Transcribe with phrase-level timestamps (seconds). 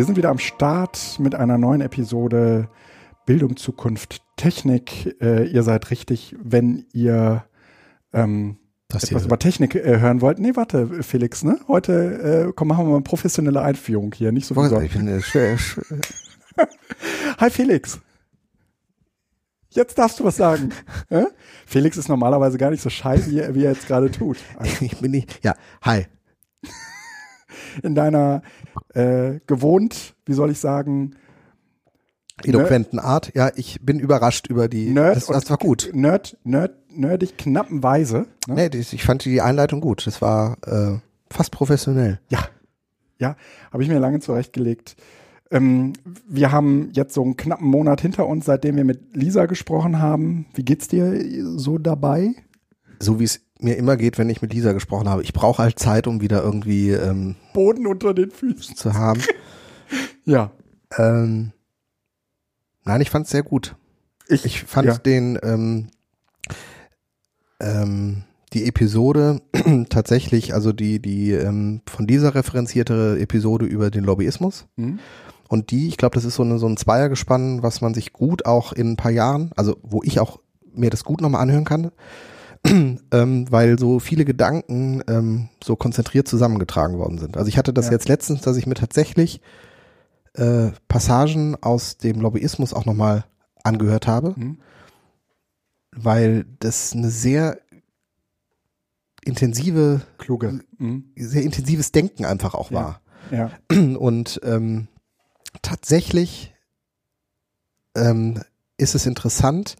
[0.00, 2.70] Wir sind wieder am Start mit einer neuen Episode
[3.26, 5.14] Bildung, Zukunft, Technik.
[5.20, 7.44] Äh, ihr seid richtig, wenn ihr
[8.14, 8.56] ähm,
[8.88, 10.38] Das etwas über Technik äh, hören wollt.
[10.38, 11.60] Nee, warte, Felix, ne?
[11.68, 14.72] Heute äh, komm, machen wir mal eine professionelle Einführung hier, nicht so sonst.
[14.84, 15.20] Ich bin äh.
[17.38, 18.00] Hi Felix.
[19.68, 20.70] Jetzt darfst du was sagen.
[21.66, 24.38] Felix ist normalerweise gar nicht so schei, wie, er- wie er jetzt gerade tut.
[24.80, 25.44] Ich bin nicht.
[25.44, 26.06] Ja, hi.
[27.82, 28.42] In deiner
[28.94, 31.16] äh, gewohnt, wie soll ich sagen,
[32.42, 33.32] Eloquenten Art.
[33.34, 34.90] Ja, ich bin überrascht über die.
[34.90, 35.90] Nerd das, das war gut.
[35.92, 38.26] Nerd, Nerd, nerdig knappen Weise.
[38.48, 38.54] Ne?
[38.54, 40.06] Nee, das, ich fand die Einleitung gut.
[40.06, 40.98] Das war äh,
[41.30, 42.18] fast professionell.
[42.30, 42.48] Ja,
[43.20, 43.36] ja,
[43.70, 44.96] habe ich mir lange zurechtgelegt.
[45.50, 45.92] Ähm,
[46.26, 50.46] wir haben jetzt so einen knappen Monat hinter uns, seitdem wir mit Lisa gesprochen haben.
[50.54, 51.20] Wie geht's dir
[51.58, 52.34] so dabei?
[52.98, 55.22] So wie es mir immer geht, wenn ich mit Lisa gesprochen habe.
[55.22, 58.76] Ich brauche halt Zeit, um wieder irgendwie ähm, Boden unter den Füßen.
[58.76, 59.22] zu haben.
[60.24, 60.52] Ja,
[60.96, 61.50] ähm,
[62.84, 63.74] nein, ich fand es sehr gut.
[64.28, 64.96] ich, Ich fand ja.
[64.98, 65.88] den ähm,
[67.60, 69.40] ähm, die Episode
[69.88, 74.98] tatsächlich, also die die ähm, von dieser referenzierte Episode über den Lobbyismus Hm?
[75.48, 78.46] und die, ich glaube, das ist so, eine, so ein Zweiergespann, was man sich gut
[78.46, 80.38] auch in ein paar Jahren, also wo ich auch
[80.72, 81.90] mir das gut nochmal anhören kann,
[82.66, 87.36] ähm, weil so viele Gedanken ähm, so konzentriert zusammengetragen worden sind.
[87.36, 87.92] Also ich hatte das Ja.
[87.92, 89.40] jetzt letztens, dass ich mir tatsächlich
[90.34, 93.24] äh, Passagen aus dem Lobbyismus auch nochmal
[93.64, 94.58] angehört habe Hm?
[95.92, 97.58] weil das eine sehr
[99.24, 100.60] intensive, kluge.
[100.78, 101.12] Hm?
[101.16, 103.00] sehr intensives Denken einfach auch war.
[103.30, 103.50] Ja,
[103.96, 104.88] Und ähm,
[105.62, 106.54] tatsächlich
[107.96, 108.40] ähm,
[108.76, 109.76] ist es interessant,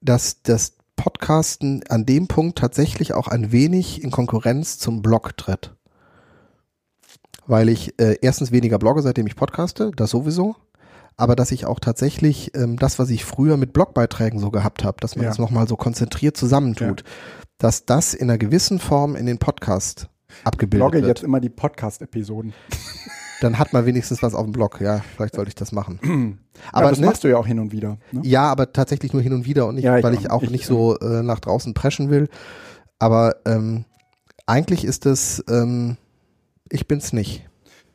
[0.00, 5.74] dass das Podcasten an dem Punkt tatsächlich auch ein wenig in Konkurrenz zum Blog tritt.
[7.46, 10.56] Weil ich äh, erstens weniger blogge, seitdem ich podcaste, das sowieso.
[11.16, 14.96] Aber dass ich auch tatsächlich ähm, das, was ich früher mit Blogbeiträgen so gehabt habe,
[15.00, 15.30] dass man Ja.
[15.30, 17.04] das nochmal so konzentriert zusammentut,
[17.58, 20.08] dass das in einer gewissen Form in den Podcast
[20.42, 22.52] abgebildet blogge wird jetzt immer die Podcast-Episoden.
[23.40, 24.80] Dann hat man wenigstens was auf dem Blog.
[24.80, 26.38] Ja, vielleicht sollte ich das machen.
[26.72, 27.98] Aber Aber das ne, machst du ja auch hin und wieder.
[28.12, 28.20] Ne?
[28.24, 30.50] ja, aber tatsächlich nur hin und wieder und nicht, Ja, ich weil ich auch Ich,
[30.50, 32.28] nicht so äh, nach draußen preschen will.
[32.98, 33.84] Aber ähm,
[34.46, 35.96] eigentlich ist es, ähm,
[36.70, 37.48] ich bin's nicht,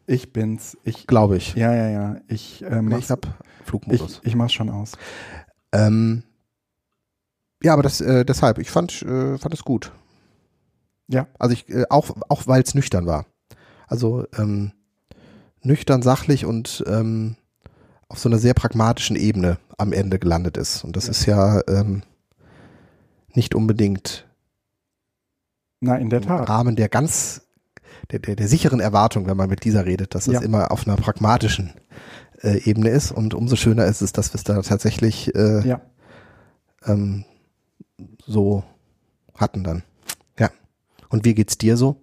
[0.07, 0.77] Ich bin's.
[0.83, 1.53] Ich, glaube ich.
[1.56, 2.17] ja, ja, ja.
[2.27, 3.21] Ich, äh, mach's, ich habe
[3.61, 4.21] ich, Flugmodus.
[4.23, 4.94] ich mach's schon aus.
[5.71, 6.23] ähm,
[7.63, 9.91] ja, aber das äh, deshalb, ich fand, äh, fand es gut.
[11.07, 11.27] Ja.
[11.39, 13.25] Also ich, äh, auch, auch weil es nüchtern war.
[13.88, 14.71] Also ähm,
[15.62, 17.36] nüchtern, sachlich und ähm,
[18.08, 20.84] auf so einer sehr pragmatischen Ebene am Ende gelandet ist.
[20.84, 21.12] Und das Ja.
[21.12, 22.03] ist ja ähm,
[23.34, 24.28] nicht unbedingt
[25.81, 26.50] Na, in der im Tat.
[26.50, 27.42] Rahmen der ganz
[28.12, 30.42] der, der, der sicheren Erwartung, wenn man mit dieser redet, dass das Ja.
[30.42, 31.74] immer auf einer pragmatischen
[32.42, 33.12] äh, Ebene ist.
[33.12, 35.81] Und umso schöner ist es, dass wir es da tatsächlich äh, Ja.
[36.86, 37.25] ähm,
[38.25, 38.64] so
[39.36, 39.84] hatten dann.
[40.40, 40.50] Ja.
[41.09, 42.02] Und wie geht's dir so?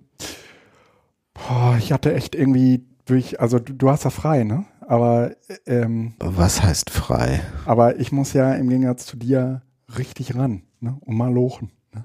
[1.34, 4.64] Boah, ich hatte echt irgendwie, durch, also du, du hast ja frei, ne?
[4.88, 5.32] Aber,
[5.66, 7.40] ähm, Was heißt frei?
[7.64, 9.62] aber ich muss ja im Gegensatz zu dir
[9.98, 10.96] richtig ran, ne?
[11.00, 11.70] Und mal lochen.
[11.94, 12.04] Ne?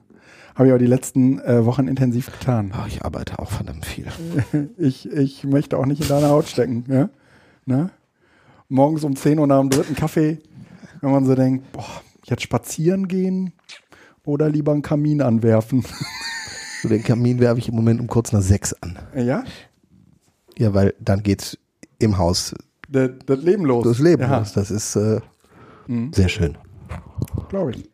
[0.56, 2.74] Habe ich auch die letzten äh, Wochen intensiv getan.
[2.76, 4.08] Oh, ich arbeite auch verdammt viel.
[4.78, 7.10] Ich, ich möchte auch nicht in deiner Haut stecken, ja?
[7.66, 7.90] Ne?
[8.70, 10.40] Morgens um 10 Uhr nach dem dritten Kaffee,
[11.02, 13.54] wenn man so denkt, boah, jetzt spazieren gehen
[14.24, 15.84] oder lieber einen Kamin anwerfen.
[16.82, 18.98] So den Kamin werfe ich im Moment um kurz nach sechs an.
[19.16, 19.44] ja?
[20.62, 21.58] Ja, weil dann geht's
[22.00, 22.54] im Haus
[22.90, 23.84] Das, das Leben los.
[23.84, 24.54] das Leben ja, los.
[24.54, 25.20] Das ist äh,
[25.88, 26.14] Mhm.
[26.14, 26.58] sehr schön.
[27.50, 27.90] glaube ich.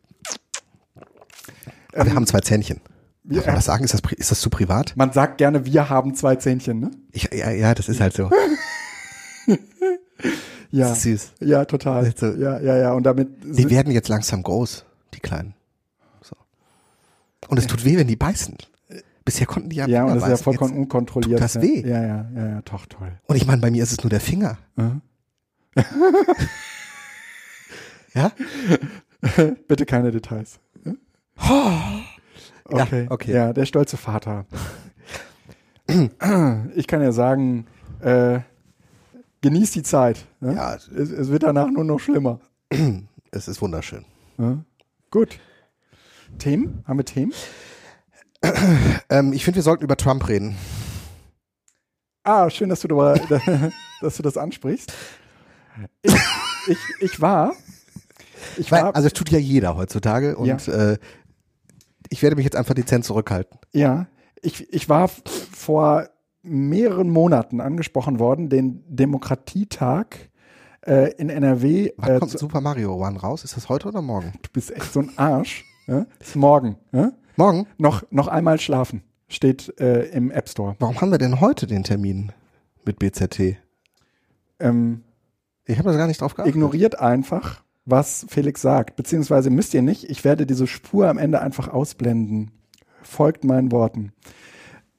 [1.93, 2.81] Aber wir haben zwei Zähnchen.
[3.23, 3.83] Darf man das sagen?
[3.83, 4.93] Ist das, ist das zu privat?
[4.97, 6.91] man sagt gerne, wir haben zwei Zähnchen, ne?
[7.11, 8.29] Ich, ja, ja, das ist halt so.
[10.69, 11.31] Ja, süß.
[11.39, 12.03] ja, total.
[12.05, 12.91] Also- ja, ja, ja.
[12.91, 14.83] Und damit Die werden jetzt langsam groß,
[15.13, 15.53] die Kleinen.
[16.21, 16.35] So.
[17.47, 18.57] Und es tut weh, wenn die beißen.
[19.27, 21.39] Bisher konnten die ja ja, und das ist ja vollkommen Jetzt- unkontrolliert.
[21.39, 21.61] tut das ne?
[21.61, 21.81] weh.
[21.87, 23.11] Ja, ja, ja, ja, doch, toll.
[23.27, 24.57] Und ich meine, bei mir ist es nur der Finger.
[24.75, 25.01] Mhm.
[28.13, 28.31] Ja?
[29.67, 30.59] Bitte keine Details.
[32.65, 33.03] Okay.
[33.03, 33.31] Ja, okay.
[33.33, 34.45] Ja, der stolze Vater.
[36.75, 37.65] Ich kann ja sagen,
[38.01, 38.39] äh,
[39.41, 40.25] genieß die Zeit.
[40.39, 40.55] Ne?
[40.55, 42.39] Ja, Es, es wird danach nur noch schlimmer.
[43.31, 44.03] es ist wunderschön.
[44.37, 44.65] Ne?
[45.11, 45.39] Gut.
[46.39, 46.83] Themen?
[46.87, 47.33] Haben wir Themen?
[49.09, 50.57] Ähm, ich finde, wir sollten über Trump reden.
[52.23, 53.17] Ah, schön, dass du, darüber,
[54.01, 54.91] dass du das ansprichst.
[56.01, 56.13] Ich,
[56.67, 57.53] ich, ich war.
[58.57, 60.97] Ich Weil, war also es tut ja jeder heutzutage und äh,
[62.09, 63.59] ich werde mich jetzt einfach dezent zurückhalten.
[63.73, 64.07] Ja,
[64.41, 65.09] ich, ich war
[65.53, 66.09] vor
[66.43, 70.29] mehreren Monaten angesprochen worden, den Demokratietag
[70.85, 71.91] äh, in NRW.
[71.97, 73.43] Wann Äh, kommt Super Mario Run raus?
[73.43, 74.33] Ist das heute oder morgen?
[74.41, 75.63] du bist echt so ein Arsch.
[75.87, 76.05] ja?
[76.19, 76.77] Ist morgen.
[76.91, 77.11] Ja?
[77.37, 77.67] Morgen?
[77.77, 79.03] Noch, noch einmal schlafen.
[79.27, 80.75] Steht äh, im App Store.
[80.79, 82.31] Warum haben wir denn heute den Termin
[82.85, 83.57] mit BZT?
[84.59, 85.03] Ähm,
[85.65, 86.55] Ich habe da gar nicht drauf geachtet.
[86.55, 88.95] ignoriert einfach, was Felix sagt.
[88.95, 92.51] Beziehungsweise müsst ihr nicht, ich werde diese Spur am Ende einfach ausblenden.
[93.03, 94.13] Folgt meinen Worten.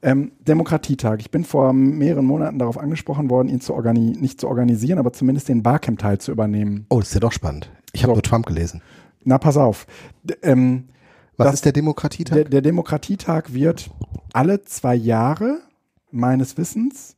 [0.01, 1.19] Ähm, Demokratietag.
[1.19, 5.11] Ich bin vor mehreren Monaten darauf angesprochen worden, ihn zu organi nicht zu organisieren, aber
[5.11, 6.85] zumindest den Barcamp-Teil zu übernehmen.
[6.89, 7.69] Oh, das ist ja doch spannend.
[7.91, 8.15] Ich habe So.
[8.15, 8.81] nur Trump gelesen.
[9.25, 9.87] Na, pass auf.
[10.23, 10.85] D ähm,
[11.39, 12.35] Was Das- ist der Demokratietag?
[12.35, 13.89] der, der Demokratietag wird
[14.33, 15.59] alle zwei Jahre,
[16.11, 17.15] meines Wissens,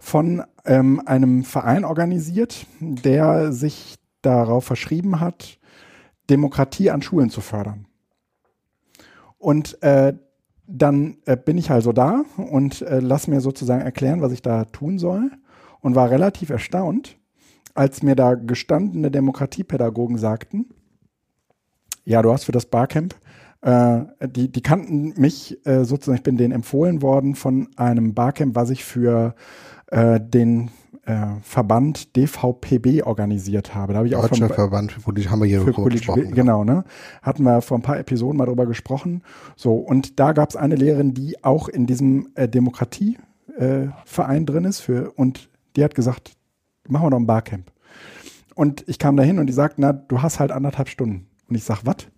[0.00, 5.58] von ähm, einem Verein organisiert, der sich darauf verschrieben hat,
[6.28, 7.86] Demokratie an Schulen zu fördern.
[9.38, 10.14] Und äh,
[10.66, 14.64] dann äh, bin ich also da und äh, lass mir sozusagen erklären, was ich da
[14.64, 15.30] tun soll
[15.80, 17.16] und war relativ erstaunt,
[17.74, 20.70] als mir da gestandene Demokratiepädagogen sagten,
[22.04, 23.14] ja, du hast für das Barcamp,
[23.62, 28.54] äh, die, die kannten mich äh, sozusagen, ich bin denen empfohlen worden von einem Barcamp,
[28.54, 29.34] was ich für
[29.86, 30.70] äh, den
[31.04, 33.92] äh, Verband DVPB organisiert habe.
[33.92, 36.00] Da habe ich auch Deutscher von, Verband, wo die haben wir hier für kurz politische
[36.00, 36.20] gesprochen.
[36.20, 36.84] Bildung, genau, ne?
[37.22, 39.22] Hatten wir vor ein paar Episoden mal drüber gesprochen.
[39.56, 43.92] So, und da gab es eine Lehrerin, die auch in diesem äh, Demokratieverein
[44.42, 46.36] äh, drin ist für, und die hat gesagt,
[46.88, 47.70] machen wir doch ein Barcamp.
[48.54, 51.26] Und ich kam da hin und die sagt, na, du hast halt anderthalb Stunden.
[51.48, 52.08] Und ich sag, was?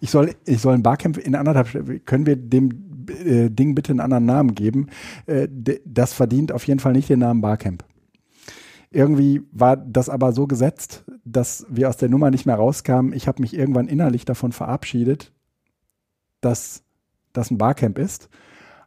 [0.00, 2.70] Ich soll, ich soll ein Barcamp in anderthalb Stunden, können wir dem
[3.08, 4.88] äh, Ding bitte einen anderen Namen geben?
[5.26, 5.48] Äh,
[5.84, 7.84] das verdient auf jeden Fall nicht den Namen Barcamp.
[8.90, 13.12] Irgendwie war das aber so gesetzt, dass wir aus der Nummer nicht mehr rauskamen.
[13.12, 15.32] Ich habe mich irgendwann innerlich davon verabschiedet,
[16.40, 16.82] dass
[17.32, 18.28] das ein Barcamp ist.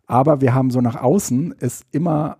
[0.07, 2.37] Aber wir haben so nach außen es immer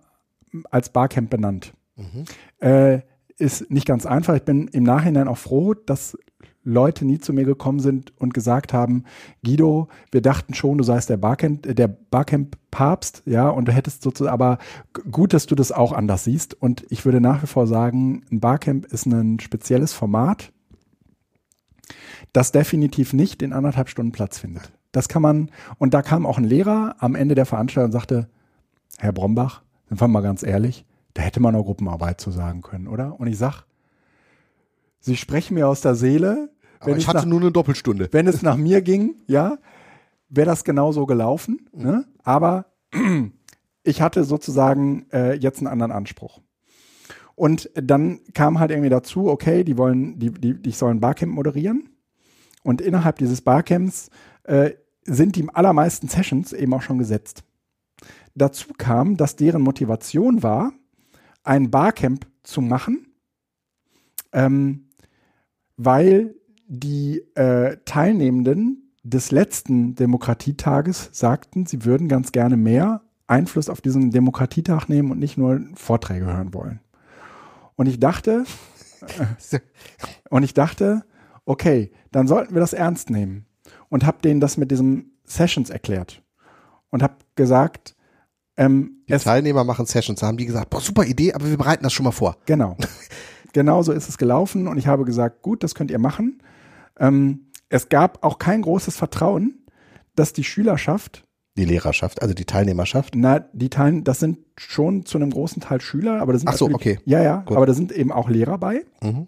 [0.70, 1.72] als Barcamp benannt.
[1.96, 2.24] Mhm.
[2.58, 3.02] Äh,
[3.38, 4.34] ist nicht ganz einfach.
[4.34, 6.18] Ich bin im Nachhinein auch froh, dass
[6.62, 9.04] Leute nie zu mir gekommen sind und gesagt haben,
[9.44, 14.02] Guido, wir dachten schon, du seist der Barcamp, äh, der Barcamp-Papst, ja, und du hättest
[14.02, 14.58] sozusagen, aber
[15.10, 16.54] gut, dass du das auch anders siehst.
[16.54, 20.52] Und ich würde nach wie vor sagen, ein Barcamp ist ein spezielles Format,
[22.32, 24.70] das definitiv nicht in anderthalb Stunden Platz findet.
[24.92, 28.28] Das kann man, und da kam auch ein Lehrer am Ende der Veranstaltung und sagte,
[28.98, 30.84] Herr Brombach, sind wir mal ganz ehrlich,
[31.14, 33.18] da hätte man auch Gruppenarbeit zu sagen können, oder?
[33.18, 33.64] Und ich sag,
[35.00, 36.50] Sie sprechen mir aus der Seele.
[36.78, 38.08] Aber ich hatte nach, nur eine Doppelstunde.
[38.12, 39.58] wenn es nach mir ging, ja,
[40.28, 41.68] wäre das genauso gelaufen.
[41.72, 42.06] Ne?
[42.22, 42.66] Aber
[43.82, 46.40] ich hatte sozusagen äh, jetzt einen anderen Anspruch.
[47.34, 51.88] Und dann kam halt irgendwie dazu, okay, die wollen, die, die, die sollen Barcamp moderieren.
[52.62, 54.10] Und innerhalb dieses Barcamps
[54.44, 54.72] äh,
[55.04, 57.44] sind die allermeisten Sessions eben auch schon gesetzt.
[58.34, 60.72] Dazu kam, dass deren Motivation war,
[61.42, 63.06] ein Barcamp zu machen,
[64.32, 64.89] ähm,
[65.82, 66.34] weil
[66.68, 74.10] die äh, Teilnehmenden des letzten Demokratietages sagten, sie würden ganz gerne mehr Einfluss auf diesen
[74.10, 76.80] Demokratietag nehmen und nicht nur Vorträge hören wollen.
[77.76, 78.44] Und ich dachte,
[80.30, 81.02] und ich dachte,
[81.46, 83.46] okay, dann sollten wir das ernst nehmen.
[83.88, 86.22] Und habe denen das mit diesen Sessions erklärt.
[86.90, 87.96] Und habe gesagt,
[88.58, 90.20] ähm, Die Teilnehmer machen Sessions.
[90.20, 92.36] Da haben die gesagt, boah, super Idee, aber wir bereiten das schon mal vor.
[92.44, 92.76] Genau.
[93.52, 96.42] genau so ist es gelaufen und ich habe gesagt, gut, das könnt ihr machen.
[96.98, 99.64] Ähm, es gab auch kein großes Vertrauen,
[100.16, 101.24] dass die Schülerschaft,
[101.56, 103.14] Die Lehrerschaft, also die Teilnehmerschaft.
[103.16, 106.56] na, die Teilen, das sind schon zu einem großen Teil Schüler, aber da sind Ach
[106.56, 106.98] so, okay.
[107.04, 107.56] Ja, ja, Gut.
[107.56, 108.84] aber da sind eben auch Lehrer bei.
[109.02, 109.26] Mhm.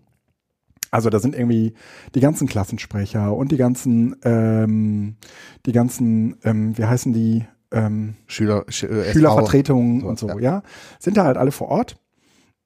[0.90, 1.72] Also da sind irgendwie
[2.14, 5.16] die ganzen Klassensprecher und die ganzen, ähm,
[5.64, 9.10] die ganzen, ähm, wie heißen die, ähm, Schüler, Sch äh.
[9.10, 10.40] Schülervertretungen sowas, und so, ja.
[10.40, 10.62] ja.
[10.98, 11.96] Sind da halt alle vor Ort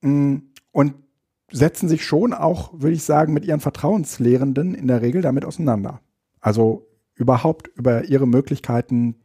[0.00, 0.38] mm,
[0.72, 0.94] und
[1.50, 6.00] setzen sich schon auch, würde ich sagen, mit ihren Vertrauenslehrenden in der Regel damit auseinander.
[6.40, 9.16] Also überhaupt über ihre Möglichkeiten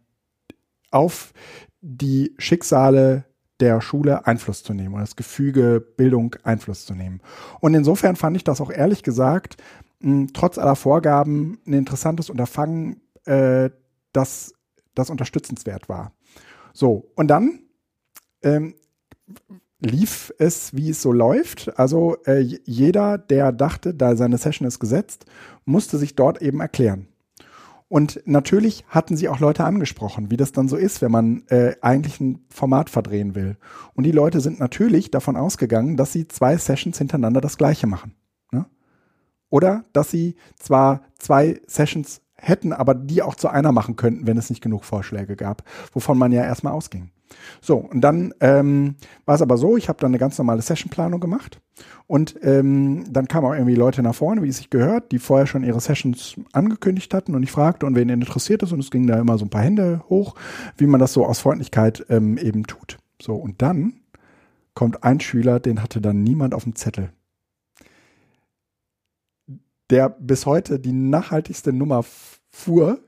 [0.92, 1.34] auf
[1.82, 3.26] die Schicksale
[3.60, 7.22] der Schule Einfluss zu nehmen oder das Gefüge Bildung Einfluss zu nehmen.
[7.60, 9.58] Und insofern fand ich das auch ehrlich gesagt,
[10.00, 13.70] mh, trotz aller Vorgaben, ein interessantes Unterfangen, äh,
[14.14, 14.54] das,
[14.96, 16.14] das unterstützenswert war.
[16.74, 17.60] So, und dann
[18.42, 18.76] ähm,
[19.82, 21.78] lief es, wie es so läuft.
[21.78, 25.26] Also äh, jeder, der dachte, da seine Session ist gesetzt,
[25.66, 27.08] musste sich dort eben erklären.
[27.90, 31.76] Und natürlich hatten sie auch Leute angesprochen, wie das dann so ist, wenn man äh,
[31.82, 33.58] eigentlich ein Format verdrehen will.
[33.94, 38.14] Und die Leute sind natürlich davon ausgegangen, dass sie zwei Sessions hintereinander das gleiche machen.
[38.54, 38.66] Ne?
[39.50, 44.38] Oder dass sie zwar zwei Sessions hätten, aber die auch zu einer machen könnten, wenn
[44.38, 47.12] es nicht genug Vorschläge gab, wovon man ja erstmal ausging.
[47.62, 48.96] So, und dann ähm,
[49.26, 51.60] war es aber so, ich habe dann eine ganz normale Sessionplanung gemacht
[52.08, 55.48] und ähm, dann kamen auch irgendwie Leute nach vorne, wie es sich gehört, die vorher
[55.48, 59.08] schon ihre Sessions angekündigt hatten und ich fragte, und wen interessiert ist und es ging
[59.08, 60.36] da immer so ein paar Hände hoch,
[60.78, 62.98] wie man das so aus Freundlichkeit ähm, eben tut.
[63.22, 63.94] So, und dann
[64.74, 67.12] kommt ein Schüler, den hatte dann niemand auf dem Zettel.
[69.90, 72.04] Der bis heute die nachhaltigste Nummer
[72.50, 73.00] fuhr,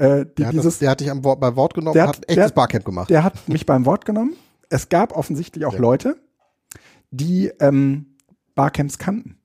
[0.00, 2.04] äh, die Der hat, dieses, das, der hat dich am Wort, bei Wort genommen Der
[2.08, 3.10] hat- hat echtes der- Barcamp gemacht.
[3.10, 4.34] der hat mich beim Wort genommen.
[4.68, 5.80] Es gab offensichtlich auch Ja.
[5.80, 6.16] Leute,
[7.10, 8.16] die ähm,
[8.54, 9.36] Barcamps kannten.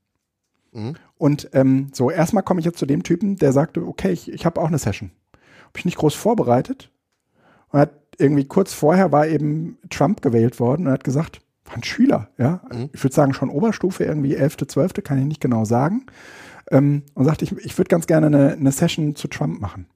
[0.72, 0.96] Mhm.
[1.18, 4.46] Und ähm, so, erstmal komme ich jetzt zu dem Typen, der sagte, okay, ich, ich
[4.46, 5.12] habe auch eine Session.
[5.64, 6.92] Habe ich nicht groß vorbereitet.
[7.70, 11.84] Und hat irgendwie kurz vorher war eben Trump gewählt worden und hat gesagt, war ein
[11.84, 12.62] Schüler, ja.
[12.72, 12.90] Mhm.
[12.94, 16.06] Ich würde sagen schon Oberstufe, irgendwie 11., 12., kann ich nicht genau sagen.
[16.72, 19.88] Ähm, und sagte, ich, ich würde ganz gerne eine, eine Session zu Trump machen.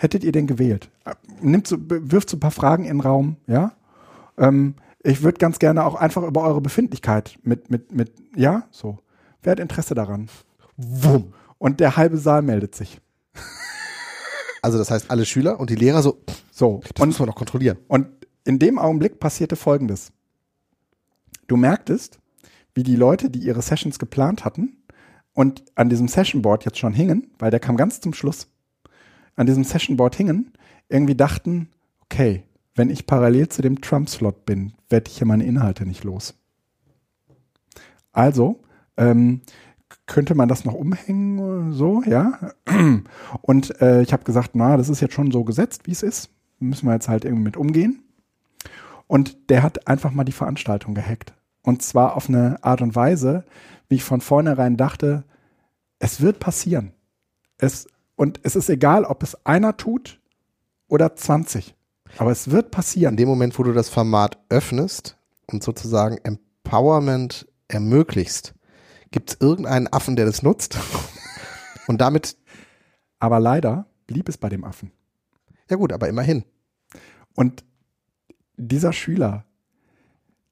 [0.00, 0.90] Hättet ihr den gewählt?
[1.04, 3.72] Äh, Nimmt so, wirft so ein paar Fragen in den Raum, ja.
[4.38, 8.98] Ähm, ich würde ganz gerne auch einfach über eure Befindlichkeit mit, mit, mit, ja, so.
[9.42, 10.28] Wer hat Interesse daran?
[10.76, 11.34] Wumm.
[11.58, 13.00] Und der halbe Saal meldet sich.
[14.62, 16.20] Also das heißt, alle Schüler und die Lehrer so,
[16.52, 16.80] So.
[16.82, 17.78] das Und muss man doch kontrollieren.
[17.88, 18.06] Und
[18.44, 20.12] in dem Augenblick passierte Folgendes.
[21.48, 22.18] Du merktest,
[22.74, 24.76] wie die Leute, die ihre Sessions geplant hatten
[25.32, 28.48] und an diesem Sessionboard jetzt schon hingen, weil der kam ganz zum Schluss,
[29.38, 30.52] an diesem Sessionboard hingen,
[30.88, 31.68] irgendwie dachten,
[32.02, 32.42] okay,
[32.74, 36.34] wenn ich parallel zu dem Trump-Slot bin, werde ich hier meine Inhalte nicht los.
[38.12, 38.60] Also,
[38.96, 39.42] ähm,
[40.06, 42.52] könnte man das noch umhängen, so, ja?
[43.42, 46.30] Und äh, ich habe gesagt, na, das ist jetzt schon so gesetzt, wie es ist.
[46.58, 48.02] Müssen wir jetzt halt irgendwie mit umgehen.
[49.06, 51.32] Und der hat einfach mal die Veranstaltung gehackt.
[51.62, 53.44] Und zwar auf eine Art und Weise,
[53.88, 55.24] wie ich von vornherein dachte,
[55.98, 56.92] es wird passieren.
[57.58, 57.86] Es,
[58.18, 60.20] und es ist egal, ob es einer tut
[60.88, 61.76] oder 20.
[62.16, 63.16] Aber es wird In passieren.
[63.16, 68.54] dem Moment, wo du das Format öffnest und sozusagen Empowerment ermöglichst,
[69.12, 70.76] gibt es irgendeinen Affen, der das nutzt
[71.86, 72.36] und damit,
[73.20, 74.90] Aber leider blieb es bei dem Affen.
[75.70, 76.44] ja gut, aber immerhin.
[77.36, 77.64] Und
[78.56, 79.44] dieser Schüler,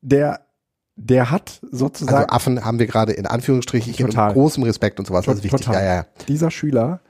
[0.02, 0.46] der,
[0.94, 4.32] der hat Also sozusagen, Affen haben wir gerade in Anführungsstrichen hier mit Total.
[4.34, 5.24] großem Respekt und sowas.
[5.24, 5.62] Das ist wichtig.
[5.62, 5.82] Total.
[5.84, 6.06] Ja, ja.
[6.28, 7.00] dieser Schüler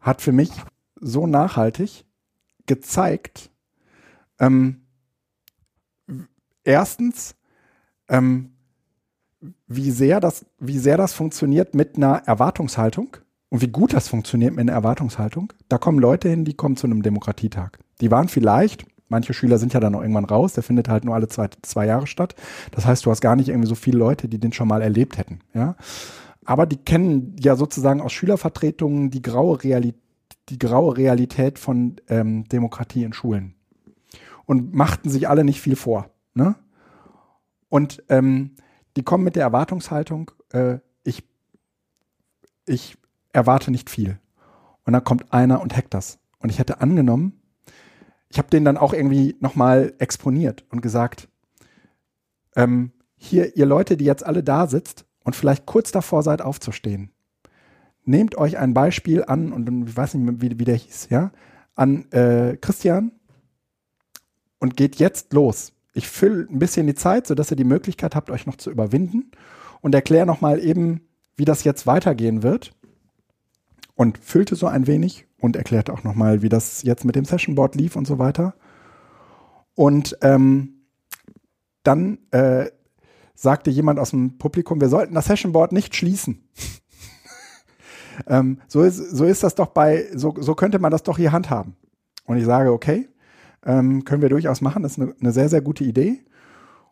[0.00, 0.50] hat für mich
[1.00, 2.04] so nachhaltig
[2.66, 3.50] gezeigt,
[4.38, 4.82] ähm,
[6.64, 7.34] erstens,
[8.08, 8.52] ähm,
[9.66, 13.16] wie sehr das, wie sehr das funktioniert mit einer Erwartungshaltung
[13.48, 15.52] und wie gut das funktioniert mit einer Erwartungshaltung.
[15.68, 17.78] Da kommen Leute hin, die kommen zu einem Demokratietag.
[18.00, 21.14] Die waren vielleicht, manche Schüler sind ja dann noch irgendwann raus, der findet halt nur
[21.14, 22.34] alle zwei, zwei Jahre statt.
[22.72, 25.18] Das heißt, du hast gar nicht irgendwie so viele Leute, die den schon mal erlebt
[25.18, 25.76] hätten, ja.
[26.48, 30.00] Aber die kennen ja sozusagen aus Schülervertretungen die graue Realität,
[30.48, 33.54] die graue Realität von ähm, Demokratie in Schulen
[34.46, 36.08] und machten sich alle nicht viel vor.
[36.32, 36.54] Ne?
[37.68, 38.54] Und ähm,
[38.96, 41.22] die kommen mit der Erwartungshaltung, äh, ich,
[42.64, 42.96] ich
[43.34, 44.18] erwarte nicht viel.
[44.86, 46.18] Und dann kommt einer und hackt das.
[46.38, 47.42] Und ich hätte angenommen,
[48.30, 51.28] ich habe den dann auch irgendwie nochmal exponiert und gesagt,
[52.56, 57.10] ähm, hier, ihr Leute, die jetzt alle da sitzt und vielleicht kurz davor seid aufzustehen,
[58.06, 61.32] nehmt euch ein Beispiel an, und ich weiß nicht wie, wie der hieß, ja,
[61.74, 63.12] an äh, Christian
[64.58, 65.74] und geht jetzt los.
[65.92, 69.30] Ich fülle ein bisschen die Zeit, sodass ihr die Möglichkeit habt, euch noch zu überwinden
[69.82, 71.02] und erkläre nochmal eben,
[71.36, 72.72] wie das jetzt weitergehen wird.
[73.96, 77.74] Und füllte so ein wenig und erklärte auch nochmal, wie das jetzt mit dem Sessionboard
[77.74, 78.54] lief und so weiter.
[79.74, 80.86] Und ähm,
[81.82, 82.70] dann äh,
[83.40, 86.42] sagte jemand aus dem Publikum, wir sollten das Sessionboard nicht schließen.
[88.26, 91.30] ähm, so, ist, so ist das doch bei, so, so könnte man das doch hier
[91.32, 91.76] handhaben.
[92.24, 93.08] Und ich sage, okay,
[93.64, 96.24] ähm, können wir durchaus machen, das ist eine, eine sehr, sehr gute Idee.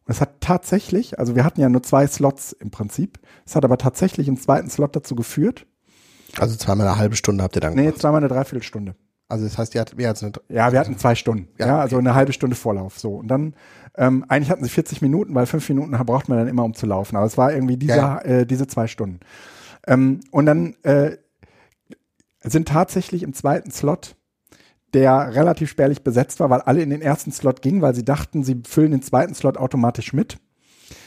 [0.05, 3.65] Und es hat tatsächlich, also wir hatten ja nur zwei Slots im Prinzip, es hat
[3.65, 5.67] aber tatsächlich einen zweiten Slot dazu geführt.
[6.39, 8.01] Also zweimal eine halbe Stunde habt ihr dann Nee, gemacht.
[8.01, 8.95] zweimal eine Dreiviertelstunde.
[9.29, 11.49] Also das heißt, ihr hattet mehr als eine Ja, wir hatten zwei Stunden.
[11.59, 12.99] Ja, Ja, also eine halbe Stunde Vorlauf.
[12.99, 13.15] So.
[13.17, 13.55] Und dann,
[13.97, 16.87] ähm, eigentlich hatten sie 40 Minuten, weil fünf Minuten braucht man dann immer, um zu
[16.87, 17.17] laufen.
[17.17, 19.21] Aber es war irgendwie diese, Ja, Äh, diese zwei Stunden.
[19.87, 21.17] Ähm, und dann äh,
[22.43, 24.17] sind tatsächlich im zweiten Slot,
[24.95, 28.45] der relativ spärlich besetzt war, weil alle in den ersten Slot gingen, weil sie dachten,
[28.45, 30.39] sie füllen den zweiten Slot automatisch mit.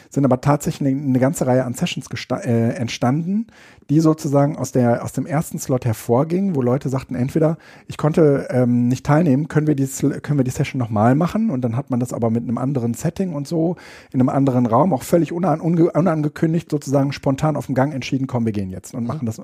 [0.10, 3.48] Sind aber tatsächlich eine, ganze Reihe an Sessions äh, entstanden,
[3.90, 8.48] die sozusagen aus, der, aus dem ersten Slot hervorgingen, wo Leute sagten, entweder ich konnte
[8.50, 9.88] ähm, nicht teilnehmen, können wir, die,
[10.22, 12.96] können wir die Session nochmal machen und dann hat man das aber mit einem anderen
[12.96, 13.76] Setting und so,
[14.12, 18.26] in einem anderen Raum, auch völlig unan, unge, unangekündigt, sozusagen spontan auf dem Gang entschieden,
[18.26, 19.42] komm, wir gehen jetzt und machen das.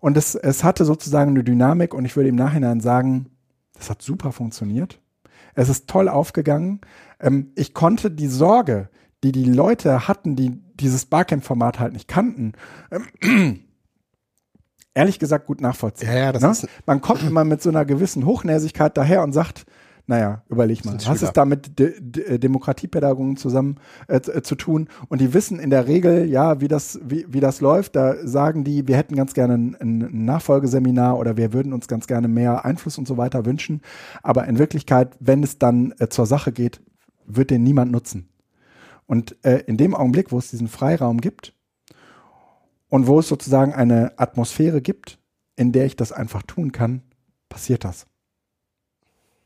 [0.00, 3.30] Und es, es hatte sozusagen eine Dynamik und ich würde im Nachhinein sagen,
[3.74, 5.00] das hat super funktioniert.
[5.54, 6.80] Es ist toll aufgegangen.
[7.20, 8.88] Ähm, ich konnte die Sorge,
[9.32, 12.52] die die Leute hatten, die dieses Barcamp-Format halt nicht kannten,
[12.90, 13.60] ähm,
[14.94, 16.08] ehrlich gesagt gut nachvollziehen.
[16.08, 16.50] Ja, ja, das ne?
[16.50, 19.66] ist- Man kommt immer mit so einer gewissen Hochnäsigkeit daher und sagt,
[20.06, 23.76] naja, überleg mal, was ist da mit De De Demokratiepädagogen zusammen
[24.06, 24.88] äh, zu- äh, zu tun?
[25.08, 27.96] Und die wissen in der Regel, ja, wie das, wie, wie das läuft.
[27.96, 32.06] Da sagen die, wir hätten ganz gerne ein, ein Nachfolgeseminar oder wir würden uns ganz
[32.06, 33.80] gerne mehr Einfluss und so weiter wünschen.
[34.22, 36.82] Aber in Wirklichkeit, wenn es dann äh, zur Sache geht,
[37.26, 38.28] wird den niemand nutzen.
[39.06, 41.54] Und äh, in dem Augenblick, wo es diesen Freiraum gibt
[42.88, 45.18] und wo es sozusagen eine Atmosphäre gibt,
[45.56, 47.02] in der ich das einfach tun kann,
[47.48, 48.06] passiert das.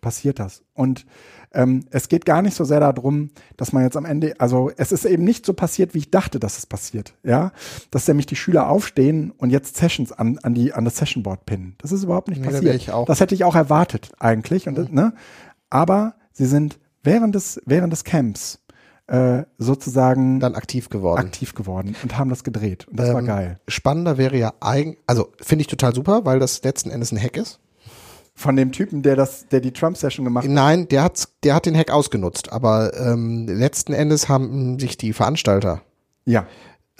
[0.00, 0.62] Passiert das.
[0.74, 1.06] Und
[1.52, 4.92] ähm, es geht gar nicht so sehr darum, dass man jetzt am Ende, also es
[4.92, 7.14] ist eben nicht so passiert, wie ich dachte, dass es passiert.
[7.24, 7.50] Ja,
[7.90, 11.46] dass nämlich die Schüler aufstehen und jetzt Sessions an, an, die, an das Session Board
[11.46, 11.74] pinnen.
[11.78, 12.90] Das ist überhaupt nicht Nee, passiert.
[12.90, 13.06] auch.
[13.06, 14.68] Das hätte ich auch erwartet eigentlich.
[14.68, 15.14] Und, das, ne?
[15.68, 18.60] Aber sie sind während des, während des Camps
[19.08, 21.18] äh, sozusagen Dann aktiv geworden.
[21.18, 22.86] aktiv geworden und haben das gedreht.
[22.88, 23.60] Und das war Ähm, geil.
[23.66, 27.36] Spannender wäre ja eigentlich, also finde ich total super, weil das letzten Endes ein Hack
[27.36, 27.58] ist.
[28.34, 30.50] Von dem Typen, der das, der die Trump-Session gemacht hat.
[30.52, 35.12] Nein, der hat, der hat den Hack ausgenutzt, aber ähm, letzten Endes haben sich die
[35.12, 35.82] Veranstalter
[36.24, 36.46] Ja.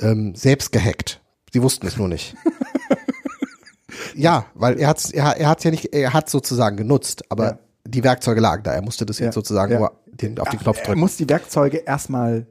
[0.00, 1.21] ähm, selbst gehackt.
[1.53, 2.35] Sie wussten es nur nicht.
[4.15, 7.59] ja, weil er hat's, er, er hat's ja nicht, er hat sozusagen genutzt, aber Ja.
[7.90, 8.73] Die Werkzeuge lagen da.
[8.73, 9.78] Er musste das Ja, jetzt sozusagen ja.
[9.78, 11.00] nur den, auf den Knopf Er drücken.
[11.00, 12.47] muss die Werkzeuge erstmal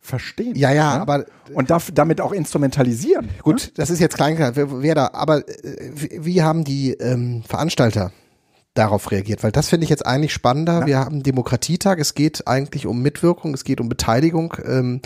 [0.00, 0.56] verstehen.
[0.56, 3.28] Ja, ja, aber Und darf, damit auch instrumentalisieren.
[3.42, 8.10] Gut, das ist jetzt klein, wer, wer da, aber äh, wie, haben die ähm, Veranstalter
[8.74, 9.42] darauf reagiert?
[9.42, 10.86] Weil das finde ich jetzt eigentlich spannender.
[10.86, 14.54] Wir haben Demokratietag, es geht eigentlich um Mitwirkung, es geht um Beteiligung.
[14.64, 15.00] Ähm,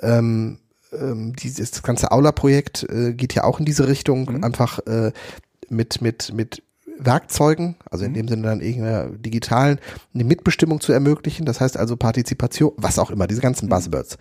[0.00, 0.58] ähm,
[0.92, 5.12] ähm, dieses das ganze Aula-Projekt äh, geht ja auch in diese Richtung, einfach äh,
[5.68, 6.62] mit, mit, mit
[7.04, 9.78] Werkzeugen, also in dem Sinne dann irgendeiner digitalen,
[10.14, 11.46] eine Mitbestimmung zu ermöglichen.
[11.46, 14.18] Das heißt also Partizipation, was auch immer, diese ganzen Buzzwords.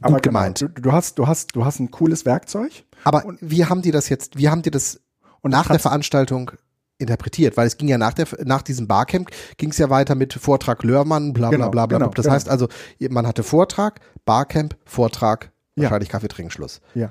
[0.00, 0.60] Aber Gut genau, gemeint.
[0.62, 2.84] Du, du hast, du hast, du hast ein cooles Werkzeug.
[3.04, 5.00] Aber wie haben die das jetzt, wie haben die das
[5.42, 6.50] Und nach der Veranstaltung
[6.98, 7.56] interpretiert?
[7.56, 10.82] Weil es ging ja nach der, nach diesem Barcamp ging es ja weiter mit Vortrag
[10.82, 11.98] Lörmann, bla bla Genau, bla bla.
[11.98, 12.34] genau, das genau.
[12.34, 12.68] heißt also,
[13.10, 15.84] man hatte Vortrag, Barcamp, Vortrag, Ja.
[15.84, 16.80] wahrscheinlich Kaffee trinken, Schluss.
[16.94, 17.10] Ja.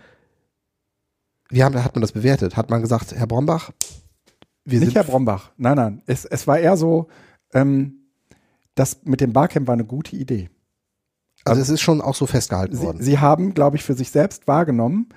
[1.50, 2.58] Wie haben, hat man das bewertet?
[2.58, 3.70] Hat man gesagt, Herr Brombach,
[4.66, 5.52] wir Nicht Herr Brombach.
[5.58, 6.02] Nein, nein.
[6.06, 7.08] Es, es war eher so,
[7.54, 8.08] ähm,
[8.76, 10.50] das mit dem Barcamp war eine gute Idee.
[11.46, 13.02] also es ist schon auch so festgehalten Sie, worden.
[13.02, 15.10] sie haben, glaube ich, für sich selbst wahrgenommen,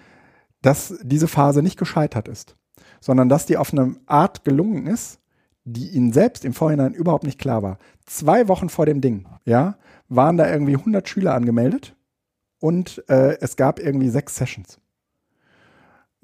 [0.63, 2.57] dass diese Phase nicht gescheitert ist,
[3.01, 5.21] sondern dass die auf eine Art gelungen ist,
[5.65, 7.79] die ihnen selbst im Vorhinein überhaupt nicht klar war.
[8.05, 9.77] Zwei Wochen vor dem Ding, ja,
[10.09, 11.97] waren da irgendwie 100 Schüler angemeldet
[12.61, 14.79] und äh, es gab irgendwie sechs Sessions.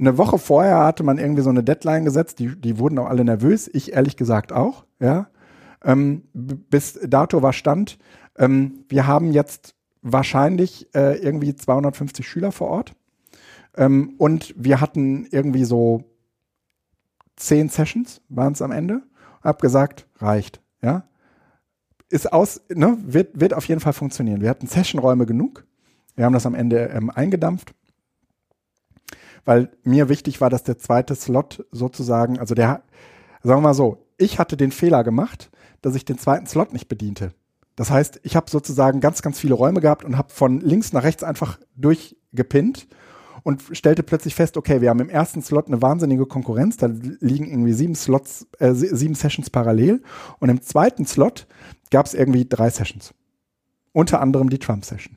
[0.03, 3.25] Eine Woche vorher hatte man irgendwie so eine Deadline gesetzt, die, die wurden auch alle
[3.25, 5.29] nervös, ich ehrlich gesagt auch, ja.
[5.85, 7.99] Ähm, bis dato war Stand,
[8.37, 12.97] ähm, wir haben jetzt wahrscheinlich äh, irgendwie 250 Schüler vor Ort.
[13.77, 16.03] Ähm, und wir hatten irgendwie so
[17.37, 19.03] zehn Sessions, waren es am Ende.
[19.41, 21.05] Hab gesagt, reicht, ja.
[22.09, 24.41] Ist aus, ne, wird, wird auf jeden Fall funktionieren.
[24.41, 25.65] Wir hatten Sessionräume genug.
[26.17, 27.73] Wir haben das am Ende ähm, eingedampft.
[29.45, 32.83] Weil mir wichtig war, dass der zweite Slot sozusagen, also der,
[33.43, 35.51] sagen wir mal so, ich hatte den Fehler gemacht,
[35.81, 37.33] dass ich den zweiten Slot nicht bediente.
[37.75, 41.03] Das heißt, ich habe sozusagen ganz, ganz viele Räume gehabt und habe von links nach
[41.03, 42.87] rechts einfach durchgepinnt
[43.43, 47.49] und stellte plötzlich fest, okay, wir haben im ersten Slot eine wahnsinnige Konkurrenz, da liegen
[47.49, 50.03] irgendwie sieben Slots, äh, sie- sieben Sessions parallel
[50.39, 51.49] und im zweiten Slot
[51.91, 53.15] gab es irgendwie drei Sessions.
[53.93, 55.17] Unter anderem die Trump-Session.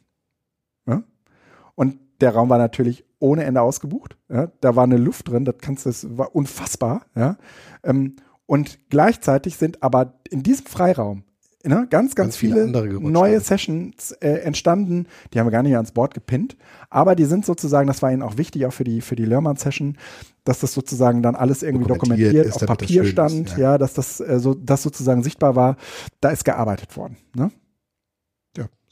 [2.21, 4.17] Der Raum war natürlich ohne Ende ausgebucht.
[4.29, 4.51] Ja?
[4.61, 7.05] Da war eine Luft drin, das kannst du, das war unfassbar.
[7.15, 7.37] Ja?
[7.83, 11.23] Ähm, und gleichzeitig sind aber in diesem Freiraum
[11.67, 13.43] ne, ganz, ganz, Ganz viele viele, neue werden.
[13.43, 15.07] Sessions äh, entstanden.
[15.33, 16.55] Die haben wir gar nicht ans Board gepinnt.
[16.89, 19.97] Aber die sind sozusagen, das war ihnen auch wichtig, auch für die, für die Lehrmann-Session,
[20.43, 23.71] dass das sozusagen dann alles irgendwie Dokumentiert dokumentiert, ist, auf Papier schön ist, stand, ja.
[23.71, 23.77] ja.
[23.77, 25.77] dass das äh, so, das sozusagen sichtbar war.
[26.21, 27.17] Da ist gearbeitet worden.
[27.35, 27.51] Ne?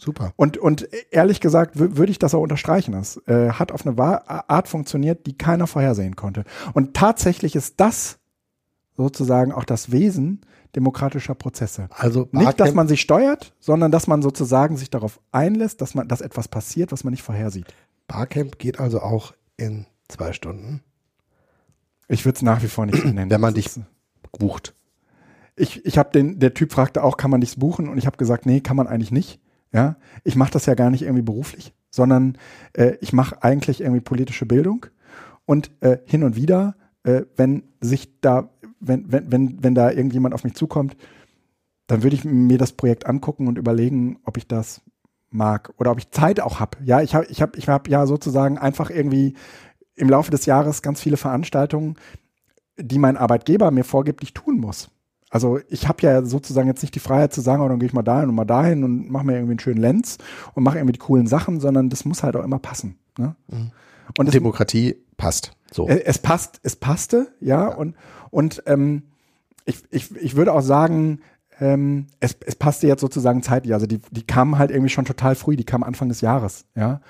[0.03, 0.33] Super.
[0.35, 2.91] Und, und ehrlich gesagt wü- würde ich das auch unterstreichen.
[2.91, 3.97] Das äh, hat auf eine
[4.49, 6.43] Art funktioniert, die keiner vorhersehen konnte.
[6.73, 8.19] Und tatsächlich ist das
[8.95, 10.41] sozusagen auch das Wesen
[10.75, 11.87] demokratischer Prozesse.
[11.91, 16.07] Also Nicht, dass man sich steuert, sondern dass man sozusagen sich darauf einlässt, dass man,
[16.07, 17.67] dass etwas passiert, was man nicht vorhersieht.
[18.07, 20.81] Barcamp geht also auch in zwei Stunden,
[22.07, 23.29] Ich würde es nach wie vor nicht nennen.
[23.31, 23.69] wenn man dich
[24.37, 24.73] bucht.
[25.55, 27.87] ich, ich habe den, der Typ fragte auch, kann man nichts buchen?
[27.87, 29.39] Und ich habe gesagt, nee, kann man eigentlich nicht.
[29.73, 32.37] Ja, ich mache das ja gar nicht irgendwie beruflich, sondern
[32.73, 34.85] äh, ich mache eigentlich irgendwie politische Bildung
[35.45, 40.35] und äh, hin und wieder, äh, wenn sich da, wenn, wenn, wenn, wenn da irgendjemand
[40.35, 40.95] auf mich zukommt,
[41.87, 44.81] dann würde ich mir das Projekt angucken und überlegen, ob ich das
[45.29, 46.77] mag oder ob ich Zeit auch habe.
[46.85, 49.33] Ja, ich habe ich hab, ich hab ja sozusagen einfach irgendwie
[49.95, 51.95] im Laufe des Jahres ganz viele Veranstaltungen,
[52.77, 54.89] die mein Arbeitgeber mir vorgibt, ich tun muss.
[55.33, 57.93] Also ich habe ja sozusagen jetzt nicht die Freiheit zu sagen, oh, dann gehe ich
[57.93, 60.19] mal dahin und mal dahin und mache mir irgendwie einen schönen Lenz
[60.53, 62.99] und mache irgendwie die coolen Sachen, sondern das muss halt auch immer passen.
[63.17, 63.35] Ne?
[63.47, 63.71] Mhm.
[64.15, 65.53] Und Demokratie passt.
[65.71, 65.87] So.
[65.87, 67.75] Es, es passt, es passte, ja, ja.
[67.75, 67.95] und
[68.29, 69.01] und ähm,
[69.65, 71.21] ich, ich, ich würde auch sagen,
[71.59, 73.73] ähm, es, es passte jetzt sozusagen zeitlich.
[73.73, 77.01] Also die, die kamen halt irgendwie schon total früh, die kamen Anfang des Jahres, ja.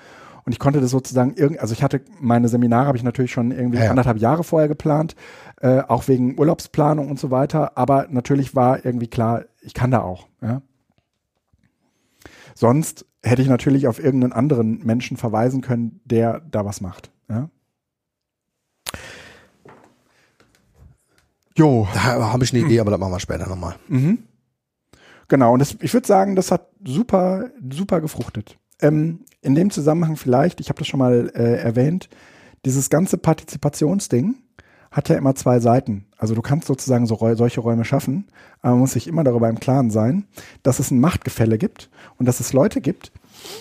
[0.44, 3.50] Und ich konnte das sozusagen irgendwie, also ich hatte meine Seminare habe ich natürlich schon
[3.50, 3.90] irgendwie ja, ja.
[3.90, 5.16] anderthalb Jahre vorher geplant,
[5.60, 7.78] äh, auch wegen Urlaubsplanung und so weiter.
[7.78, 10.28] Aber natürlich war irgendwie klar, ich kann da auch.
[10.42, 10.60] Ja.
[12.54, 17.10] Sonst hätte ich natürlich auf irgendeinen anderen Menschen verweisen können, der da was macht.
[17.28, 17.48] Ja.
[21.56, 21.88] Jo.
[21.94, 23.76] Da habe ich eine Idee, aber das machen wir später nochmal.
[23.88, 24.24] Mhm.
[25.28, 28.58] Genau, und das, ich würde sagen, das hat super, super gefruchtet.
[28.80, 32.08] Ähm, in dem Zusammenhang vielleicht, ich habe das schon mal äh, erwähnt,
[32.64, 34.36] dieses ganze Partizipationsding
[34.90, 36.06] hat ja immer zwei Seiten.
[36.16, 38.28] Also du kannst sozusagen so, solche Räume schaffen,
[38.62, 40.26] aber man muss sich immer darüber im Klaren sein,
[40.62, 43.12] dass es ein Machtgefälle gibt und dass es Leute gibt,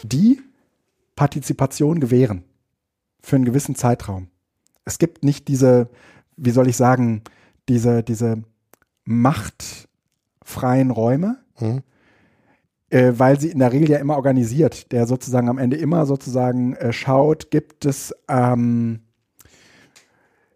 [0.03, 0.41] die
[1.15, 2.43] Partizipation gewähren
[3.21, 4.27] für einen gewissen Zeitraum.
[4.85, 5.89] Es gibt nicht diese,
[6.37, 7.23] wie soll ich sagen,
[7.67, 8.43] diese, diese
[9.05, 11.81] machtfreien Räume, mhm.
[12.93, 16.75] Äh, weil sie in der Regel ja immer organisiert, der sozusagen am Ende immer sozusagen
[16.75, 18.99] äh, schaut, gibt es ähm,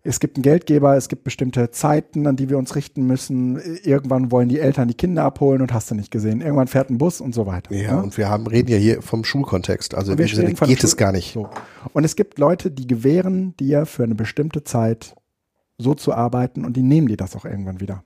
[0.04, 3.60] es gibt einen Geldgeber, es gibt bestimmte Zeiten, an die wir uns richten müssen.
[3.84, 6.40] Irgendwann wollen die Eltern die Kinder abholen und hast du nicht gesehen.
[6.40, 7.76] Irgendwann fährt ein Bus und so weiter.
[7.76, 8.00] Ja, ja?
[8.00, 9.96] und wir haben, reden ja hier vom Schulkontext.
[9.96, 11.34] Also in Sinne geht es gar nicht.
[11.34, 11.50] So.
[11.92, 15.14] Und es gibt Leute, die gewähren dir für eine bestimmte Zeit
[15.78, 18.06] so zu arbeiten und die nehmen dir das auch irgendwann wieder.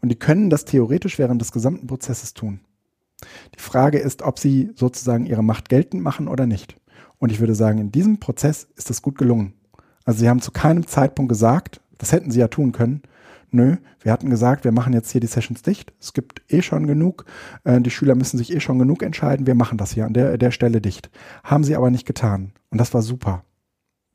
[0.00, 2.60] Und die können das theoretisch während des gesamten Prozesses tun.
[3.54, 6.76] Die Frage ist, ob sie sozusagen ihre Macht geltend machen oder nicht.
[7.18, 9.54] Und ich würde sagen, in diesem Prozess ist das gut gelungen.
[10.04, 13.02] Also sie haben zu keinem Zeitpunkt gesagt, das hätten sie ja tun können,
[13.50, 15.92] nö, wir hatten gesagt, wir machen jetzt hier die Sessions dicht.
[16.00, 17.24] Es gibt eh schon genug,
[17.64, 20.38] äh, die Schüler müssen sich eh schon genug entscheiden, wir machen das hier an der,
[20.38, 21.10] der Stelle dicht.
[21.42, 22.52] Haben sie aber nicht getan.
[22.70, 23.44] Und das war super.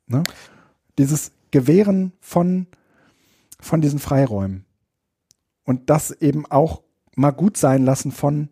[0.08, 0.24] Ne?
[0.98, 2.68] Dieses Gewähren von,
[3.60, 4.66] von diesen Freiräumen.
[5.64, 6.84] Und das eben auch
[7.16, 8.50] mal gut sein lassen von,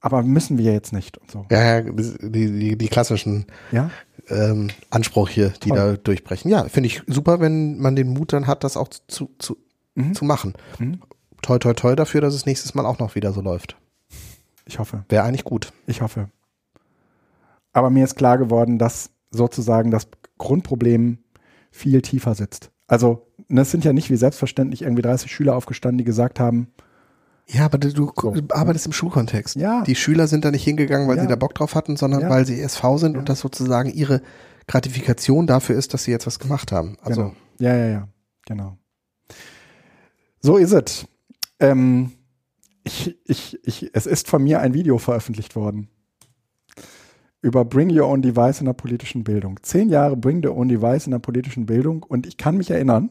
[0.00, 1.46] aber müssen wir jetzt nicht und so.
[1.50, 3.90] Ja, ja die, die, die klassischen ja?
[4.28, 5.78] ähm, Ansprüche, die Toll.
[5.78, 6.50] da durchbrechen.
[6.50, 9.56] Ja, finde ich super, wenn man den Mut dann hat, das auch zu, zu,
[9.94, 10.14] mhm.
[10.14, 10.54] zu machen.
[10.78, 11.00] Mhm.
[11.42, 13.76] Toi, toi, toi dafür, dass es nächstes Mal auch noch wieder so läuft.
[14.66, 15.04] Ich hoffe.
[15.08, 15.72] Wäre eigentlich gut.
[15.86, 16.28] Ich hoffe.
[17.72, 21.18] Aber mir ist klar geworden, dass sozusagen das Grundproblem
[21.70, 22.70] viel tiefer sitzt.
[22.86, 26.68] Also, ne, es sind ja nicht wie selbstverständlich irgendwie 30 Schüler aufgestanden, die gesagt haben,
[27.50, 28.12] ja, aber du so.
[28.50, 29.56] arbeitest im Schulkontext.
[29.56, 29.82] Ja.
[29.82, 31.22] Die Schüler sind da nicht hingegangen, weil ja.
[31.22, 32.30] sie da Bock drauf hatten, sondern ja.
[32.30, 33.20] weil sie SV sind ja.
[33.20, 34.20] und das sozusagen ihre
[34.66, 36.96] Gratifikation dafür ist, dass sie jetzt was gemacht haben.
[37.02, 37.22] Also.
[37.22, 37.34] Genau.
[37.58, 38.08] Ja, ja, ja.
[38.46, 38.76] Genau.
[40.40, 41.06] So ist es.
[41.58, 42.12] Ähm,
[42.84, 45.88] ich, ich, ich, es ist von mir ein Video veröffentlicht worden
[47.40, 49.58] über Bring Your Own Device in der politischen Bildung.
[49.62, 53.10] Zehn Jahre Bring Your Own Device in der politischen Bildung und ich kann mich erinnern,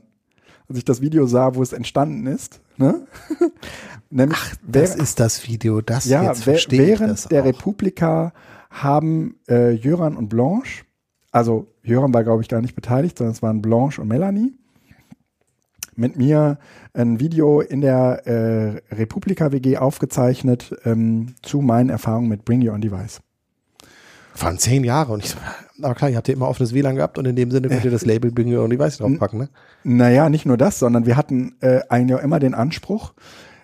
[0.69, 2.60] als ich das Video sah, wo es entstanden ist.
[2.77, 3.08] Ne?
[4.10, 8.34] Nämlich, Ach, das wer, ist das Video, das ja, jetzt verstehe während das der Republika
[8.69, 10.84] haben äh, Jöran und Blanche,
[11.32, 14.53] also Jöran war glaube ich gar nicht beteiligt, sondern es waren Blanche und Melanie,
[15.95, 16.60] mit mir
[16.93, 22.75] ein Video in der äh, Republika WG aufgezeichnet ähm, zu meinen Erfahrungen mit Bring Your
[22.75, 23.21] Own Device.
[24.39, 25.38] Waren zehn Jahre und ich so,
[25.82, 27.91] aber klar, ihr habt ja immer offenes WLAN gehabt und in dem Sinne könnt ihr
[27.91, 29.50] das Label Bring Your Own Device draufpacken, ne?
[29.84, 33.13] Naja, nicht nur das, sondern wir hatten äh, eigentlich auch immer den Anspruch,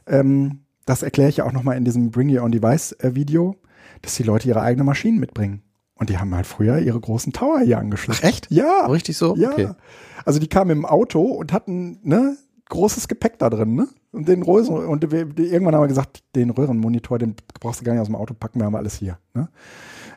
[0.08, 3.56] ähm, das erkläre ich ja auch nochmal in diesem Bring Your Own Device äh, Video,
[4.02, 5.64] dass die Leute ihre eigenen Maschinen mitbringen.
[5.96, 8.22] Und die haben halt früher ihre großen Tower hier angeschlossen.
[8.24, 8.52] Ach, echt?
[8.52, 8.88] Ja.
[8.88, 9.36] Richtig so?
[9.38, 9.52] Ja.
[9.52, 9.70] Okay.
[10.26, 12.36] Also die kamen im Auto und hatten, ne,
[12.70, 13.88] großes Gepäck da drin, ne?
[14.14, 17.94] Und den Röhren, und wir, irgendwann haben wir gesagt, den Röhrenmonitor, den brauchst du gar
[17.94, 19.50] nicht aus dem Auto packen, wir haben alles hier, ne?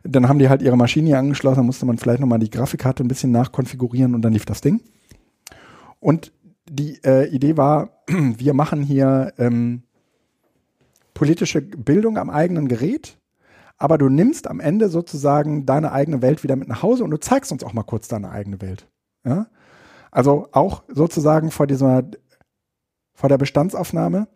[0.05, 3.03] Dann haben die halt ihre Maschine hier angeschlossen, dann musste man vielleicht nochmal die Grafikkarte
[3.03, 4.81] ein bisschen nachkonfigurieren und dann lief das Ding.
[5.99, 6.33] Und
[6.69, 9.83] die äh, Idee war, wir machen hier ähm,
[11.15, 13.19] politische Bildung am eigenen Gerät,
[13.79, 17.19] aber du nimmst am Ende sozusagen deine eigene Welt wieder mit nach Hause und du
[17.19, 18.89] zeigst uns auch mal kurz deine eigene Welt.
[19.25, 19.47] Ja?
[20.11, 22.05] Also auch sozusagen vor dieser,
[23.17, 24.29] vor der Bestandsaufnahme,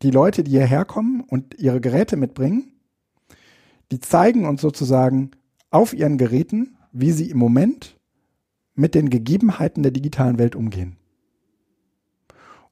[0.00, 2.72] die Leute, die hierher kommen und ihre Geräte mitbringen,
[3.92, 5.32] die zeigen uns sozusagen
[5.70, 7.98] auf ihren Geräten, wie sie im Moment
[8.74, 10.96] mit den Gegebenheiten der digitalen Welt umgehen.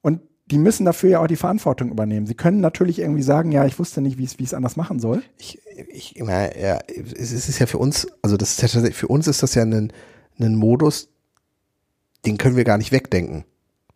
[0.00, 2.26] Und die müssen dafür ja auch die Verantwortung übernehmen.
[2.26, 5.00] Sie können natürlich irgendwie sagen, ja, ich wusste nicht, wie es wie es anders machen
[5.00, 5.22] soll.
[5.36, 9.08] Ich, ich, na, ja, es ist ja für uns, also das ist ja tatsächlich, für
[9.08, 9.92] uns ist das ja ein,
[10.38, 11.10] ein Modus,
[12.24, 13.44] den können wir gar nicht wegdenken.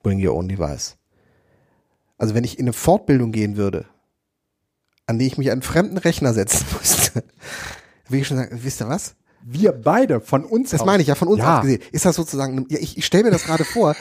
[0.02, 0.96] Bring your own device.
[2.22, 3.85] Also wenn ich in eine Fortbildung gehen würde,
[5.06, 7.24] an die ich mich an einen fremden Rechner setzen musste,
[8.08, 9.16] würde ich schon sagen, wisst ihr was?
[9.44, 10.87] Wir beide von uns Das aus.
[10.87, 11.56] meine ich ja von uns Ja.
[11.58, 11.82] aus gesehen.
[11.90, 13.96] Ist das sozusagen, ja, ich, ich stelle mir das gerade vor,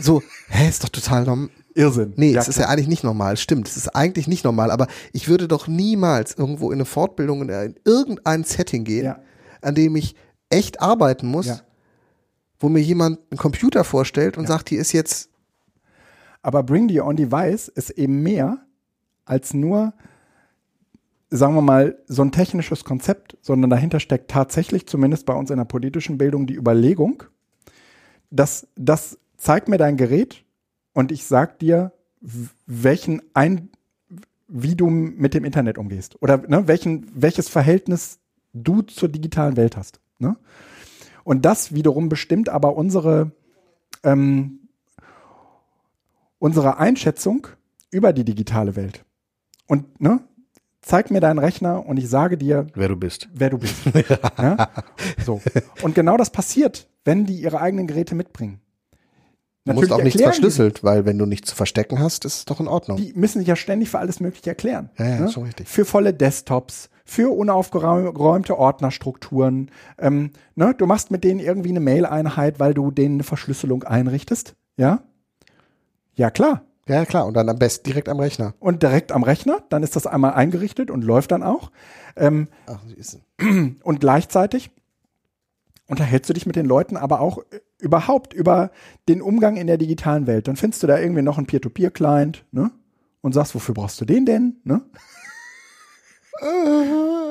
[0.00, 1.48] so, hä, ist doch total normal.
[1.74, 2.12] Irrsinn.
[2.14, 3.66] Nee, Ja, es ist ja eigentlich nicht normal, stimmt.
[3.66, 7.48] Es ist eigentlich nicht normal, aber ich würde doch niemals irgendwo in eine Fortbildung in
[7.48, 9.18] in irgendein Setting gehen, Ja.
[9.62, 10.14] an dem ich
[10.48, 11.60] echt arbeiten muss, Ja.
[12.60, 15.30] wo mir jemand einen Computer vorstellt und sagt, hier ist jetzt,
[16.44, 18.58] Aber Bring Your Own Device ist eben mehr
[19.24, 19.94] als nur,
[21.30, 25.56] sagen wir mal, so ein technisches Konzept, sondern dahinter steckt tatsächlich, zumindest bei uns in
[25.56, 27.22] der politischen Bildung, die Überlegung,
[28.30, 30.44] dass das zeigt mir dein Gerät
[30.92, 31.92] und ich sag dir,
[32.66, 33.70] welchen ein,
[34.46, 38.18] wie du mit dem Internet umgehst oder ne, welchen, welches Verhältnis
[38.52, 39.98] du zur digitalen Welt hast.
[40.18, 40.36] Ne?
[41.24, 43.32] Und das wiederum bestimmt aber unsere
[44.02, 44.63] ähm,
[46.38, 47.46] unsere Einschätzung
[47.90, 49.04] über die digitale Welt.
[49.66, 50.20] Und ne,
[50.82, 53.28] zeig mir deinen Rechner und ich sage dir, wer du bist.
[53.32, 53.76] wer du bist.
[54.38, 54.68] ja?
[55.24, 55.40] so.
[55.82, 58.60] Und genau das passiert, wenn die ihre eigenen Geräte mitbringen.
[59.66, 62.44] Du musst auch nichts die- verschlüsselt, weil wenn du nichts zu verstecken hast, ist es
[62.44, 62.98] doch in Ordnung.
[62.98, 64.90] Die müssen sich ja ständig für alles Mögliche erklären.
[64.98, 65.30] Ja, ja, ne?
[65.30, 65.68] schon richtig.
[65.68, 69.70] Für volle Desktops, für unaufgeräumte Ordnerstrukturen.
[69.96, 70.74] Ähm, ne?
[70.76, 74.54] Du machst mit denen irgendwie eine Mail-Einheit, weil du denen eine Verschlüsselung einrichtest.
[74.76, 75.02] Ja?
[76.14, 76.62] Ja, klar.
[76.86, 78.54] Ja, klar, und dann am besten direkt am Rechner.
[78.60, 79.62] und direkt am Rechner.
[79.70, 81.70] Dann ist das einmal eingerichtet und läuft dann auch.
[82.16, 83.20] Ähm, Ach, ist,
[83.82, 84.70] und gleichzeitig
[85.88, 88.70] unterhältst du dich mit den Leuten aber auch äh, überhaupt über
[89.08, 90.48] den Umgang in der digitalen Welt.
[90.48, 92.70] Dann findest du da irgendwie noch einen Peer-to-Peer-Client ne?
[93.20, 94.56] und sagst, wofür brauchst du den denn?
[94.64, 94.82] Ne?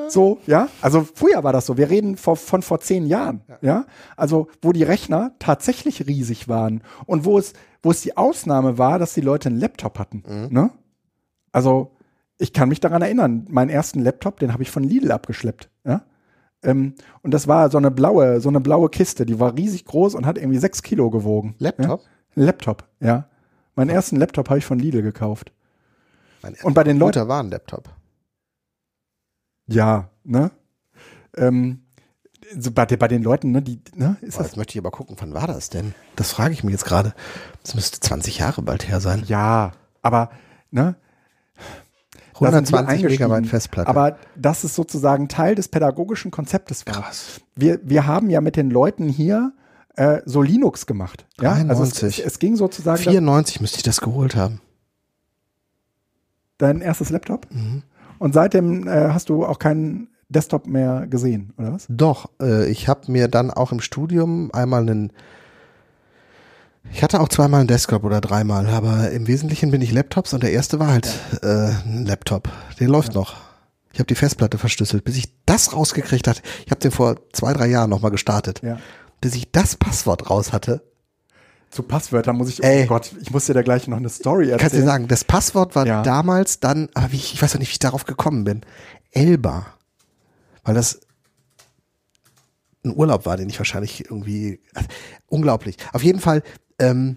[0.08, 0.68] So, ja.
[0.80, 1.76] Also früher war das so.
[1.76, 3.86] Wir reden vor, von vor zehn Jahren, ja.
[4.16, 8.98] Also wo die Rechner tatsächlich riesig waren und wo es, wo es die Ausnahme war,
[8.98, 10.22] dass die Leute einen Laptop hatten.
[10.50, 10.70] Ne?
[11.52, 11.96] Also
[12.38, 16.02] ich kann mich daran erinnern, meinen ersten Laptop, den habe ich von Lidl abgeschleppt, ja.
[16.62, 20.14] Ähm, und das war so eine blaue, so eine blaue Kiste, die war riesig groß
[20.14, 21.54] und hat irgendwie sechs Kilo gewogen.
[21.58, 22.00] Laptop?
[22.34, 22.44] Ja?
[22.44, 23.28] Laptop, ja.
[23.76, 25.52] Meinen ersten Laptop habe ich von Lidl gekauft.
[26.42, 27.90] Mein Und bei den Leuten, war ein Laptop.
[29.66, 30.50] Ja, ne?
[31.36, 31.80] Ähm,
[32.58, 34.90] so bei, bei den Leuten, ne, die, ne, ist Boah, das jetzt möchte ich aber
[34.90, 35.94] gucken, wann war das denn?
[36.16, 37.14] Das frage ich mich jetzt gerade.
[37.62, 39.24] Das müsste 20 Jahre bald her sein.
[39.26, 39.72] ja,
[40.02, 40.30] aber
[40.70, 40.96] ne,
[42.38, 43.24] da sind wir 120 eingestiegen.
[43.24, 43.88] Megabyte Festplatte.
[43.88, 46.94] Aber das ist sozusagen Teil des pädagogischen Konzeptes war.
[46.94, 47.40] Krass.
[47.54, 49.52] Wir, wir haben ja mit den Leuten hier
[49.96, 51.26] äh, so Linux gemacht.
[51.40, 51.52] Ja?
[51.52, 52.18] Also es, 93.
[52.18, 54.60] es, es ging sozusagen 94 müsste ich das geholt haben.
[56.58, 57.82] dein erstes Laptop Mhm.
[58.18, 61.86] Und seitdem äh, hast du auch keinen Desktop mehr gesehen, oder was?
[61.88, 65.12] Doch, äh, ich habe mir dann auch im Studium einmal einen
[66.92, 70.42] ich hatte auch zweimal einen Desktop oder dreimal, aber im Wesentlichen bin ich Laptops und
[70.42, 71.08] der erste war halt
[71.42, 72.48] äh, ein Laptop.
[72.78, 73.36] Der läuft noch.
[73.92, 76.42] Ich habe die Festplatte verschlüsselt, bis ich das rausgekriegt hatte.
[76.64, 78.60] Ich habe den vor zwei, drei Jahren nochmal gestartet.
[78.62, 78.78] Ja.
[79.20, 80.82] Bis ich das Passwort raus hatte.
[81.74, 82.84] Zu Passwörtern muss ich, Ey.
[82.84, 84.58] oh Gott, ich muss dir da gleich noch eine Story erzählen.
[84.60, 86.02] Kannst du dir sagen, das Passwort war Ja.
[86.02, 88.60] damals dann, aber wie, ich weiß auch nicht, wie ich darauf gekommen bin.
[89.10, 89.66] Elba.
[90.62, 91.00] Weil das
[92.84, 94.88] ein Urlaub war, den ich wahrscheinlich irgendwie, also,
[95.26, 95.76] unglaublich.
[95.92, 96.42] Auf jeden Fall,
[96.78, 97.16] ähm,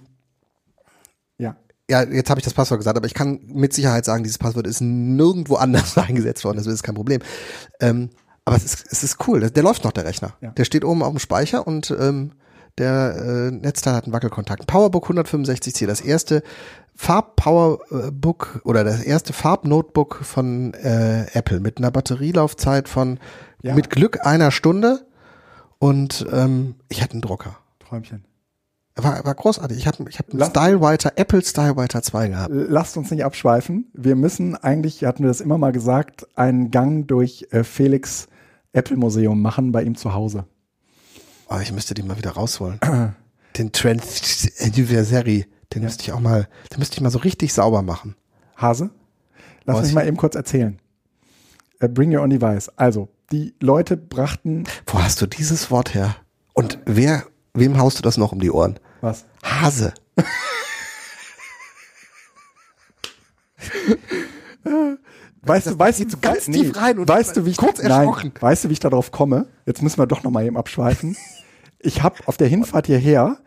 [1.37, 1.55] Ja.
[1.89, 4.65] ja, jetzt habe ich das Passwort gesagt, aber ich kann mit Sicherheit sagen, dieses Passwort
[4.65, 7.21] ist nirgendwo anders eingesetzt worden, das ist kein Problem.
[7.79, 8.09] Ähm,
[8.45, 10.33] aber es ist, es ist cool, der läuft noch, der Rechner.
[10.41, 10.49] Ja.
[10.51, 12.31] Der steht oben auf dem Speicher und ähm,
[12.77, 14.67] der äh, Netzteil hat einen Wackelkontakt.
[14.67, 16.43] PowerBook 165C, das erste
[16.95, 23.19] Farb-Powerbook oder das erste Farb-Notebook von äh, Apple mit einer Batterielaufzeit von
[23.61, 23.73] Ja.
[23.75, 25.05] mit Glück einer Stunde
[25.79, 27.57] und ähm, ich hatte einen Drucker.
[27.79, 28.25] Träumchen.
[28.95, 29.77] War, war großartig.
[29.77, 32.49] Ich habe ich hab einen Lass- Stylewriter, Apple Stylewriter 2 gehabt.
[32.51, 33.91] Lasst uns nicht abschweifen.
[33.93, 38.27] Wir müssen eigentlich, hatten wir das immer mal gesagt, einen Gang durch äh, Felix
[38.73, 40.45] Apple Museum machen bei ihm zu Hause.
[41.49, 42.79] Oh, ich müsste den mal wieder rausholen.
[43.57, 44.03] den Trend
[44.59, 48.15] Anniversary, den müsste ich auch mal, den müsste ich mal so richtig sauber machen.
[48.55, 48.89] Hase,
[49.65, 49.85] lass Was?
[49.85, 50.79] mich mal eben kurz erzählen.
[51.79, 52.69] Äh, bring your own device.
[52.75, 56.15] Also, die Leute brachten Wo hast du dieses Wort her?
[56.53, 58.79] Und wer, wem haust du das noch um die Ohren?
[59.01, 59.25] was?
[59.43, 59.93] Hase.
[65.41, 67.91] Weißt du, weißt du, ganz nee, tief rein und weißt du, wie ich kurz nein,
[67.91, 68.33] erschrocken.
[68.37, 69.47] weißt du, wie ich darauf komme?
[69.65, 71.15] Jetzt müssen wir doch noch mal eben abschweifen.
[71.79, 73.37] Ich habe auf der Hinfahrt hierher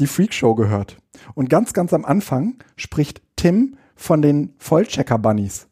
[0.00, 0.98] die Freakshow gehört
[1.34, 5.68] und ganz, ganz am Anfang spricht Tim von den Vollchecker-Bunnies.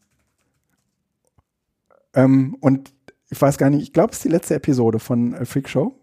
[2.13, 2.93] Ähm, und
[3.29, 5.95] ich weiß gar nicht, ich glaube, es ist die letzte Episode von äh, Freak Show.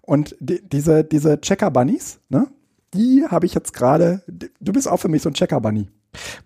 [0.00, 2.48] Und die, diese, diese Checker-Bunnies, ne?
[2.92, 4.22] Die habe ich jetzt gerade.
[4.60, 5.88] Du bist auch für mich so ein Checker-Bunny.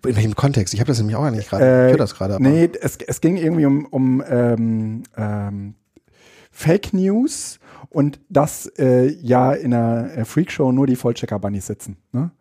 [0.07, 0.73] In welchem Kontext?
[0.73, 1.63] Ich habe das nämlich auch nicht gerade.
[1.65, 2.35] Äh, ich höre das gerade.
[2.35, 5.75] aber- Nee, es, es ging irgendwie um, um ähm, ähm,
[6.51, 7.58] Fake News
[7.89, 11.97] und dass äh, ja in einer äh, Freakshow nur die Vollchecker-Bunnies sitzen.
[12.11, 12.31] Ne?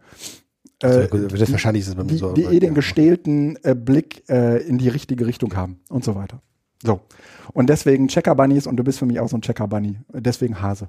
[0.83, 2.33] Äh, das wahrscheinlich ist es bei mir die, so.
[2.33, 6.41] die eh den gestählten äh, Blick äh, in die richtige Richtung haben und so weiter.
[6.83, 7.01] So.
[7.53, 9.99] Und deswegen Checker-Bunnies und du bist für mich auch so ein Checker-Bunny.
[10.13, 10.89] Deswegen Hase.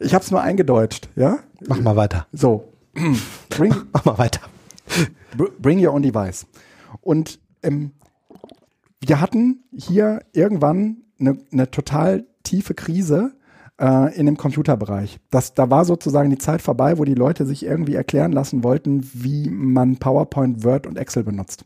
[0.00, 1.38] Ich habe es nur eingedeutscht, ja?
[1.66, 2.26] Mach mal weiter.
[2.32, 2.72] So.
[3.50, 4.40] Bring, Mach mal weiter.
[5.36, 6.46] Br- Bring your own device.
[7.00, 7.92] Und ähm,
[9.00, 13.32] wir hatten hier irgendwann eine, eine total tiefe Krise
[13.80, 15.18] äh, in dem Computerbereich.
[15.30, 19.08] Das, da war sozusagen die Zeit vorbei, wo die Leute sich irgendwie erklären lassen wollten,
[19.12, 21.64] wie man PowerPoint, Word und Excel benutzt.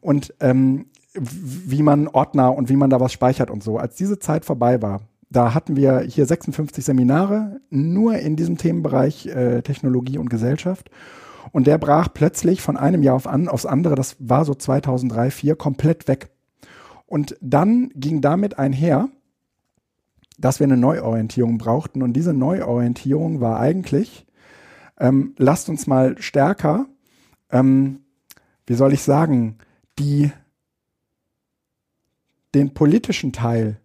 [0.00, 0.86] Und ähm,
[1.18, 3.78] wie man Ordner und wie man da was speichert und so.
[3.78, 9.26] Als diese Zeit vorbei war, da hatten wir hier 56 Seminare nur in diesem Themenbereich
[9.26, 10.90] äh, Technologie und Gesellschaft.
[11.52, 15.14] Und der brach plötzlich von einem Jahr auf an, aufs andere, das war so 2003,
[15.14, 16.28] 2004, komplett weg.
[17.06, 19.08] Und dann ging damit einher,
[20.38, 22.02] dass wir eine Neuorientierung brauchten.
[22.02, 24.26] Und diese Neuorientierung war eigentlich,
[24.98, 26.86] ähm, lasst uns mal stärker,
[27.50, 28.00] ähm,
[28.66, 29.58] wie soll ich sagen,
[29.98, 30.30] die,
[32.54, 33.80] den politischen Teil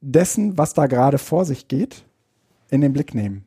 [0.00, 2.04] dessen, was da gerade vor sich geht,
[2.70, 3.44] in den Blick nehmen.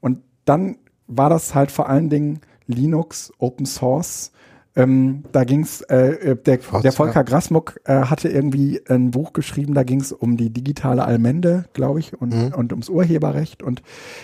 [0.00, 4.32] Und dann war das halt vor allen Dingen Linux, Open Source.
[4.76, 9.72] Ähm, da ging's, äh, äh, der, der Volker Grasmuck äh, hatte irgendwie ein Buch geschrieben,
[9.74, 12.54] da ging's um die digitale Allmende, glaube ich, und, Mhm.
[12.54, 13.62] und ums Urheberrecht.
[13.62, 13.82] Und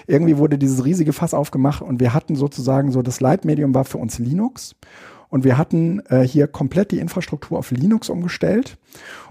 [0.09, 3.99] irgendwie wurde dieses riesige Fass aufgemacht und wir hatten sozusagen so, das Leitmedium war für
[3.99, 4.75] uns Linux.
[5.29, 8.79] Und wir hatten äh, hier komplett die Infrastruktur auf Linux umgestellt.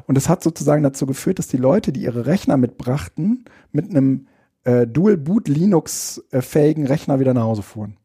[0.08, 4.27] Und es hat sozusagen dazu geführt, dass die Leute, die ihre Rechner mitbrachten, mit einem
[4.63, 7.97] äh, Dual-Boot Linux-fähigen Rechner wieder nach Hause fuhren.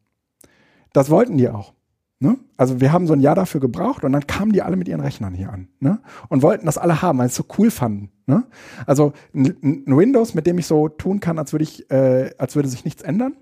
[0.91, 1.74] Das wollten die auch.
[2.19, 2.37] Ne?
[2.55, 5.01] Also wir haben so ein Jahr dafür gebraucht und dann kamen die alle mit ihren
[5.01, 5.99] Rechnern hier an ne?
[6.29, 8.09] und wollten das alle haben, weil sie es so cool fanden.
[8.25, 8.45] Ne?
[8.85, 12.55] Also ein, ein Windows, mit dem ich so tun kann, als würde ich, äh, als
[12.55, 13.35] würde sich nichts ändern,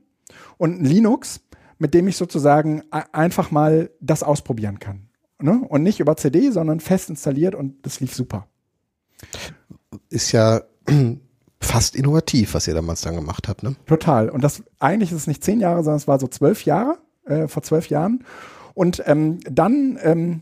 [0.58, 1.42] und ein Linux,
[1.78, 5.10] mit dem ich sozusagen einfach mal das ausprobieren kann.
[5.40, 5.62] Ne?
[5.68, 8.48] Und nicht über CD, sondern fest installiert und das lief super.
[10.10, 10.62] Ist ja
[11.60, 13.76] fast innovativ, was ihr damals dann gemacht habt, ne?
[13.86, 14.30] Total.
[14.30, 17.48] Und das eigentlich ist es nicht zehn Jahre, sondern es war so zwölf Jahre, äh,
[17.48, 18.24] vor zwölf Jahren.
[18.74, 20.42] Und ähm, dann ähm,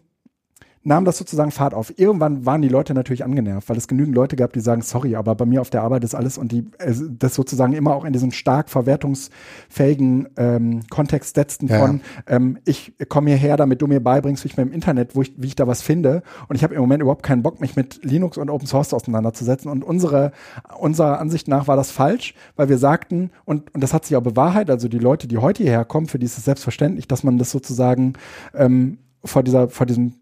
[0.83, 1.97] nahm das sozusagen Fahrt auf.
[1.97, 5.35] Irgendwann waren die Leute natürlich angenervt, weil es genügend Leute gab, die sagen, sorry, aber
[5.35, 8.13] bei mir auf der Arbeit ist alles und die äh, das sozusagen immer auch in
[8.13, 11.79] diesen stark verwertungsfähigen ähm, Kontext setzten Ja.
[11.79, 15.21] von ähm, ich komme hierher, damit du mir beibringst, wie ich mir im Internet, wo
[15.21, 16.23] ich, wie ich da was finde.
[16.47, 19.69] Und ich habe im Moment überhaupt keinen Bock, mich mit Linux und Open Source auseinanderzusetzen.
[19.69, 20.31] Und unsere,
[20.79, 24.23] unserer Ansicht nach war das falsch, weil wir sagten, und, und das hat sich auch
[24.23, 27.37] bewahrheitet, also die Leute, die heute hierher kommen, für die ist es selbstverständlich, dass man
[27.37, 28.13] das sozusagen
[28.55, 30.15] ähm, vor dieser, vor diesem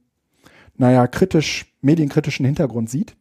[0.79, 3.15] naja, kritisch, medienkritischen Hintergrund sieht.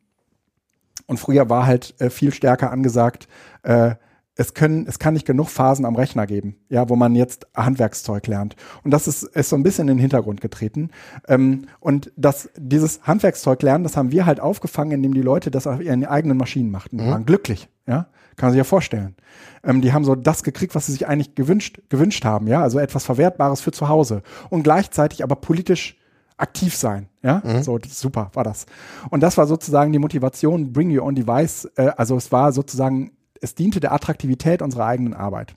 [1.06, 3.28] Und früher war halt äh, viel stärker angesagt,
[3.62, 3.96] äh,
[4.40, 8.24] es können, es kann nicht genug Phasen am Rechner geben, ja, wo man jetzt Handwerkszeug
[8.28, 8.54] lernt.
[8.84, 10.90] Und das ist, ist so ein bisschen in den Hintergrund getreten.
[11.26, 15.66] Ähm, und das, dieses Handwerkszeug lernen, das haben wir halt aufgefangen, indem die Leute das
[15.66, 16.98] auf ihren eigenen Maschinen machten.
[16.98, 18.06] Die waren glücklich, ja.
[18.36, 19.16] Kann man sich ja vorstellen.
[19.64, 22.62] Ähm, die haben so das gekriegt, was sie sich eigentlich gewünscht, gewünscht haben, ja.
[22.62, 24.22] Also etwas Verwertbares für zu Hause.
[24.50, 25.97] Und gleichzeitig aber politisch
[26.38, 27.08] aktiv sein.
[27.22, 28.66] Ja, so das ist super war das.
[29.10, 31.66] Und das war sozusagen die Motivation, bring your own device.
[31.76, 35.52] Äh, also es war sozusagen, es diente der Attraktivität unserer eigenen Arbeit.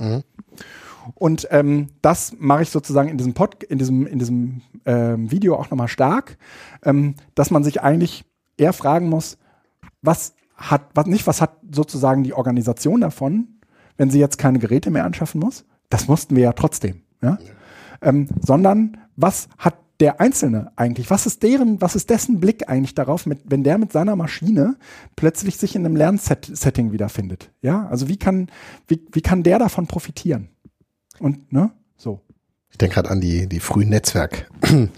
[1.16, 5.56] Und ähm, das mache ich sozusagen in diesem Pod, in diesem, in diesem ähm, Video
[5.56, 6.38] auch nochmal stark,
[6.84, 8.26] ähm, dass man sich eigentlich
[8.58, 9.38] eher fragen muss,
[10.02, 13.48] was hat, was nicht, was hat sozusagen die Organisation davon,
[13.98, 15.66] wenn sie jetzt keine Geräte mehr anschaffen muss?
[15.90, 17.38] Das mussten wir ja trotzdem, ja.
[18.02, 21.10] Ähm, sondern was hat der Einzelne eigentlich?
[21.10, 24.76] Was ist deren, was ist dessen Blick eigentlich darauf, mit, wenn der mit seiner Maschine
[25.16, 27.52] plötzlich sich in einem Lernsetting wiederfindet?
[27.62, 28.48] Ja, also wie kann,
[28.88, 30.50] wie, wie kann der davon profitieren?
[31.20, 32.20] Und, ne, so.
[32.72, 34.90] Ich denke gerade an die, die frühen Netzwerkabende,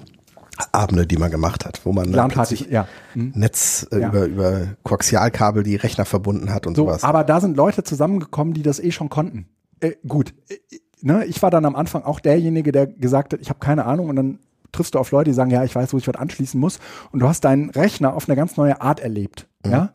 [1.07, 2.87] die man gemacht hat, wo man ja.
[3.13, 3.33] Hm.
[3.35, 4.09] Netz äh, Ja.
[4.09, 7.03] über, über Koaxialkabel die Rechner verbunden hat und So, sowas.
[7.03, 9.47] aber da sind Leute zusammengekommen, die das eh schon konnten.
[9.81, 10.57] Äh, gut, äh,
[11.01, 14.09] ne, ich war dann am Anfang auch derjenige, der gesagt hat, ich habe keine Ahnung
[14.09, 14.39] und dann
[14.73, 16.79] triffst du auf Leute, die sagen, ja, ich weiß, wo ich was anschließen muss
[17.11, 19.93] und du hast deinen Rechner auf eine ganz neue Art erlebt, ja.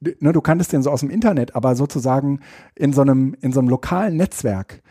[0.00, 2.40] D- Ne, du kanntest den so aus dem Internet, aber sozusagen
[2.74, 4.82] in so einem, in so einem lokalen Netzwerk,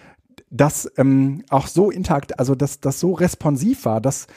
[0.49, 4.27] das ähm, auch so intakt, also dass das so responsiv war, dass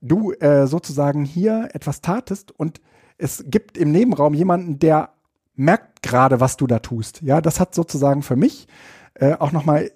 [0.00, 2.80] du äh, sozusagen hier etwas tatest und
[3.18, 5.10] es gibt im Nebenraum jemanden, der
[5.56, 7.22] merkt gerade, was du da tust.
[7.22, 8.66] Ja, das hat sozusagen für mich
[9.14, 9.90] äh, auch nochmal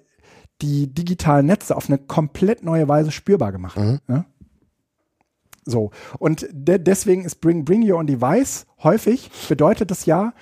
[0.61, 3.77] die digitalen Netze auf eine komplett neue Weise spürbar gemacht.
[3.77, 3.99] Mhm.
[4.07, 4.25] Ja?
[5.65, 5.91] So.
[6.17, 10.33] Und de deswegen ist Bring, Bring Your Own Device häufig bedeutet es ja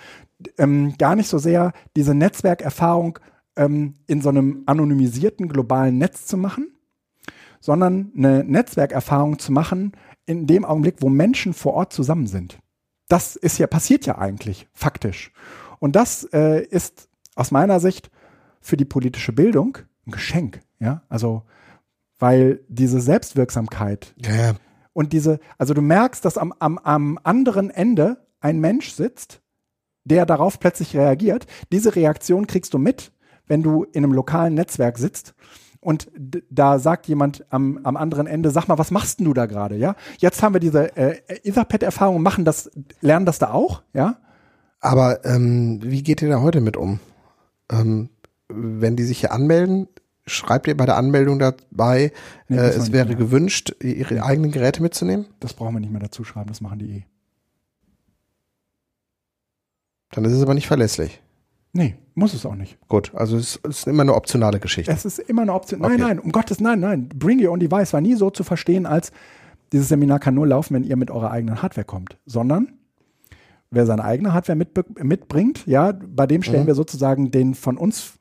[0.57, 3.19] ähm, gar nicht so sehr diese Netzwerkerfahrung
[3.55, 6.71] ähm, in so einem anonymisierten globalen Netz zu machen,
[7.59, 9.93] sondern eine Netzwerkerfahrung zu machen
[10.25, 12.59] in dem Augenblick, wo Menschen vor Ort zusammen sind.
[13.07, 15.31] Das ist ja passiert ja eigentlich faktisch.
[15.79, 18.09] Und das äh, ist aus meiner Sicht
[18.61, 20.61] für die politische Bildung ein Geschenk.
[20.79, 21.43] Ja, also
[22.19, 24.55] weil diese Selbstwirksamkeit ja,
[24.93, 29.41] und diese, also du merkst, dass am, am, am anderen Ende ein Mensch sitzt,
[30.05, 31.45] der darauf plötzlich reagiert.
[31.71, 33.11] Diese Reaktion kriegst du mit,
[33.45, 35.35] wenn du in einem lokalen Netzwerk sitzt
[35.79, 36.11] und
[36.49, 39.75] da sagt jemand am, am anderen Ende, sag mal, was machst denn du da gerade,
[39.75, 39.95] ja?
[40.17, 44.17] Jetzt haben wir diese äh, Etherpad-Erfahrung, machen das, lernen das da auch, ja?
[44.79, 46.99] Aber ähm, wie geht ihr da heute mit um?
[47.71, 48.09] Ähm,
[48.49, 49.87] wenn die sich hier anmelden,
[50.25, 52.11] schreibt ihr bei der Anmeldung dabei,
[52.47, 55.25] nee, äh, es wäre gewünscht, ihre eigenen Geräte mitzunehmen?
[55.39, 57.03] Das brauchen wir nicht mehr dazu schreiben, das machen die eh.
[60.11, 61.21] Dann ist es aber nicht verlässlich.
[61.73, 62.77] Nee, muss es auch nicht.
[62.87, 64.91] Gut, also es ist immer eine optionale Geschichte.
[64.91, 65.81] Es ist immer eine Option.
[65.81, 66.01] Nein, okay.
[66.01, 67.09] nein, um Gottes, nein, nein.
[67.09, 69.11] Bring Your Own Device war nie so zu verstehen, als
[69.73, 72.73] dieses Seminar kann nur laufen, wenn ihr mit eurer eigenen Hardware kommt, sondern
[73.69, 74.69] wer seine eigene Hardware mit,
[75.03, 76.67] mitbringt, ja, bei dem stellen mhm.
[76.67, 78.16] wir sozusagen den von uns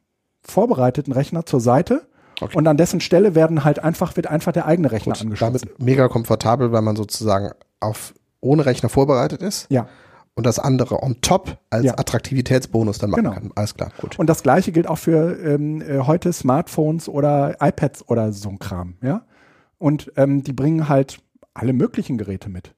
[0.46, 2.06] vorbereiteten Rechner zur Seite.
[2.40, 2.56] Okay.
[2.56, 5.60] Und an dessen Stelle werden halt einfach, wird einfach der eigene Rechner Gut, angeschlossen.
[5.62, 9.66] Damit mega komfortabel, weil man sozusagen auf ohne Rechner vorbereitet ist.
[9.70, 9.88] Ja
[10.36, 11.98] und das andere on top als ja.
[11.98, 13.34] Attraktivitätsbonus dann machen genau.
[13.34, 13.50] kann.
[13.54, 14.18] Alles klar, gut.
[14.18, 18.58] Und das gleiche gilt auch für ähm, äh, heute Smartphones oder iPads oder so ein
[18.58, 19.22] Kram, ja.
[19.78, 21.18] Und ähm, die bringen halt
[21.54, 22.74] alle möglichen Geräte mit.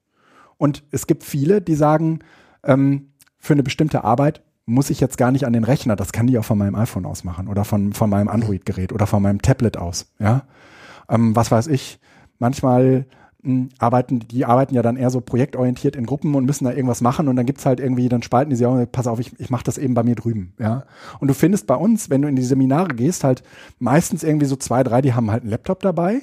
[0.57, 2.19] Und es gibt viele, die sagen,
[2.63, 6.27] ähm, für eine bestimmte Arbeit muss ich jetzt gar nicht an den Rechner, das kann
[6.27, 9.41] die auch von meinem iPhone aus machen oder von, von meinem Android-Gerät oder von meinem
[9.41, 10.43] Tablet aus, ja.
[11.09, 11.99] Ähm, was weiß ich,
[12.37, 13.05] manchmal
[13.77, 17.29] arbeiten, die arbeiten ja dann eher so projektorientiert in Gruppen und müssen da irgendwas machen
[17.29, 19.63] und dann gibt's halt irgendwie, dann spalten die sich auch, pass auf, ich, ich mache
[19.63, 20.83] das eben bei mir drüben, ja.
[21.19, 23.43] Und du findest bei uns, wenn du in die Seminare gehst, halt
[23.79, 26.21] meistens irgendwie so zwei, drei, die haben halt einen Laptop dabei.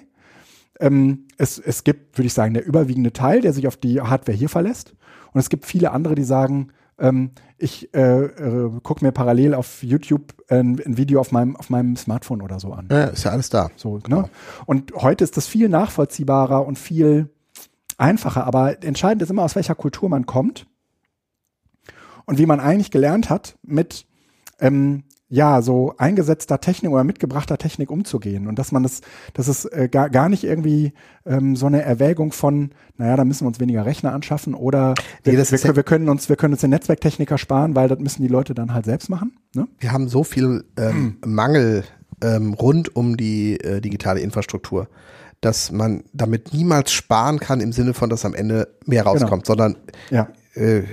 [0.78, 4.36] Ähm, es, es gibt, würde ich sagen, der überwiegende Teil, der sich auf die Hardware
[4.36, 4.94] hier verlässt.
[5.32, 6.68] Und es gibt viele andere, die sagen,
[6.98, 11.70] ähm, ich äh, äh, gucke mir parallel auf YouTube ein, ein, Video auf meinem, auf
[11.70, 12.88] meinem Smartphone oder so an.
[12.90, 13.70] Ja, ist ja alles da.
[13.76, 14.28] So, ne?
[14.66, 17.30] Und heute ist das viel nachvollziehbarer und viel
[17.98, 18.46] einfacher.
[18.46, 20.66] Aber entscheidend ist immer, aus welcher Kultur man kommt
[22.24, 24.06] und wie man eigentlich gelernt hat, mit
[24.60, 29.00] ähm, ja, so eingesetzter Technik oder mitgebrachter Technik umzugehen und dass man das,
[29.34, 30.92] das ist äh, gar, gar nicht irgendwie
[31.24, 35.32] ähm, so eine Erwägung von, naja, da müssen wir uns weniger Rechner anschaffen oder nee,
[35.32, 38.28] wir, wir, wir, können uns, wir können uns den Netzwerktechniker sparen, weil das müssen die
[38.28, 39.32] Leute dann halt selbst machen.
[39.52, 39.66] Ne?
[39.78, 41.16] Wir haben so viel ähm, hm.
[41.34, 41.84] Mangel
[42.22, 44.88] ähm, rund um die äh, digitale Infrastruktur,
[45.40, 49.12] dass man damit niemals sparen kann im Sinne von, dass am Ende mehr genau.
[49.12, 49.56] rauskommt, genau.
[49.56, 49.76] sondern
[50.10, 50.28] ja.
[50.54, 50.84] äh,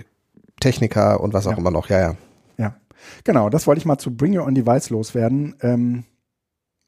[0.59, 1.57] Techniker und was auch ja.
[1.57, 2.15] immer noch, ja, ja.
[3.24, 5.56] Genau, das wollte ich mal zu Bring Your Own Device loswerden.
[5.62, 6.04] Ähm,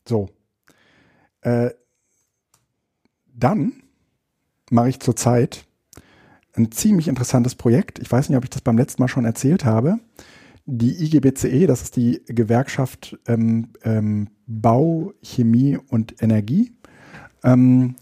[0.08, 0.30] so.
[1.42, 1.72] Äh,
[3.34, 3.74] dann
[4.72, 5.66] mache ich zurzeit
[6.54, 8.00] ein ziemlich interessantes Projekt.
[8.00, 10.00] Ich weiß nicht, ob ich das beim letzten Mal schon erzählt habe.
[10.66, 16.72] Die IGBCE, das ist die Gewerkschaft ähm, ähm, Bau, Chemie und Energie.
[17.44, 17.96] Ähm,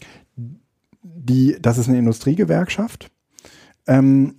[1.02, 3.10] die, das ist eine Industriegewerkschaft.
[3.86, 4.36] Ähm,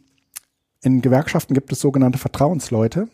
[0.82, 3.08] in Gewerkschaften gibt es sogenannte Vertrauensleute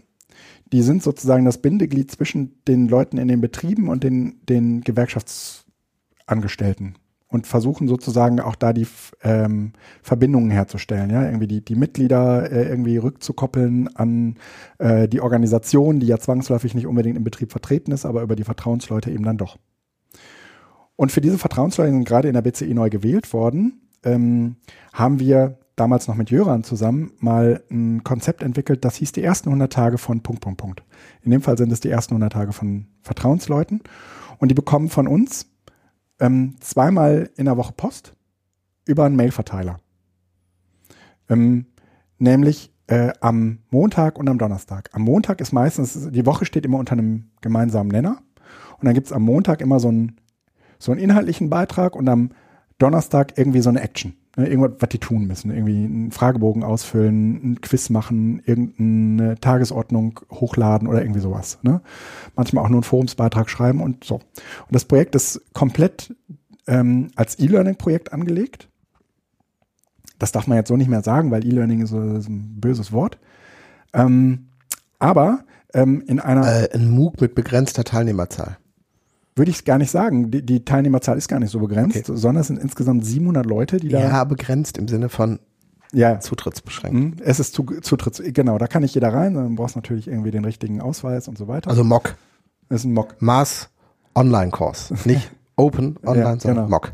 [0.72, 6.95] die sind sozusagen das Bindeglied zwischen den Leuten in den Betrieben und den, den Gewerkschaftsangestellten
[7.32, 8.86] und versuchen sozusagen auch da die
[9.24, 9.72] ähm,
[10.03, 14.36] Verbindungen herzustellen, ja, irgendwie die, die Mitglieder äh, irgendwie rückzukoppeln an
[14.80, 18.43] äh, die Organisation, die ja zwangsläufig nicht unbedingt im Betrieb vertreten ist, aber über die
[18.43, 19.57] Vertrauensleute eben dann doch.
[20.97, 24.57] Und für diese Vertrauensleute sind gerade in der BCI neu gewählt worden, ähm,
[24.93, 29.49] haben wir damals noch mit Jöran zusammen mal ein Konzept entwickelt, das hieß die ersten
[29.49, 30.84] 100 Tage von Punkt, Punkt, Punkt.
[31.23, 33.82] In dem Fall sind es die ersten 100 Tage von Vertrauensleuten
[34.38, 35.47] und die bekommen von uns
[36.19, 38.13] ähm, zweimal in der Woche Post
[38.86, 39.79] über einen Mailverteiler.
[41.29, 41.65] Ähm,
[42.19, 44.91] nämlich äh, am Montag und am Donnerstag.
[44.93, 48.21] Am Montag ist meistens, die Woche steht immer unter einem gemeinsamen Nenner
[48.77, 50.17] und dann gibt es am Montag immer so einen,
[50.77, 52.29] so einen inhaltlichen Beitrag und am
[52.77, 55.51] Donnerstag irgendwie so eine Action irgendwas, was die tun müssen.
[55.51, 61.59] Irgendwie einen Fragebogen ausfüllen, einen Quiz machen, irgendeine Tagesordnung hochladen oder irgendwie sowas.
[61.63, 61.82] Ne?
[62.36, 64.15] Manchmal auch nur einen Forumsbeitrag schreiben und so.
[64.15, 64.23] Und
[64.71, 66.15] das Projekt ist komplett
[66.67, 68.69] ähm, als E-Learning-Projekt angelegt.
[70.19, 72.91] Das darf man jetzt so nicht mehr sagen, weil E-Learning ist, so- ist ein böses
[72.91, 73.17] Wort.
[73.93, 74.47] Ähm,
[74.99, 78.57] aber ähm, in einer Äh, ein MOOC mit begrenzter Teilnehmerzahl.
[79.36, 80.32] Würde ich es gar nicht sagen.
[80.32, 83.89] Die, die Teilnehmerzahl ist gar nicht so begrenzt, sondern es sind insgesamt 700 Leute, die
[83.89, 83.99] da.
[83.99, 85.39] Ja, begrenzt im Sinne von
[85.93, 86.19] ja.
[86.19, 86.97] Zutrittsbeschränkt.
[86.97, 90.07] Hm, Es ist zu, Zutritts, genau, da kann nicht jeder rein, dann brauchst du natürlich
[90.07, 91.69] irgendwie den richtigen Ausweis und so weiter.
[91.69, 92.15] Also MOOC.
[92.69, 93.15] das ist ein Mock.
[93.21, 93.69] Maß
[94.15, 94.93] Online-Kurs.
[95.05, 96.69] Nicht Open Online, Ja, sondern genau.
[96.69, 96.93] MOOC.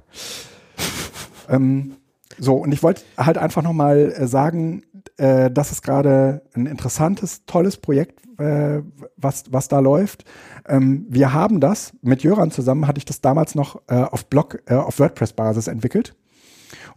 [1.49, 1.93] Ähm,
[2.39, 4.83] so, und ich wollte halt einfach nochmal äh, sagen,
[5.17, 8.81] äh, das ist gerade ein interessantes, tolles Projekt, äh,
[9.17, 10.23] was, was da läuft.
[10.67, 14.61] Ähm, wir haben das, mit Jöran zusammen hatte ich das damals noch äh, auf Blog,
[14.67, 16.15] äh, auf WordPress-Basis entwickelt.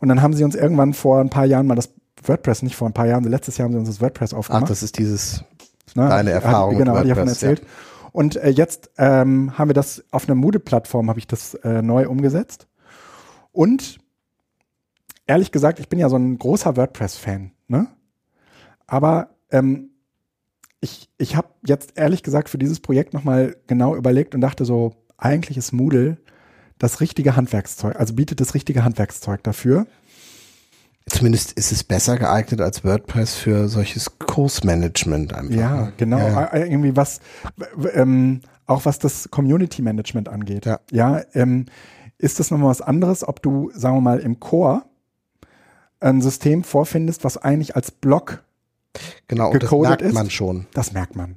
[0.01, 1.91] Und dann haben sie uns irgendwann vor ein paar Jahren mal das
[2.25, 4.71] WordPress, nicht vor ein paar Jahren, letztes Jahr haben sie uns das WordPress Ach, aufgemacht.
[4.71, 5.45] das ist dieses
[5.97, 6.09] Ne?
[6.09, 7.63] Deine Hat- Erfahrung mit Genau, hatte ich davon erzählt.
[8.13, 12.09] Und äh, jetzt ähm, haben wir das auf einer Moodle-Plattform, habe ich das äh, neu
[12.09, 12.69] umgesetzt.
[13.53, 13.99] Und
[15.27, 17.51] ehrlich gesagt, ich bin ja so ein großer WordPress-Fan.
[17.69, 17.89] Ne?
[18.87, 19.91] Aber ähm,
[20.81, 24.95] ich, ich habe jetzt ehrlich gesagt für dieses Projekt nochmal genau überlegt und dachte so,
[25.19, 26.17] eigentlich ist Moodle
[26.79, 29.87] das richtige Handwerkszeug, also bietet das richtige Handwerkszeug dafür.
[31.07, 35.55] Zumindest ist es besser geeignet als WordPress für solches Kursmanagement einfach.
[35.55, 35.93] Ja, ne?
[35.97, 36.19] genau.
[36.19, 36.45] Ja.
[36.47, 37.21] Äh, Irgendwie was,
[37.95, 40.67] ähm, auch was das Community Management angeht.
[40.67, 40.81] Ja.
[40.91, 41.67] ja ähm,
[42.19, 44.85] ist das nochmal was anderes, ob du, sagen wir mal, im Core
[46.01, 48.43] ein System vorfindest, was eigentlich als Block,
[49.29, 50.15] Genau, und das gecodet merkt ist.
[50.15, 50.67] man schon.
[50.75, 51.37] das merkt man.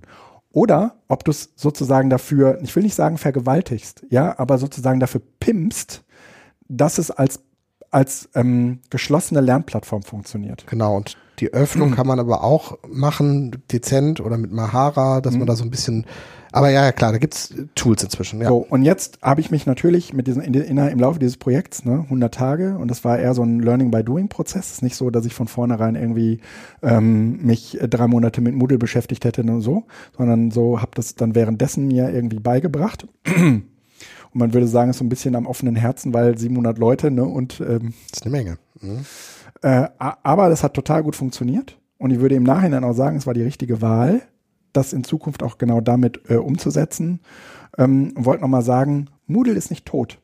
[0.52, 5.22] Oder ob du es sozusagen dafür, ich will nicht sagen vergewaltigst, ja, aber sozusagen dafür
[5.40, 6.04] pimpst,
[6.68, 7.40] dass es als,
[7.90, 10.66] als ähm, geschlossene Lernplattform funktioniert.
[10.68, 15.40] Genau, und die Öffnung kann man aber auch machen, dezent oder mit Mahara, dass Mhm.
[15.40, 16.06] man da so ein bisschen,
[16.54, 18.48] aber ja, ja klar, da gibt's Tools inzwischen, ja.
[18.48, 21.84] So, und jetzt habe ich mich natürlich mit diesen, in, in, im Laufe dieses Projekts,
[21.84, 24.68] ne, 100 Tage, und das war eher so ein Learning by Doing Prozess.
[24.68, 26.40] Es ist nicht so, dass ich von vornherein irgendwie
[26.84, 29.84] ähm, mich drei Monate mit Moodle beschäftigt hätte und so,
[30.16, 33.08] sondern so habe das dann währenddessen mir irgendwie beigebracht.
[34.34, 37.12] Und man würde sagen, es ist so ein bisschen am offenen Herzen, weil 700 Leute,
[37.12, 38.58] ne, und ähm, Das ist eine Menge.
[38.80, 39.06] Mhm.
[39.62, 41.78] äh, aber das hat total gut funktioniert.
[41.98, 44.22] Und ich würde im Nachhinein auch sagen, es war die richtige Wahl,
[44.74, 47.22] das in Zukunft auch genau damit äh, umzusetzen.
[47.78, 50.20] Ähm, wollte nochmal sagen, Moodle ist nicht tot.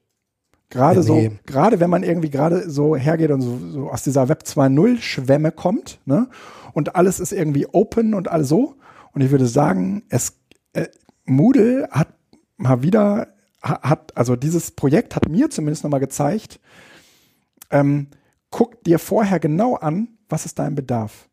[0.70, 1.30] Gerade Nee.
[1.30, 4.98] so, gerade wenn man irgendwie gerade so hergeht und so, so aus dieser Web 2.0
[5.02, 6.28] Schwemme kommt, ne?
[6.74, 8.76] Und alles ist irgendwie open und alles so.
[9.14, 10.38] Und ich würde sagen, es
[10.74, 10.86] äh,
[11.26, 12.10] Moodle hat
[12.58, 13.30] mal wieder
[13.64, 16.60] ha- hat also dieses Projekt hat mir zumindest nochmal gezeigt,
[17.72, 18.08] ähm,
[18.52, 21.30] guck dir vorher genau an, was ist dein Bedarf.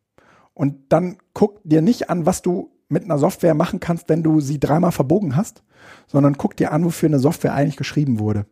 [0.55, 4.39] Und dann guck dir nicht an, was du mit einer Software machen kannst, wenn du
[4.39, 5.63] sie dreimal verbogen hast,
[6.07, 8.45] sondern guck dir an, wofür eine Software eigentlich geschrieben wurde.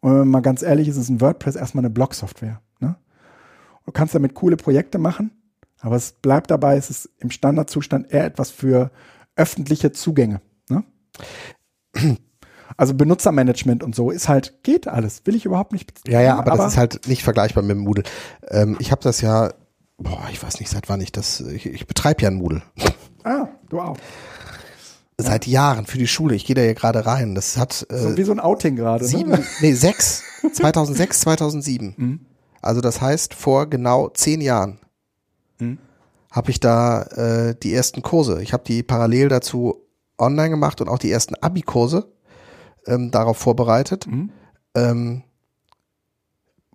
[0.00, 2.60] Und wenn man mal ganz ehrlich ist, ist ein WordPress erstmal eine Blog-Software.
[2.80, 2.96] Ne?
[3.84, 5.32] Du kannst damit coole Projekte machen,
[5.80, 8.90] aber es bleibt dabei, es ist im Standardzustand eher etwas für
[9.34, 10.40] öffentliche Zugänge.
[10.68, 10.84] Ne?
[12.76, 16.06] Also Benutzermanagement und so ist halt, geht alles, will ich überhaupt nicht.
[16.06, 18.04] Ja, ja, aber, das ist halt nicht vergleichbar mit Moodle.
[18.48, 19.52] Ähm, ich habe das ja,
[19.96, 22.62] boah, ich weiß nicht, seit wann ich das, ich, ich betreibe ja ein Moodle.
[23.28, 23.96] Ah, du auch.
[25.20, 26.34] Seit Jahren für die Schule.
[26.36, 27.34] Ich gehe da ja gerade rein.
[27.34, 29.04] Das hat äh, So wie so ein Outing gerade.
[29.04, 29.44] sieben, Ne?
[29.60, 30.22] nee, sechs,
[30.52, 31.94] 2006, 2007.
[31.96, 32.20] Mhm.
[32.62, 34.78] Also das heißt, vor genau zehn Jahren
[35.60, 35.78] Mhm.
[36.30, 38.40] habe ich da äh, die ersten Kurse.
[38.42, 39.82] Ich habe die parallel dazu
[40.18, 42.12] online gemacht und auch die ersten Abi-Kurse
[42.86, 44.06] ähm, darauf vorbereitet.
[44.06, 44.30] Mhm.
[44.76, 45.22] Ähm,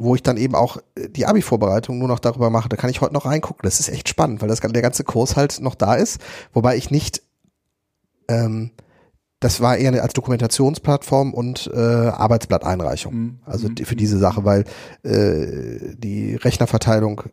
[0.03, 2.69] wo ich dann eben auch äh, die Abi-Vorbereitung nur noch darüber mache.
[2.69, 3.61] Da kann ich heute noch reingucken.
[3.63, 6.19] Das ist echt spannend, weil das, der ganze Kurs halt noch da ist.
[6.53, 7.21] Wobei ich nicht
[8.27, 8.71] ähm,
[9.43, 13.13] das war eher als Dokumentationsplattform und äh, Arbeitsblatteinreichung.
[13.13, 13.39] Mhm.
[13.45, 14.63] Also die, für diese Sache, weil
[15.03, 17.23] äh, die Rechnerverteilung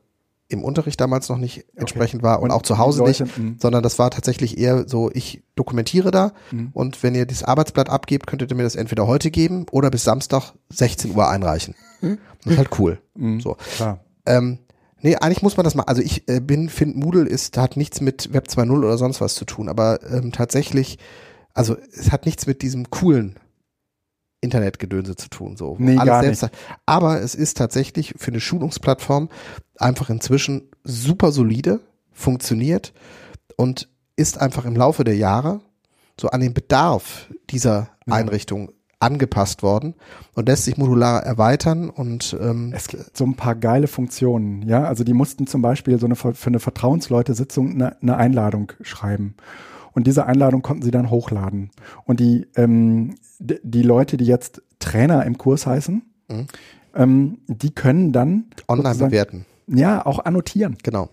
[0.48, 3.56] im Unterricht damals noch nicht entsprechend war und, auch zu Hause Leute, nicht, mhm.
[3.60, 6.70] sondern das war tatsächlich eher so, ich dokumentiere da Mhm.
[6.72, 10.02] und wenn ihr das Arbeitsblatt abgebt, könntet ihr mir das entweder heute geben oder bis
[10.02, 11.76] Samstag 16 Uhr einreichen.
[12.00, 13.00] Das ist halt cool.
[13.14, 13.40] Mhm.
[13.40, 13.56] So.
[13.76, 14.04] Klar.
[14.26, 14.58] Ähm,
[15.00, 18.00] nee, eigentlich muss man das mal, also ich äh, bin, finde Moodle ist, hat nichts
[18.00, 20.98] mit Web 2.0 oder sonst was zu tun, aber ähm, tatsächlich,
[21.54, 23.36] also es hat nichts mit diesem coolen
[24.40, 25.76] Internetgedönse zu tun, so.
[25.78, 26.48] Nee, gar selbst,
[26.86, 29.28] Aber es ist tatsächlich für eine Schulungsplattform
[29.76, 31.80] einfach inzwischen super solide,
[32.12, 32.92] funktioniert
[33.56, 35.60] und ist einfach im Laufe der Jahre
[36.18, 38.14] so an den Bedarf dieser Ja.
[38.14, 39.94] Einrichtung angepasst worden
[40.34, 44.84] und lässt sich modular erweitern und ähm, Es gibt so ein paar geile Funktionen, ja.
[44.84, 49.34] Also die mussten zum Beispiel so eine für eine Vertrauensleute-Sitzung eine, eine Einladung schreiben.
[49.92, 51.70] Und diese Einladung konnten sie dann hochladen.
[52.04, 56.46] Und die, ähm, die Leute, die jetzt Trainer im Kurs heißen, Mhm.
[56.94, 59.46] ähm, die können dann online bewerten.
[59.66, 60.76] ja auch annotieren.
[60.84, 61.08] Genau.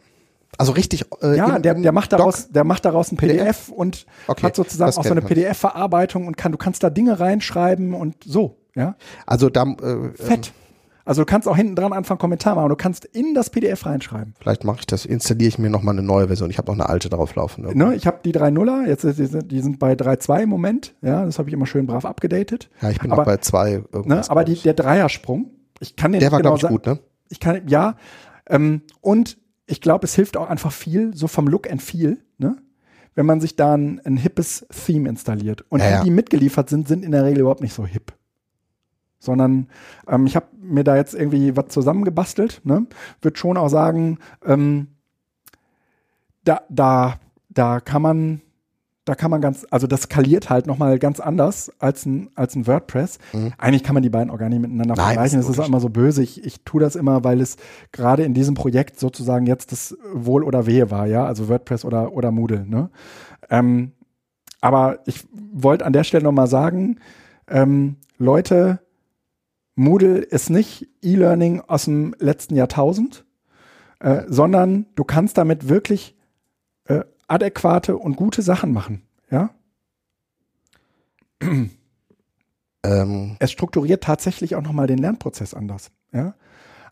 [0.58, 1.06] Also richtig.
[1.22, 2.20] Äh, Ja, der, der macht Doc.
[2.20, 5.22] daraus, der macht daraus ein PDF und Okay, hat sozusagen auch so eine.
[5.22, 8.96] PDF-Verarbeitung und kann, du kannst da Dinge reinschreiben und so, ja.
[9.26, 10.54] Also da äh, Fett.
[11.06, 12.68] Also du kannst auch hinten dran anfangen, Kommentar machen.
[12.68, 14.34] Du kannst in das PDF reinschreiben.
[14.42, 16.50] Vielleicht mache ich das, installiere ich mir nochmal eine neue Version.
[16.50, 17.66] Ich habe noch eine alte drauf laufen.
[17.78, 20.96] Ne, ich habe die 3.0er, jetzt die sind, die sind bei 3.2 im Moment.
[21.02, 22.70] Ja, das habe ich immer schön brav abgedatet.
[22.82, 24.30] Ja, ich bin aber, noch bei zwei Ne, irgendwas.
[24.30, 27.00] aber die, der Dreiersprung, ich kann den der war, genau glaube ich, gut, ne?
[27.30, 27.96] Ich kann, ja.
[28.50, 29.38] Ähm, und
[29.68, 32.58] ich glaube, es hilft auch einfach viel, so vom Look and Feel, ne?
[33.14, 35.66] Wenn man sich da ein, ein hippes Theme installiert.
[35.70, 38.14] Und Ja, die, die mitgeliefert sind, sind in der Regel überhaupt nicht so hip.
[39.20, 39.70] Sondern
[40.08, 42.88] ähm, ich habe mir da jetzt irgendwie was zusammengebastelt, ne?
[43.22, 44.88] Würde schon auch sagen, ähm,
[46.44, 48.42] da, da, da kann man,
[49.08, 52.68] da kann man ganz, also das skaliert halt nochmal ganz anders als ein, als ein
[52.68, 53.20] WordPress.
[53.32, 53.54] Mhm.
[53.58, 55.40] Eigentlich kann man die beiden auch gar nicht miteinander Nein, vergleichen.
[55.40, 56.22] das ist ist auch immer so böse.
[56.22, 57.56] Ich, ich tue das immer, weil es
[57.94, 62.12] gerade in diesem Projekt sozusagen jetzt das Wohl oder Wehe war, ja, also WordPress oder,
[62.12, 62.90] oder Moodle, ne?
[63.50, 63.94] Ähm,
[64.60, 67.00] aber ich wollte an der Stelle nochmal sagen,
[67.48, 68.80] ähm, Leute,
[69.76, 73.24] Moodle ist nicht E-Learning aus dem letzten Jahrtausend,
[74.00, 76.18] äh, sondern du kannst damit wirklich
[76.86, 79.04] äh, adäquate und gute Sachen machen.
[79.30, 79.52] Ja?
[82.84, 85.92] Ähm, Es strukturiert tatsächlich auch nochmal den Lernprozess anders.
[86.12, 86.36] Ja?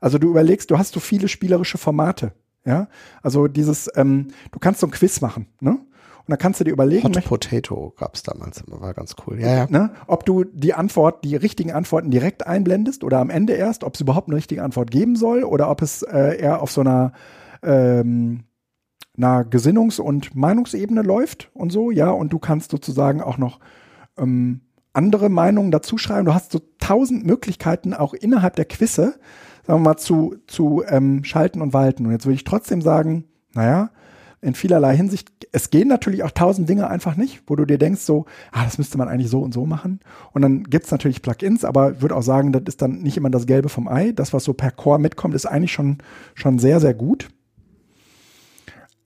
[0.01, 2.33] Also du überlegst, du hast so viele spielerische Formate.
[2.65, 2.87] Ja?
[3.21, 5.79] Also dieses, ähm, du kannst so ein Quiz machen, ne?
[6.27, 9.39] Und dann kannst du dir überlegen, Hot Potato gab's damals immer, war ganz cool.
[9.39, 9.67] Ja, ja.
[9.69, 13.93] ne, ob du die Antwort, die richtigen Antworten direkt einblendest oder am Ende erst, ob
[13.93, 17.13] es überhaupt eine richtige Antwort geben soll oder ob es äh, eher auf so einer,
[17.61, 18.45] ähm,
[19.17, 23.59] einer Gesinnungs- und Meinungsebene läuft und so, ja, und du kannst sozusagen auch noch
[24.17, 24.61] ähm,
[24.93, 26.25] andere Meinungen dazu schreiben.
[26.25, 29.15] Du hast so tausend Möglichkeiten auch innerhalb der Quizze,
[29.65, 32.05] sagen wir mal, zu, zu ähm, schalten und walten.
[32.05, 33.89] Und jetzt würde ich trotzdem sagen, naja,
[34.41, 38.01] in vielerlei Hinsicht, es gehen natürlich auch tausend Dinge einfach nicht, wo du dir denkst,
[38.01, 40.01] so, ah, das müsste man eigentlich so und so machen.
[40.33, 43.31] Und dann gibt's natürlich Plugins, aber ich würde auch sagen, das ist dann nicht immer
[43.31, 44.11] das Gelbe vom Ei.
[44.11, 45.97] Das, was so per Core mitkommt, ist eigentlich schon,
[46.35, 47.29] schon sehr, sehr gut.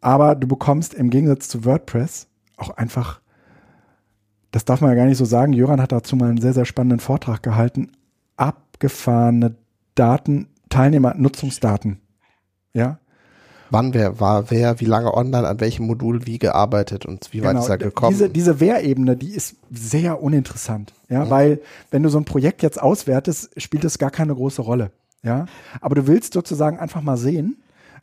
[0.01, 2.27] Aber du bekommst im Gegensatz zu WordPress
[2.57, 3.21] auch einfach,
[4.51, 6.65] das darf man ja gar nicht so sagen, Jöran hat dazu mal einen sehr, sehr
[6.65, 7.91] spannenden Vortrag gehalten,
[8.37, 9.55] abgefahrene
[9.95, 11.99] Daten, Teilnehmernutzungsdaten.
[12.73, 12.99] Ja,
[13.71, 17.57] Wann wer war wer, wie lange online, an welchem Modul wie gearbeitet und wie weit
[17.57, 18.17] ist er gekommen.
[18.17, 18.27] Genau.
[18.27, 20.93] Diese, diese Wehrebene, die ist sehr uninteressant.
[21.07, 24.91] Ja, weil wenn du so ein Projekt jetzt auswertest, spielt es gar keine große Rolle.
[25.21, 25.45] Ja,
[25.81, 27.57] aber du willst sozusagen einfach mal sehen,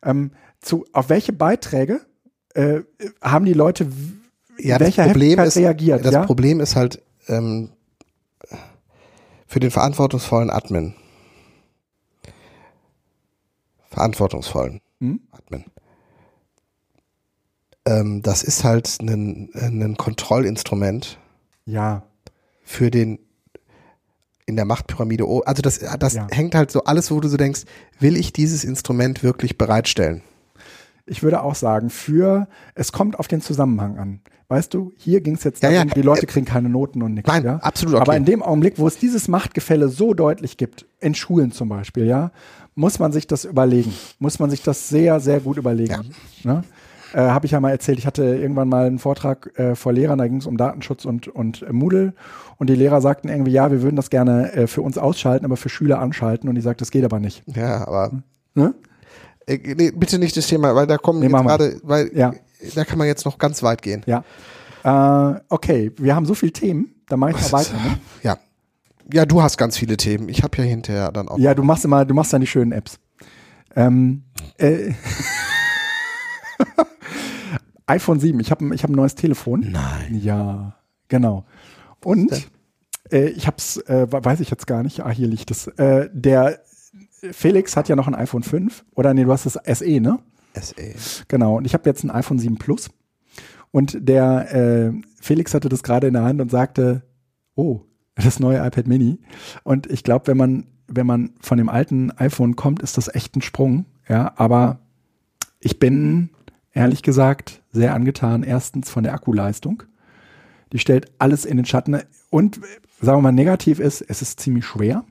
[0.04, 0.30] ähm,
[0.60, 2.00] zu, auf welche Beiträge
[2.54, 2.80] äh,
[3.22, 3.86] haben die Leute
[4.58, 6.04] ja, das welcher Problem Heftigkeit ist, reagiert.
[6.04, 6.24] das ja?
[6.24, 7.70] Problem ist halt ähm,
[9.46, 10.94] für den verantwortungsvollen Admin.
[13.90, 15.20] Verantwortungsvollen Hm?
[15.30, 15.64] Admin.
[17.84, 21.18] Ähm, das ist halt ein, ein Kontrollinstrument
[21.66, 22.02] ja,
[22.62, 23.18] für den
[24.46, 25.26] in der Machtpyramide.
[25.28, 26.28] o- Also das, das Ja.
[26.30, 27.62] hängt halt so alles, wo du so denkst,
[27.98, 30.22] will ich dieses Instrument wirklich bereitstellen?
[31.06, 34.20] Ich würde auch sagen, für es kommt auf den Zusammenhang an.
[34.48, 37.02] Weißt du, hier ging es jetzt Ja, darum, ja, die Leute äh, kriegen keine Noten
[37.02, 37.28] und nichts.
[37.28, 37.56] Nein, ja?
[37.56, 38.02] absolut okay.
[38.02, 42.06] Aber in dem Augenblick, wo es dieses Machtgefälle so deutlich gibt, in Schulen zum Beispiel,
[42.06, 42.30] ja,
[42.74, 43.92] muss man sich das überlegen.
[44.18, 46.12] Muss man sich das sehr, sehr gut überlegen.
[46.44, 46.62] Ne?
[47.12, 50.18] Äh, Habe ich ja mal erzählt, ich hatte irgendwann mal einen Vortrag äh, vor Lehrern,
[50.18, 52.12] da ging es um Datenschutz und, und äh, Moodle.
[52.58, 55.56] Und die Lehrer sagten irgendwie, ja, wir würden das gerne äh, für uns ausschalten, aber
[55.56, 56.48] für Schüler anschalten.
[56.48, 57.42] Und ich sagte, das geht aber nicht.
[57.46, 58.12] Ja, aber
[58.54, 58.74] Ne?
[59.46, 61.42] Äh, nee, bitte nicht das Thema, weil da kommen Nee, wir.
[61.42, 62.32] gerade, weil Ja.
[62.74, 64.02] da kann man jetzt noch ganz weit gehen.
[64.06, 64.24] Ja.
[64.84, 67.74] Äh, okay, wir haben so viele Themen, da mache ich mal weiter.
[67.74, 67.98] Ne?
[68.22, 68.38] Ja.
[69.12, 70.28] Ja, du hast ganz viele Themen.
[70.28, 71.38] Ich habe ja hinterher dann auch.
[71.38, 72.98] Ja, du machst immer, du machst dann die schönen Apps.
[73.76, 74.24] Ähm,
[74.58, 74.92] äh,
[77.86, 79.68] iPhone 7, ich habe ich hab ein neues Telefon.
[79.70, 80.18] Nein.
[80.20, 80.74] Ja,
[81.08, 81.44] genau.
[82.04, 82.48] Und
[83.12, 85.68] äh, ich hab's, äh, weiß ich jetzt gar nicht, ah, hier liegt es.
[85.68, 86.60] Äh, der
[87.32, 88.84] Felix hat ja noch ein iPhone 5.
[88.94, 90.18] Oder nee, du hast das SE, ne?
[90.54, 90.74] SE.
[91.28, 91.56] Genau.
[91.56, 92.90] Und ich habe jetzt ein iPhone 7 Plus.
[93.70, 97.02] Und der äh, Felix hatte das gerade in der Hand und sagte,
[97.54, 97.82] oh,
[98.14, 99.18] das neue iPad Mini.
[99.64, 103.36] Und ich glaube, wenn man, wenn man von dem alten iPhone kommt, ist das echt
[103.36, 103.84] ein Sprung.
[104.08, 104.78] Ja, aber
[105.60, 106.30] ich bin
[106.72, 108.42] ehrlich gesagt sehr angetan.
[108.42, 109.82] Erstens von der Akkuleistung.
[110.72, 111.98] Die stellt alles in den Schatten.
[112.30, 112.60] Und
[113.00, 115.04] sagen wir mal, negativ ist, es ist ziemlich schwer.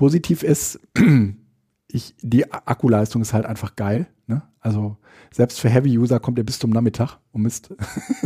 [0.00, 0.80] Positiv ist,
[1.86, 4.06] ich, die Akkuleistung ist halt einfach geil.
[4.26, 4.40] Ne?
[4.58, 4.96] Also
[5.30, 7.68] selbst für Heavy-User kommt ihr bis zum Nachmittag und müsst,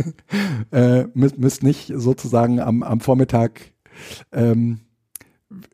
[0.71, 3.59] äh, müsst, müsst nicht sozusagen am, am Vormittag
[4.31, 4.79] ähm,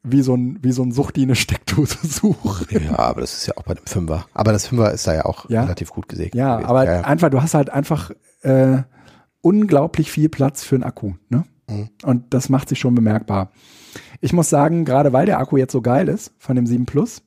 [0.02, 2.66] wie so ein, wie so ein Suchti eine Steckdose suchen.
[2.84, 4.26] Ja, aber das ist ja auch bei dem Fünfer.
[4.34, 5.62] Aber das Fünfer ist da ja auch Ja.
[5.62, 6.34] relativ gut gesegnet.
[6.34, 6.68] Ja, gewesen.
[6.72, 7.02] aber ja, ja.
[7.02, 8.10] einfach, du hast halt einfach
[8.42, 8.80] äh,
[9.42, 11.14] unglaublich viel Platz für einen Akku.
[11.30, 11.44] Ne?
[11.70, 11.90] Mhm.
[12.02, 13.52] Und das macht sich schon bemerkbar.
[14.22, 17.24] Ich muss sagen, gerade weil der Akku jetzt so geil ist von dem 7 Plus,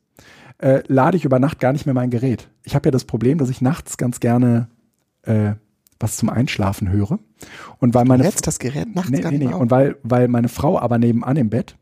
[0.58, 2.48] äh, lade ich über Nacht gar nicht mehr mein Gerät.
[2.62, 4.68] Ich habe ja das Problem, dass ich nachts ganz gerne
[5.22, 5.52] äh,
[6.00, 7.18] was zum Einschlafen höre.
[7.78, 9.52] Und weil meine Jetzt das Gerät nachts nee, nee, nee.
[9.52, 11.76] Und weil, weil meine Frau aber nebenan im Bett,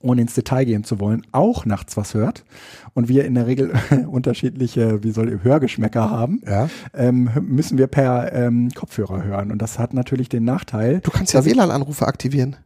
[0.00, 2.44] ohne ins Detail gehen zu wollen, auch nachts was hört
[2.92, 3.72] und wir in der Regel
[4.08, 6.68] unterschiedliche, wie soll ich, Hörgeschmäcker haben, Ja.
[6.92, 9.50] ähm, müssen wir per ähm, Kopfhörer hören.
[9.50, 12.56] Und das hat natürlich den Nachteil, Du kannst ja WLAN-Anrufe aktivieren.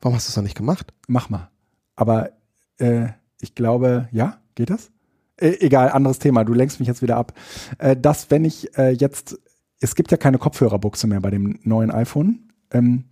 [0.00, 0.92] Warum hast du es noch nicht gemacht?
[1.08, 1.50] mach mal.
[1.94, 2.30] Aber
[2.78, 3.08] äh,
[3.40, 4.90] ich glaube, ja, geht das?
[5.38, 7.32] Äh, egal, anderes Thema, du lenkst mich jetzt wieder ab.
[7.78, 9.38] Äh, dass, wenn ich äh, jetzt,
[9.80, 12.50] es gibt ja keine Kopfhörerbuchse mehr bei dem neuen iPhone.
[12.70, 13.04] Ähm,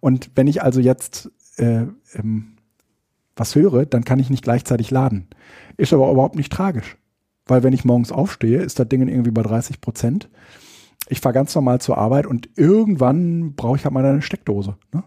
[0.00, 2.56] und wenn ich also jetzt äh, ähm,
[3.36, 5.28] was höre, dann kann ich nicht gleichzeitig laden.
[5.76, 6.96] Ist aber überhaupt nicht tragisch.
[7.46, 10.28] Weil wenn ich morgens aufstehe, ist das Ding irgendwie bei 30 Prozent.
[11.08, 14.76] Ich fahre ganz normal zur Arbeit und irgendwann brauche ich halt mal eine Steckdose.
[14.92, 15.02] Ne?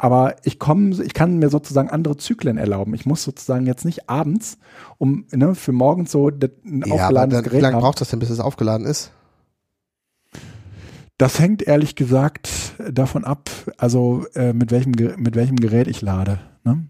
[0.00, 2.94] Aber ich komme, ich kann mir sozusagen andere Zyklen erlauben.
[2.94, 4.58] Ich muss sozusagen jetzt nicht abends,
[4.96, 7.82] um ne, für morgens so ein Ja, aufgeladenes dann, wie Gerät lange haben.
[7.82, 9.12] braucht das denn, bis es aufgeladen ist?
[11.18, 12.48] Das hängt ehrlich gesagt
[12.92, 16.38] davon ab, also äh, mit welchem mit welchem Gerät ich lade.
[16.62, 16.86] Ne?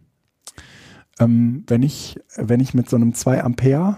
[1.18, 3.96] Ähm, wenn ich wenn ich mit so einem 2 Ampere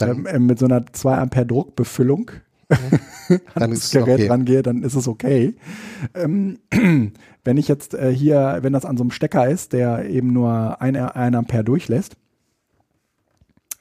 [0.00, 2.30] ähm, äh, mit so einer 2 Ampere Druckbefüllung
[3.28, 4.28] dann an ist Gerät okay.
[4.28, 5.54] rangehe, dann ist es okay.
[6.14, 6.58] Ähm,
[7.44, 10.80] wenn ich jetzt äh, hier, wenn das an so einem Stecker ist, der eben nur
[10.80, 12.16] ein, ein Ampere durchlässt,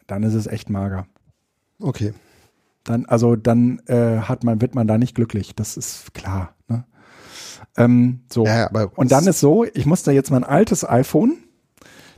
[0.07, 1.05] dann ist es echt mager.
[1.79, 2.13] Okay.
[2.83, 5.53] Dann, also dann äh, hat man, wird man da nicht glücklich.
[5.55, 6.55] Das ist klar.
[6.69, 6.85] Ne?
[7.75, 8.45] Ähm, so.
[8.45, 11.37] Ja, Und dann ist so, ich musste jetzt mein altes iPhone,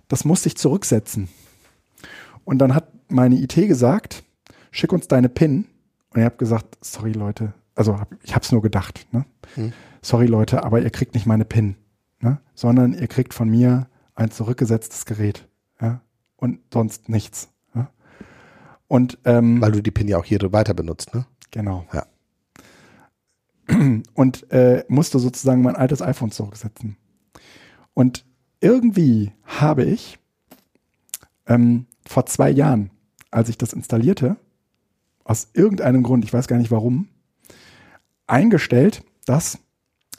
[0.07, 1.29] das musste ich zurücksetzen.
[2.45, 4.23] Und dann hat meine IT gesagt,
[4.71, 5.65] schick uns deine PIN.
[6.11, 9.25] Und ich habe gesagt, sorry Leute, also hab, ich habe es nur gedacht, ne?
[9.55, 9.73] Hm.
[10.01, 11.75] Sorry Leute, aber ihr kriegt nicht meine PIN,
[12.21, 12.39] ne?
[12.55, 15.47] sondern ihr kriegt von mir ein zurückgesetztes Gerät,
[15.81, 16.01] ja?
[16.37, 17.49] und sonst nichts.
[17.75, 17.89] Ja?
[18.87, 21.25] Und ähm, weil du die PIN ja auch hier weiter benutzt, ne?
[21.51, 21.85] Genau.
[21.93, 22.05] Ja.
[24.13, 26.97] Und äh, musste sozusagen mein altes iPhone zurücksetzen.
[27.93, 28.25] Und
[28.61, 30.19] irgendwie habe ich
[31.47, 32.91] ähm, vor zwei Jahren,
[33.31, 34.37] als ich das installierte,
[35.29, 37.07] aus irgendeinem Grund, ich weiß gar nicht warum,
[38.25, 39.59] eingestellt, dass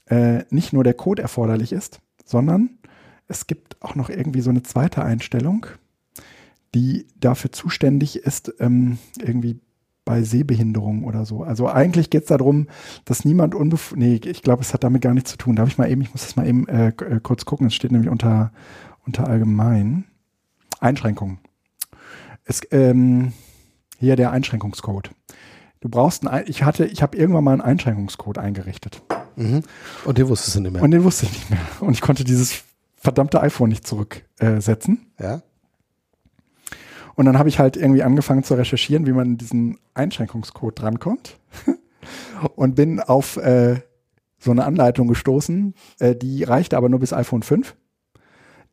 [0.06, 2.78] äh, nicht nur der Code erforderlich ist, sondern
[3.26, 5.66] es gibt auch noch irgendwie so eine zweite Einstellung,
[6.76, 9.58] die dafür zuständig ist, ähm, irgendwie
[10.04, 11.42] bei Sehbehinderung oder so.
[11.42, 12.68] Also eigentlich geht es darum,
[13.04, 13.96] dass niemand unbef...
[13.96, 15.56] Nee, ich glaube, es hat damit gar nichts zu tun.
[15.56, 17.66] Darf ich mal eben, ich muss das mal eben äh, äh, kurz gucken.
[17.66, 18.52] Es steht nämlich unter,
[19.04, 20.04] unter allgemein.
[20.78, 21.38] Einschränkungen.
[22.44, 23.32] Es, ähm,
[24.00, 25.10] hier der Einschränkungscode.
[25.80, 29.02] Du brauchst einen, Ein- ich hatte, ich habe irgendwann mal einen Einschränkungscode eingerichtet.
[29.36, 29.62] Mhm.
[30.04, 30.82] Und den wusstest du nicht mehr.
[30.82, 31.60] Und den wusste ich nicht mehr.
[31.80, 32.64] Und ich konnte dieses
[32.96, 35.06] verdammte iPhone nicht zurücksetzen.
[35.18, 35.42] Äh, ja?
[37.14, 41.38] Und dann habe ich halt irgendwie angefangen zu recherchieren, wie man an diesen Einschränkungscode drankommt.
[42.56, 43.80] und bin auf äh,
[44.38, 47.76] so eine Anleitung gestoßen, äh, die reichte aber nur bis iPhone 5.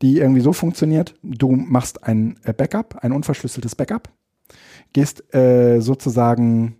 [0.01, 4.09] Die irgendwie so funktioniert, du machst ein äh, Backup, ein unverschlüsseltes Backup,
[4.93, 6.77] gehst äh, sozusagen,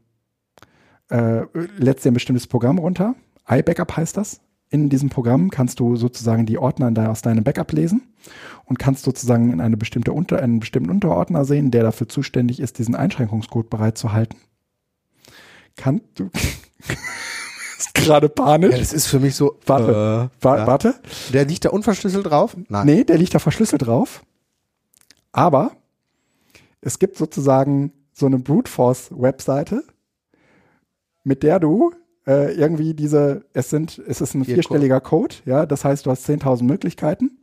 [1.09, 1.41] äh,
[1.77, 3.15] lädst dir ein bestimmtes Programm runter,
[3.49, 4.41] iBackup heißt das.
[4.69, 8.01] In diesem Programm kannst du sozusagen die Ordner aus deinem Backup lesen
[8.65, 12.77] und kannst sozusagen in eine bestimmte Unter, einen bestimmten Unterordner sehen, der dafür zuständig ist,
[12.77, 14.37] diesen Einschränkungscode bereitzuhalten.
[15.77, 16.29] Kann du
[17.77, 18.73] ist gerade panisch.
[18.73, 19.57] ja, das ist für mich so.
[19.65, 20.29] Warte.
[20.31, 20.67] Äh, Wa ja.
[20.67, 20.95] Warte.
[21.31, 22.57] Der liegt da unverschlüsselt drauf?
[22.67, 22.85] Nein.
[22.85, 24.23] Nee, der liegt da verschlüsselt drauf.
[25.31, 25.71] Aber
[26.87, 29.83] es gibt sozusagen so eine Brute Force Webseite,
[31.25, 31.91] mit der du
[32.25, 36.11] äh, irgendwie diese, es sind, es ist ein Vier vierstelliger Code, ja, das heißt, du
[36.11, 37.39] hast 10.000 Möglichkeiten,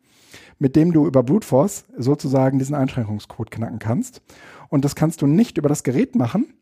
[0.59, 4.23] mit dem du über Brute Force sozusagen diesen Einschränkungscode knacken kannst.
[4.71, 6.55] Und das kannst du nicht über das Gerät machen,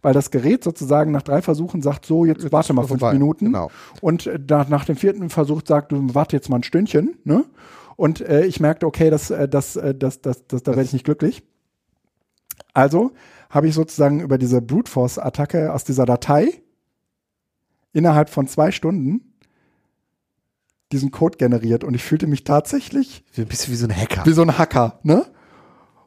[0.00, 3.12] weil das Gerät sozusagen nach drei Versuchen sagt, so, jetzt, warte mal fünf vorbei.
[3.12, 3.46] Minuten.
[3.46, 3.70] Genau.
[4.00, 7.44] Und äh, nach, nach dem vierten Versuch sagt, du warte jetzt mal ein Stündchen, ne?
[7.96, 10.94] Und äh, ich merkte, okay, das, äh, das, äh, das, das, das, da werde ich
[10.94, 11.42] nicht glücklich.
[12.74, 13.12] Also
[13.48, 16.62] habe ich sozusagen über diese Brute Force Attacke aus dieser Datei
[17.92, 19.34] innerhalb von zwei Stunden
[20.92, 24.26] diesen Code generiert und ich fühlte mich tatsächlich Ein bisschen wie so ein Hacker.
[24.26, 25.26] wie so ein Hacker, ne?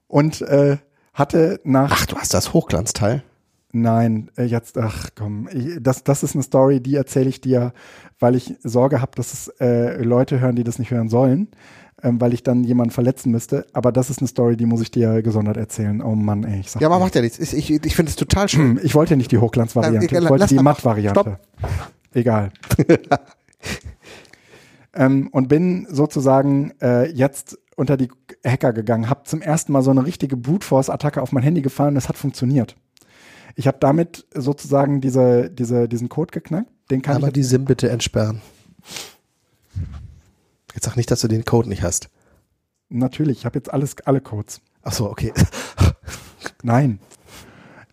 [0.07, 0.77] Und äh,
[1.13, 3.23] hatte nach Ach, du hast das Hochglanzteil?
[3.71, 7.73] Nein, äh, jetzt, ach komm, ich, das, das ist eine Story, die erzähle ich dir,
[8.19, 11.47] weil ich Sorge habe, dass es äh, Leute hören, die das nicht hören sollen,
[12.03, 13.65] ähm, weil ich dann jemanden verletzen müsste.
[13.73, 16.01] Aber das ist eine Story, die muss ich dir gesondert erzählen.
[16.01, 17.39] Oh Mann, ey, ich sag Ja, aber macht ja nichts.
[17.39, 18.77] Ich, ich, ich finde es total schön.
[18.77, 21.39] Hm, Ich wollte nicht die Hochglanzvariante, ich wollte die Matt-Variante.
[22.13, 22.51] Egal.
[24.93, 28.09] ähm, und bin sozusagen äh, jetzt unter die
[28.45, 31.89] Hacker gegangen, habe zum ersten Mal so eine richtige Brute Force-Attacke auf mein Handy gefahren
[31.93, 32.75] und es hat funktioniert.
[33.55, 36.69] Ich habe damit sozusagen diese, diese, diesen Code geknackt.
[36.91, 38.41] Den kann Aber ich die SIM bitte entsperren.
[40.73, 42.09] Jetzt sag nicht, dass du den Code nicht hast.
[42.89, 44.61] natürlich, ich habe jetzt alles, alle Codes.
[44.83, 45.33] Ach so, okay.
[46.63, 46.99] Nein.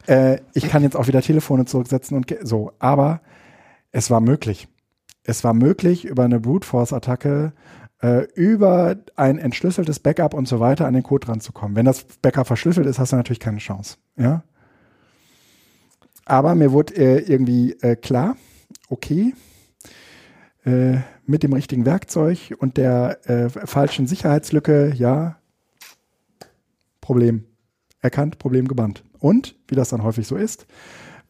[0.06, 3.20] Äh, ich kann jetzt auch wieder Telefone zurücksetzen und so, aber
[3.92, 4.68] es war möglich.
[5.24, 7.52] Es war möglich, über eine Brute Force Attacke,
[8.02, 11.76] äh, über ein entschlüsseltes Backup und so weiter an den Code ranzukommen.
[11.76, 13.98] Wenn das Backup verschlüsselt ist, hast du natürlich keine Chance.
[14.16, 14.42] Ja.
[16.24, 18.36] Aber mir wurde äh, irgendwie äh, klar,
[18.88, 19.34] okay,
[20.64, 20.98] äh,
[21.30, 25.36] mit dem richtigen Werkzeug und der äh, falschen Sicherheitslücke, ja,
[27.00, 27.44] Problem
[28.00, 29.04] erkannt, Problem gebannt.
[29.18, 30.66] Und, wie das dann häufig so ist,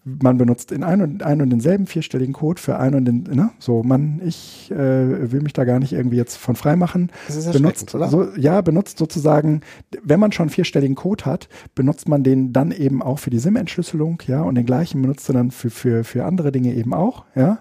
[0.04, 3.50] man benutzt in ein und, ein und denselben vierstelligen Code für ein und den, ne,
[3.58, 7.10] so, man, ich äh, will mich da gar nicht irgendwie jetzt von frei machen.
[7.26, 8.08] Das ist benutzt, oder?
[8.08, 9.60] So, ja, benutzt sozusagen,
[10.02, 14.22] wenn man schon vierstelligen Code hat, benutzt man den dann eben auch für die SIM-Entschlüsselung,
[14.26, 17.58] ja, und den gleichen benutzt du dann für, für, für andere Dinge eben auch, ja.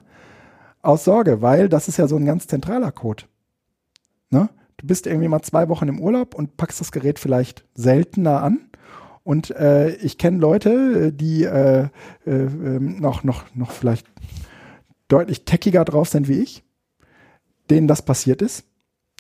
[0.82, 3.24] Aus Sorge, weil das ist ja so ein ganz zentraler Code.
[4.30, 4.50] Ne?
[4.78, 8.60] Du bist irgendwie mal zwei Wochen im Urlaub und packst das Gerät vielleicht seltener an.
[9.24, 11.90] Und äh, ich kenne Leute, die äh,
[12.26, 14.08] äh, ähm, noch, noch, noch vielleicht
[15.10, 16.64] deutlich techiger drauf sind wie ich,
[17.70, 18.64] denen das passiert ist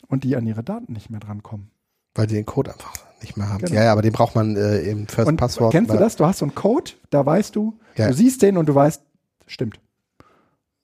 [0.07, 1.69] und die an ihre Daten nicht mehr drankommen.
[2.15, 3.59] Weil die den Code einfach nicht mehr haben.
[3.59, 3.73] Genau.
[3.75, 5.71] Ja, ja, aber den braucht man äh, im First Und Passwort.
[5.73, 6.15] kennst du das?
[6.15, 8.07] Du hast so einen Code, da weißt du, Ja.
[8.07, 9.01] du siehst den und du weißt,
[9.45, 9.79] stimmt.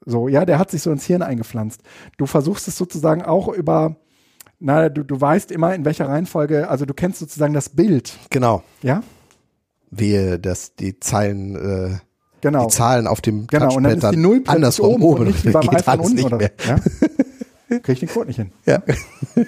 [0.05, 1.81] So, ja, der hat sich so ins Hirn eingepflanzt.
[2.17, 3.95] Du versuchst es sozusagen auch über,
[4.59, 8.63] na, du, du weißt immer, in welcher Reihenfolge, also du kennst sozusagen das Bild, Genau.
[8.81, 9.01] ja?
[9.91, 11.97] Wehe, dass die Zeilen, äh,
[12.41, 12.65] Genau.
[12.67, 15.19] die Zahlen auf dem Genau, und dann ist die Touchpad Null andersrum oben, oben.
[15.21, 16.51] und nicht wie beim iPhone unten nicht oder mehr.
[16.67, 16.79] Ja?
[17.79, 18.51] Krieg ich den Code nicht hin.
[18.67, 18.83] Ja.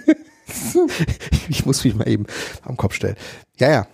[1.50, 2.26] ich muss mich mal eben
[2.64, 3.16] am Kopf stellen.
[3.58, 3.88] Ja, ja.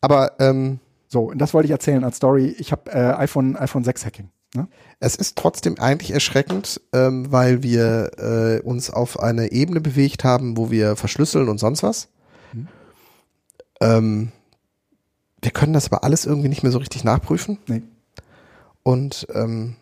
[0.00, 0.78] Aber ähm,
[1.08, 2.54] So, und das wollte ich erzählen als Story.
[2.58, 4.28] Ich habe äh, iPhone, iPhone 6 Hacking.
[4.54, 4.68] Ne?
[5.00, 10.56] es ist trotzdem eigentlich erschreckend, ähm, weil wir äh, uns auf eine Ebene bewegt haben,
[10.56, 12.08] wo wir verschlüsseln und sonst was.
[12.52, 12.68] Mhm.
[13.80, 14.32] Ähm,
[15.42, 17.58] wir können das aber alles irgendwie nicht mehr so richtig nachprüfen.
[17.68, 17.82] Nee.
[18.82, 19.76] Und ähm,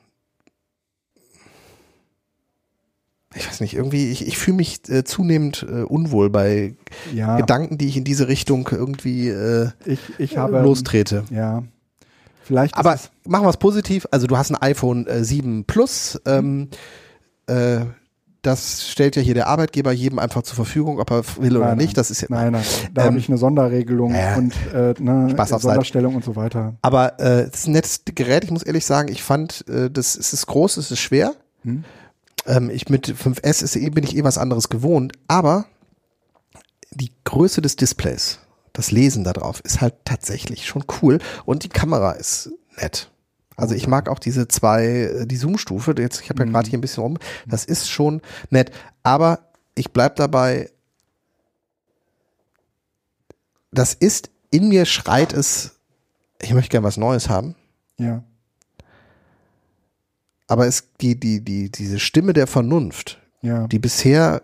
[3.37, 6.75] ich weiß nicht, irgendwie, ich, ich fühle mich äh, zunehmend äh, unwohl bei
[7.13, 10.61] Ja, Gedanken, die ich in diese Richtung irgendwie äh, ich, ich habe.
[10.61, 11.25] lostrete.
[11.31, 11.65] Ja.
[12.45, 12.77] Vielleicht.
[12.77, 14.07] Aber machen wir es positiv.
[14.11, 16.21] Also du hast ein iPhone äh, 7 Plus.
[16.27, 16.69] Ähm,
[17.47, 17.81] äh,
[18.43, 21.79] das stellt ja hier der Arbeitgeber jedem einfach zur Verfügung, ob er will oder Nein,
[21.79, 21.97] nicht.
[21.97, 22.63] Das ist ja, nein, nein.
[22.93, 24.37] Da Ähm, habe ich eine Sonderregelung ja.
[24.37, 26.75] und äh, ne, Spaß auf Sonderstellung und so weiter.
[26.83, 28.45] Aber äh, das ist ein nettes Gerät.
[28.45, 31.33] Ich muss ehrlich sagen, ich fand, äh, das es ist groß, es ist schwer.
[31.63, 31.85] Hm?
[32.47, 35.15] Ähm, ich mit 5S ist, bin ich eh was anderes gewohnt.
[35.27, 35.65] Aber
[36.91, 38.41] die Größe des Displays,
[38.75, 41.19] das Lesen da drauf, ist halt tatsächlich schon cool.
[41.47, 43.11] Und die Kamera ist nett.
[43.57, 45.95] Also ich mag auch diese zwei, äh, die Zoom-Stufe.
[45.97, 46.53] Jetzt, ich habe ja Mhm.
[46.53, 47.19] gerade hier ein bisschen rum.
[47.47, 48.21] Das ist schon
[48.51, 48.73] nett.
[49.05, 50.71] Aber ich bleib dabei.
[53.73, 55.77] Das ist in mir schreit es.
[56.41, 57.55] Ich möchte gerne was Neues haben.
[57.99, 58.23] Ja.
[60.47, 63.67] Aber es die die die diese Stimme der Vernunft, Ja.
[63.69, 64.43] die bisher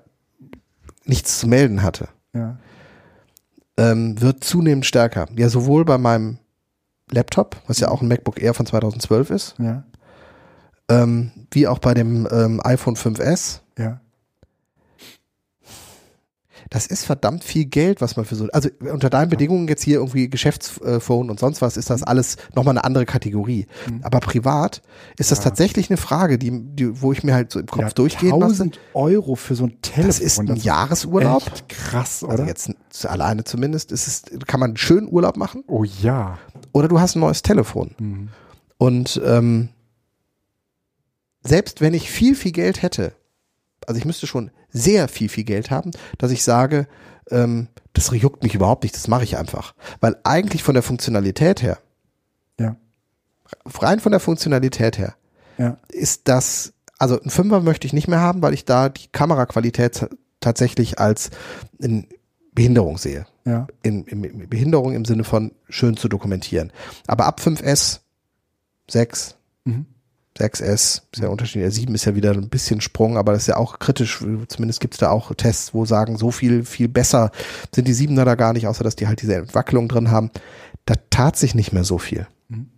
[1.04, 2.58] nichts zu melden hatte, ja.
[3.80, 5.26] Ähm, wird zunehmend stärker.
[5.36, 6.38] Ja, sowohl bei meinem
[7.10, 9.84] Laptop, was ja auch ein MacBook Air von 2012 ist, Ja.
[10.88, 13.60] ähm, wie auch bei dem ähm, iPhone 5S.
[13.78, 14.00] Ja.
[16.72, 18.46] Das ist verdammt viel Geld, was man für so.
[18.52, 22.74] Also unter deinen Bedingungen jetzt hier irgendwie Geschäftsphone und sonst was, ist das alles nochmal
[22.78, 23.66] eine andere Kategorie.
[23.90, 24.00] Mhm.
[24.04, 24.80] Aber privat
[25.18, 25.44] ist das Ja.
[25.44, 28.62] tatsächlich eine Frage, die, die, wo ich mir halt so im Kopf ja, durchgehen lasse.
[28.62, 30.06] 1000 Euro für so ein Telefon.
[30.06, 31.42] Das ist ein Jahresurlaub.
[31.44, 32.32] Echt krass, oder?
[32.32, 32.70] Also jetzt
[33.04, 35.64] alleine zumindest ist es, kann man einen schönen Urlaub machen.
[35.66, 36.38] oh ja.
[36.72, 37.96] Oder du hast ein neues Telefon.
[37.98, 38.28] Mhm.
[38.78, 39.70] Und ähm,
[41.42, 43.12] selbst wenn ich viel, viel Geld hätte,
[43.90, 46.86] also ich müsste schon sehr viel, viel Geld haben, dass ich sage,
[47.30, 49.74] ähm, das juckt mich überhaupt nicht, das mache ich einfach.
[50.00, 51.78] Weil eigentlich von der Funktionalität her,
[52.58, 52.76] Ja.
[53.66, 55.16] rein von der Funktionalität her,
[55.58, 55.76] Ja.
[55.88, 60.08] ist das, also ein Fünfer möchte ich nicht mehr haben, weil ich da die Kameraqualität
[60.38, 61.30] tatsächlich als
[61.80, 62.06] in
[62.52, 63.26] Behinderung sehe.
[63.44, 63.66] Ja.
[63.82, 66.72] In, in, in Behinderung im Sinne von schön zu dokumentieren.
[67.08, 68.00] Aber ab 5S,
[68.88, 69.34] 6,
[69.64, 69.86] Mhm.
[70.38, 71.64] 6S, ist ja unterschiedlich.
[71.64, 74.24] Der 7 ist ja wieder ein bisschen Sprung, aber das ist ja auch kritisch.
[74.48, 77.30] Zumindest gibt es da auch Tests, wo sagen, so viel, viel besser
[77.74, 80.30] sind die 7er da gar nicht, außer dass die halt diese Entwacklung drin haben.
[80.86, 82.26] Da tat sich nicht mehr so viel.
[82.48, 82.68] Mhm.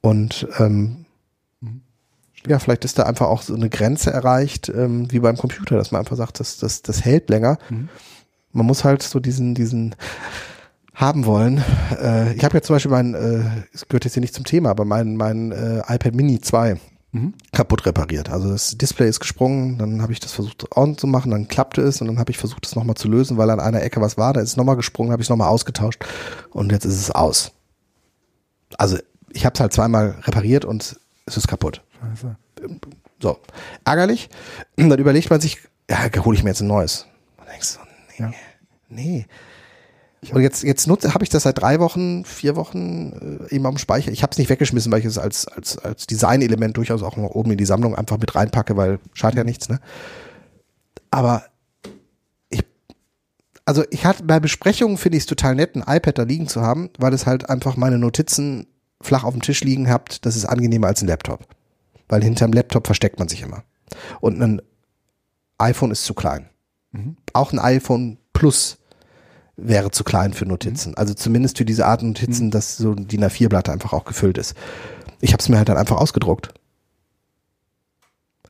[0.00, 1.06] Und ähm,
[1.60, 1.80] Mhm.
[2.46, 5.90] ja, vielleicht ist da einfach auch so eine Grenze erreicht, ähm, wie beim Computer, dass
[5.90, 7.58] man einfach sagt, das, das, das hält länger.
[7.70, 7.88] Mhm.
[8.52, 9.94] Man muss halt so diesen, diesen
[10.96, 11.62] haben wollen.
[12.02, 14.70] Äh, ich habe jetzt zum Beispiel mein, äh, es gehört jetzt hier nicht zum Thema,
[14.70, 16.80] aber mein, mein äh, iPad Mini 2
[17.12, 17.32] Mhm.
[17.52, 18.28] kaputt repariert.
[18.28, 21.80] Also das Display ist gesprungen, dann habe ich das versucht on zu machen, dann klappte
[21.80, 24.18] es und dann habe ich versucht, das nochmal zu lösen, weil an einer Ecke was
[24.18, 26.04] war, da ist es nochmal gesprungen, habe ich es nochmal ausgetauscht
[26.50, 27.52] und jetzt ist es aus.
[28.76, 28.98] Also
[29.32, 31.82] ich habe es halt zweimal repariert und es ist kaputt.
[32.00, 32.36] Scheiße.
[33.22, 33.38] So,
[33.84, 34.28] ärgerlich.
[34.76, 37.06] Dann überlegt man sich, ja, hole ich mir jetzt ein neues.
[37.38, 37.80] Und denkst du,
[38.24, 38.32] nee, Ja.
[38.88, 39.26] nee.
[40.32, 43.78] Und jetzt, jetzt nutze, habe ich das seit drei Wochen, vier Wochen äh, eben am
[43.78, 44.10] Speicher.
[44.10, 47.30] Ich habe es nicht weggeschmissen, weil ich es als, als, als Designelement durchaus auch noch
[47.30, 49.78] oben in die Sammlung einfach mit reinpacke, weil schadet ja nichts, ne?
[51.10, 51.44] Aber
[52.50, 52.64] ich,
[53.64, 56.62] also ich hatte bei Besprechungen finde ich es total nett, ein iPad da liegen zu
[56.62, 58.66] haben, weil es halt einfach meine Notizen
[59.00, 60.26] flach auf dem Tisch liegen habt.
[60.26, 61.46] Das ist angenehmer als ein Laptop.
[62.08, 63.64] Weil hinterm Laptop versteckt man sich immer.
[64.20, 64.62] Und ein
[65.58, 66.48] iPhone ist zu klein.
[66.92, 67.16] Mhm.
[67.32, 68.78] Auch ein iPhone Plus
[69.56, 70.96] wäre zu klein für Notizen.
[70.96, 74.54] Also zumindest für diese Art Notizen, dass so die A4-Blatt einfach auch gefüllt ist.
[75.20, 76.52] Ich habe es mir halt dann einfach ausgedruckt.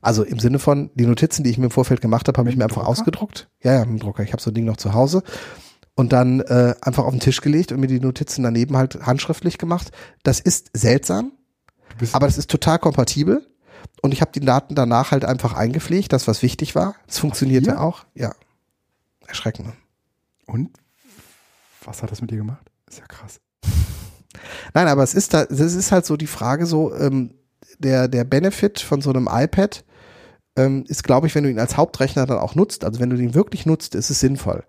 [0.01, 2.57] Also im Sinne von, die Notizen, die ich mir im Vorfeld gemacht habe, habe ich
[2.57, 2.89] mir einfach Drucker?
[2.89, 3.49] ausgedruckt.
[3.63, 4.23] Ja, ja, mit dem Drucker.
[4.23, 5.23] Ich habe so ein Ding noch zu Hause
[5.95, 9.57] und dann äh, einfach auf den Tisch gelegt und mir die Notizen daneben halt handschriftlich
[9.57, 9.91] gemacht.
[10.23, 11.31] Das ist seltsam,
[12.11, 13.47] aber das ist total kompatibel.
[14.01, 16.95] Und ich habe die Daten danach halt einfach eingepflegt, das, was wichtig war.
[17.07, 18.05] Es funktionierte auch.
[18.13, 18.33] Ja.
[19.25, 19.73] Erschreckend.
[20.45, 20.69] und?
[21.87, 22.69] Was hat das mit dir gemacht?
[22.89, 23.39] Ist ja krass.
[24.73, 27.33] Nein, aber es ist da, es ist halt so die Frage so, ähm,
[27.79, 29.83] der, der Benefit von so einem iPad
[30.57, 33.15] ähm, ist, glaube ich, wenn du ihn als Hauptrechner dann auch nutzt, also wenn du
[33.17, 34.63] ihn wirklich nutzt, ist es sinnvoll.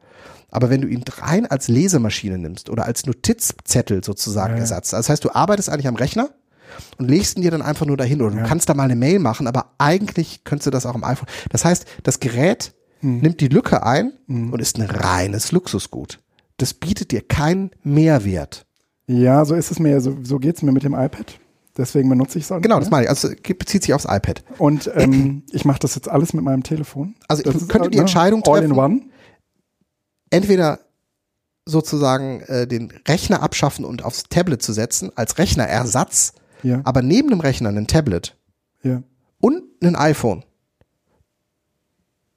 [0.51, 4.61] Aber wenn du ihn rein als Lesemaschine nimmst oder als Notizzettel sozusagen Ja.
[4.61, 6.31] Ersatz, das heißt, du arbeitest eigentlich am Rechner
[6.99, 8.45] und legst ihn dir dann einfach nur dahin oder du Ja.
[8.47, 11.29] kannst da mal eine Mail machen, aber eigentlich könntest du das auch im iPhone.
[11.51, 13.19] Das heißt, das Gerät Hm.
[13.21, 14.53] nimmt die Lücke ein Mhm.
[14.53, 16.21] und ist ein reines Luxusgut.
[16.59, 18.67] Das bietet dir keinen Mehrwert.
[19.07, 21.39] Ja, so ist es mir, so, so geht es mir mit dem iPad.
[21.77, 22.81] Deswegen benutze ich es auch nicht Genau, mehr.
[22.81, 23.09] das meine ich.
[23.11, 24.45] Also es bezieht sich aufs iPad.
[24.59, 27.15] Und ähm, ich mache das jetzt alles mit meinem Telefon.
[27.29, 29.01] Also das ich könnte die ne, Entscheidung All treffen, in one.
[30.31, 30.81] entweder
[31.65, 36.33] sozusagen äh, den Rechner abschaffen und aufs Tablet zu setzen, als Rechnerersatz,
[36.63, 38.37] Ja, aber neben dem Rechner ein Tablet
[38.83, 39.03] ja.
[39.39, 40.45] und ein iPhone.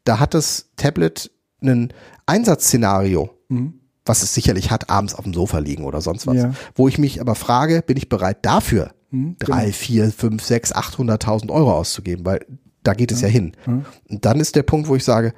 [0.04, 1.92] Da hat das Tablet ein
[2.26, 3.81] Einsatzszenario, Mhm.
[4.06, 6.36] Was es sicherlich hat, abends auf dem Sofa liegen oder sonst was.
[6.38, 6.54] Ja.
[6.76, 11.52] Wo ich mich aber frage, bin ich bereit dafür Mhm, drei, vier, fünf, sechs, achthunderttausend
[11.52, 12.46] Euro auszugeben, weil
[12.82, 13.52] da geht es ja, hin.
[13.66, 13.86] Mhm.
[14.10, 15.34] Und dann ist der Punkt, wo ich sage,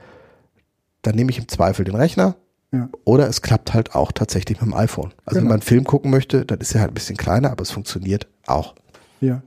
[1.02, 2.36] dann nehme ich im Zweifel den Rechner
[2.72, 2.88] Ja.
[3.04, 5.12] oder es klappt halt auch tatsächlich mit dem iPhone.
[5.26, 5.50] Also wenn Genau.
[5.50, 8.28] man einen Film gucken möchte, dann ist er halt ein bisschen kleiner, aber es funktioniert
[8.46, 8.76] auch.
[9.22, 9.42] Ja.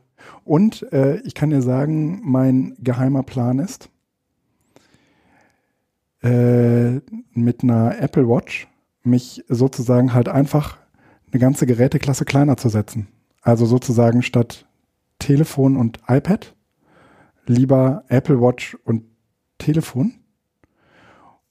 [0.45, 3.89] Und äh, ich kann dir sagen, mein geheimer Plan ist,
[6.23, 7.01] äh,
[7.33, 8.67] mit einer Apple Watch
[9.07, 10.79] mich sozusagen halt einfach
[11.31, 13.09] eine ganze Geräteklasse kleiner zu setzen.
[13.43, 14.67] Also sozusagen statt
[15.19, 16.55] Telefon und iPad
[17.47, 19.05] lieber Apple Watch und
[19.59, 20.15] Telefon.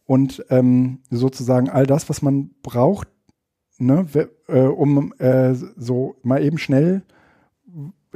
[0.05, 3.07] Und ähm, sozusagen all das, was man braucht,
[3.79, 4.05] ne,
[4.47, 7.03] äh, um äh, so mal eben schnell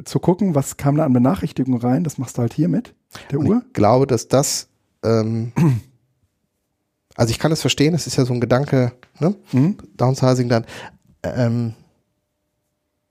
[0.05, 2.95] zu gucken, was kam da an Benachrichtigungen rein, das machst du halt hier mit
[3.31, 3.63] der Und Uhr.
[3.65, 4.69] ich glaube, dass das,
[5.03, 5.51] ähm,
[7.20, 9.36] also ich kann es verstehen, es ist ja so ein Gedanke, ne?
[9.51, 9.78] Mhm.
[9.97, 10.65] Downsizing dann.
[11.24, 11.74] Ähm,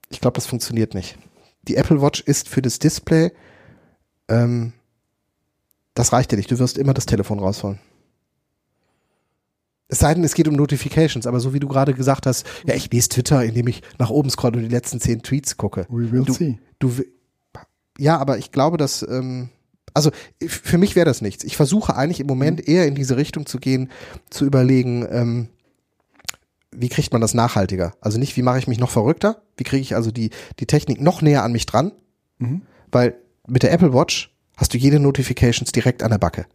[0.09, 1.15] ich glaube, das funktioniert nicht.
[1.63, 3.31] Die Apple Watch ist für das Display,
[4.27, 4.73] ähm,
[5.93, 6.49] das reicht dir nicht.
[6.49, 7.79] Du wirst immer das Telefon rausholen.
[9.89, 12.73] Es sei denn, es geht um Notifications, aber so wie du gerade gesagt hast, ja,
[12.75, 15.85] ich lese Twitter, indem ich nach oben scrolle und die letzten zehn Tweets gucke.
[15.89, 16.59] We will Du- see.
[16.79, 16.91] Du,
[17.99, 19.49] ja, aber ich glaube, dass, ähm,
[19.93, 20.11] also
[20.47, 21.43] für mich wäre das nichts.
[21.43, 23.89] Ich versuche eigentlich im Moment eher in diese Richtung zu gehen,
[24.29, 25.49] zu überlegen, ähm,
[26.71, 27.93] wie kriegt man das nachhaltiger?
[28.01, 29.41] Also nicht, wie mache ich mich noch verrückter?
[29.57, 30.29] Wie kriege ich also die,
[30.59, 31.91] die Technik noch näher an mich dran?
[32.37, 32.61] Mhm.
[32.91, 33.15] Weil
[33.47, 36.45] mit der Apple Watch hast du jede Notifications direkt an der Backe.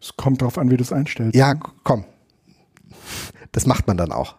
[0.00, 1.34] Es kommt drauf an, wie du es einstellst.
[1.34, 2.04] Ja, komm.
[3.52, 4.36] Das macht man dann auch.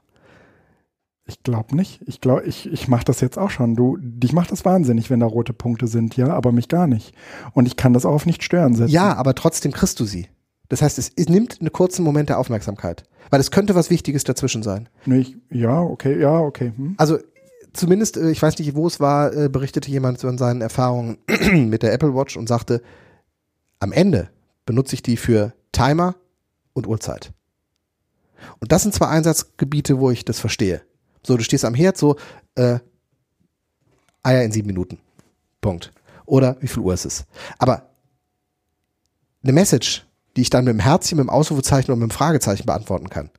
[1.27, 2.01] Ich glaube nicht.
[2.05, 3.75] Ich glaube, ich, ich mache das jetzt auch schon.
[3.75, 7.15] Du, dich macht das wahnsinnig, wenn da rote Punkte sind, ja, aber mich gar nicht.
[7.53, 8.91] Und ich kann das auch auf nicht stören setzen.
[8.91, 10.27] Ja, aber trotzdem kriegst du sie.
[10.69, 13.03] Das heißt, es, nimmt einen kurzen Moment der Aufmerksamkeit.
[13.31, 14.87] Weil es könnte was Wichtiges dazwischen sein.
[15.05, 16.73] Nee, ich, ja, okay, ja, okay.
[16.75, 16.93] Hm.
[16.97, 17.17] Also
[17.73, 21.17] zumindest, äh, ich weiß nicht, wo es war, äh, berichtete jemand von seinen Erfahrungen
[21.53, 22.81] mit der Apple Watch und sagte,
[23.79, 24.29] am Ende
[24.65, 26.15] benutze ich die für Timer
[26.73, 27.31] und Uhrzeit.
[28.59, 30.81] Und das sind zwei Einsatzgebiete, wo ich das verstehe.
[31.25, 32.15] So, du stehst am Herd, so,
[32.55, 32.79] äh,
[34.23, 34.99] Eier in sieben Minuten.
[35.61, 35.91] Punkt.
[36.25, 37.25] Oder wie viel Uhr ist es?
[37.57, 37.89] Aber
[39.43, 40.05] eine Message,
[40.35, 43.29] die ich dann mit dem Herzchen, mit dem Ausrufezeichen und mit dem Fragezeichen beantworten kann.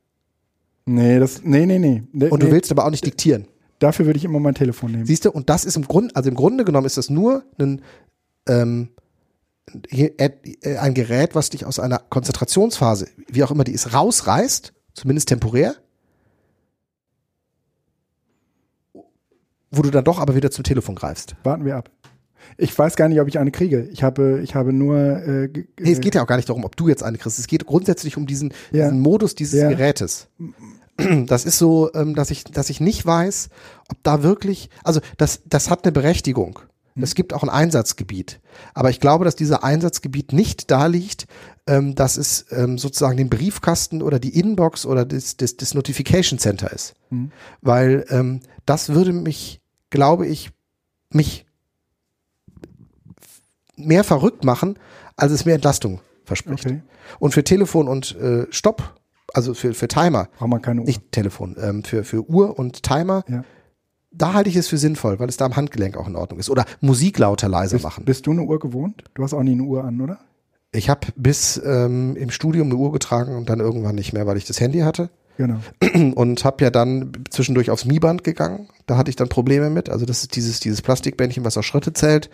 [0.85, 2.03] Nee, das, nee, nee, nee.
[2.13, 2.53] nee Und du nee.
[2.53, 3.47] willst aber auch nicht diktieren.
[3.79, 5.05] Dafür würde ich immer mein Telefon nehmen.
[5.05, 7.81] Siehst du, und das ist im Grunde, also im Grunde genommen ist das nur ein,
[8.47, 8.89] ähm,
[9.89, 15.27] äh, ein Gerät, was dich aus einer Konzentrationsphase, wie auch immer die ist, rausreißt, zumindest
[15.27, 15.75] temporär,
[19.71, 21.35] wo du dann doch aber wieder zum Telefon greifst.
[21.43, 21.89] Warten wir ab.
[22.57, 23.87] Ich weiß gar nicht, ob ich eine kriege.
[23.91, 24.97] Ich habe, ich habe nur.
[24.97, 25.49] Äh,
[25.79, 27.37] Nee, es geht ja auch gar nicht darum, ob du jetzt eine kriegst.
[27.39, 28.85] Es geht grundsätzlich um diesen, Ja.
[28.85, 29.69] diesen Modus dieses Ja.
[29.69, 30.27] Gerätes.
[31.27, 33.49] Das ist so, ähm, dass ich, dass ich nicht weiß,
[33.89, 36.57] ob da wirklich, also das, das hat eine Berechtigung.
[36.95, 37.03] Mhm.
[37.03, 38.39] Es gibt auch ein Einsatzgebiet.
[38.73, 41.27] Aber ich glaube, dass dieser Einsatzgebiet nicht da liegt,
[41.67, 46.39] ähm, dass es ähm, sozusagen den Briefkasten oder die Inbox oder das, das, das Notification
[46.39, 46.95] Center ist.
[47.09, 47.31] Mhm.
[47.61, 50.51] Weil ähm, das würde mich, glaube ich,
[51.11, 51.45] mich
[53.75, 54.77] mehr verrückt machen,
[55.15, 56.65] als es mir Entlastung verspricht.
[56.65, 56.81] Okay.
[57.19, 58.99] Und für Telefon und äh, Stopp,
[59.33, 60.87] also für, für Timer, Braucht man keine Uhr.
[60.87, 63.43] nicht Telefon, ähm, für, für Uhr und Timer, Ja.
[64.11, 66.49] da halte ich es für sinnvoll, weil es da am Handgelenk auch in Ordnung ist.
[66.49, 68.05] Oder Musik lauter leiser bist, machen.
[68.05, 69.03] bist du eine Uhr gewohnt?
[69.13, 70.19] Du hast auch nie eine Uhr an, oder?
[70.71, 74.37] Ich habe bis ähm, im Studium eine Uhr getragen und dann irgendwann nicht mehr, weil
[74.37, 75.09] ich das Handy hatte.
[75.37, 75.59] Genau.
[76.15, 78.69] Und habe ja dann zwischendurch aufs Mi-Band gegangen.
[78.87, 79.87] Da hatte ich dann Probleme mit.
[79.89, 82.29] Also das ist dieses, dieses Plastikbändchen, was auf Schritte zählt.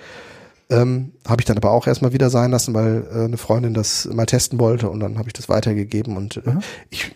[0.70, 4.06] Ähm, habe ich dann aber auch erstmal wieder sein lassen, weil äh, eine Freundin das
[4.06, 6.56] mal testen wollte und dann habe ich das weitergegeben und äh,
[6.90, 7.14] ich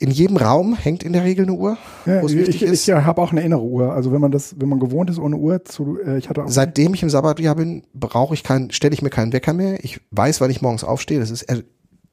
[0.00, 3.42] in jedem Raum hängt in der Regel eine Uhr, Ja, ich ich, habe auch eine
[3.42, 3.92] innere Uhr.
[3.92, 6.48] Also wenn man das, wenn man gewohnt ist ohne Uhr zu, äh, ich hatte auch.
[6.48, 9.82] Seitdem ich im Sabbatjahr bin, brauche ich keinen, stelle ich mir keinen Wecker mehr.
[9.84, 11.20] Ich weiß, wann ich morgens aufstehe.
[11.20, 11.62] Das ist äh,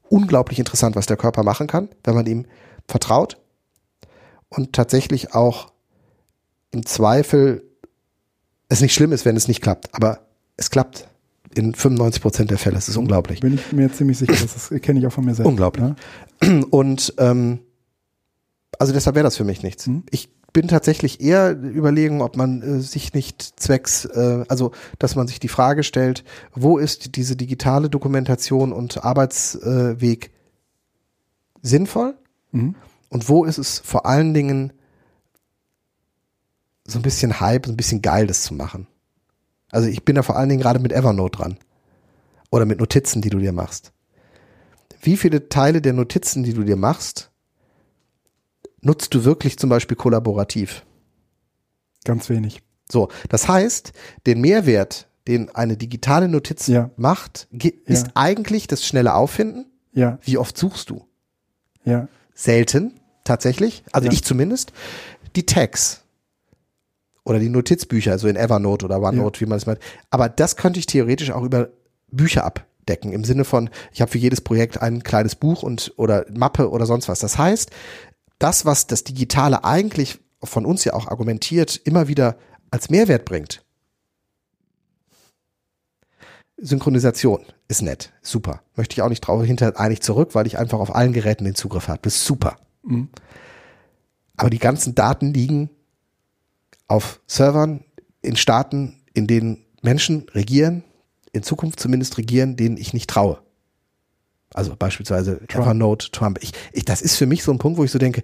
[0.08, 2.46] unglaublich interessant, was der Körper machen kann, wenn man ihm
[2.88, 3.38] vertraut
[4.48, 5.72] und tatsächlich auch
[6.70, 7.62] im Zweifel
[8.68, 10.20] es nicht schlimm ist, wenn es nicht klappt, aber
[10.56, 11.08] es klappt
[11.54, 12.76] in 95 Prozent der Fälle.
[12.76, 13.40] Es ist unglaublich.
[13.40, 15.48] bin ich mir ziemlich sicher, das kenne ich auch von mir selbst.
[15.48, 15.94] Unglaublich.
[16.42, 16.62] Ja?
[16.70, 17.60] Und ähm,
[18.78, 19.86] also deshalb wäre das für mich nichts.
[19.86, 20.04] Mhm.
[20.10, 25.28] Ich bin tatsächlich eher überlegen, ob man äh, sich nicht zwecks, äh, also dass man
[25.28, 30.30] sich die Frage stellt, wo ist diese digitale Dokumentation und Arbeitsweg
[31.62, 32.16] sinnvoll
[32.52, 32.74] Mhm.
[33.10, 34.72] und wo ist es vor allen Dingen
[36.86, 38.86] so ein bisschen Hype, so ein bisschen geil, das zu machen.
[39.70, 41.58] Also ich bin da vor allen Dingen gerade mit Evernote dran.
[42.50, 43.92] Oder mit Notizen, die du dir machst.
[45.02, 47.32] Wie viele Teile der Notizen, die du dir machst,
[48.86, 50.84] nutzt du wirklich zum Beispiel kollaborativ?
[52.04, 52.62] Ganz wenig.
[52.90, 53.92] So, das heißt,
[54.26, 56.90] den Mehrwert, den eine digitale Notiz Ja.
[56.96, 58.12] macht, ist Ja.
[58.14, 59.66] eigentlich das schnelle Auffinden.
[59.92, 61.04] Ja, Wie oft suchst du?
[61.84, 62.08] ja.
[62.38, 63.82] Selten, tatsächlich.
[63.92, 64.12] Also Ja.
[64.12, 64.72] ich zumindest.
[65.36, 66.02] Die Tags
[67.24, 69.78] oder die Notizbücher, also in Evernote oder OneNote, wie man es meint.
[70.10, 71.70] Aber das könnte ich theoretisch auch über
[72.12, 73.12] Bücher abdecken.
[73.12, 76.84] Im Sinne von, ich habe für jedes Projekt ein kleines Buch und oder Mappe oder
[76.86, 77.18] sonst was.
[77.20, 77.70] Das heißt,
[78.38, 82.36] das, was das Digitale eigentlich von uns ja auch argumentiert, immer wieder
[82.70, 83.62] als Mehrwert bringt.
[86.58, 88.62] Synchronisation ist nett, super.
[88.76, 91.54] Möchte ich auch nicht drauf hinter eigentlich zurück, weil ich einfach auf allen Geräten den
[91.54, 92.00] Zugriff habe.
[92.02, 92.56] Das ist super.
[92.82, 93.08] Mhm.
[94.36, 95.70] Aber die ganzen Daten liegen
[96.88, 97.84] auf Servern
[98.22, 100.82] in Staaten, in denen Menschen regieren,
[101.32, 103.40] in Zukunft zumindest regieren, denen ich nicht traue.
[104.54, 105.66] Also beispielsweise Trump.
[105.66, 106.38] Evernote, Trump.
[106.42, 108.22] Ich, ich, das ist für mich so ein Punkt, wo ich so denke,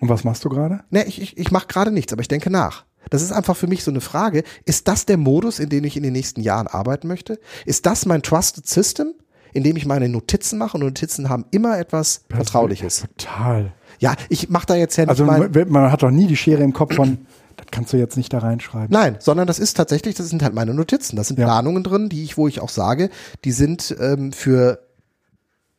[0.00, 0.80] Und was machst du gerade?
[0.90, 2.84] Ne, ich, ich, ich mache gerade nichts, aber ich denke nach.
[3.10, 4.42] Das ist einfach für mich so eine Frage.
[4.64, 7.38] Ist das der Modus, in dem ich in den nächsten Jahren arbeiten möchte?
[7.66, 9.14] Ist das mein Trusted System,
[9.52, 10.76] in dem ich meine Notizen mache?
[10.76, 13.04] Und Notizen haben immer etwas Vertrauliches.
[13.18, 13.72] Total.
[13.98, 16.72] Ja, ich mache da jetzt ja nicht Also man hat doch nie die Schere im
[16.72, 17.26] Kopf von,
[17.56, 18.88] das kannst du jetzt nicht da reinschreiben.
[18.90, 21.16] Nein, sondern das ist tatsächlich, das sind halt meine Notizen.
[21.16, 21.44] Das sind Ja.
[21.46, 23.10] Planungen drin, die ich, wo ich auch sage,
[23.44, 24.80] die sind ähm, für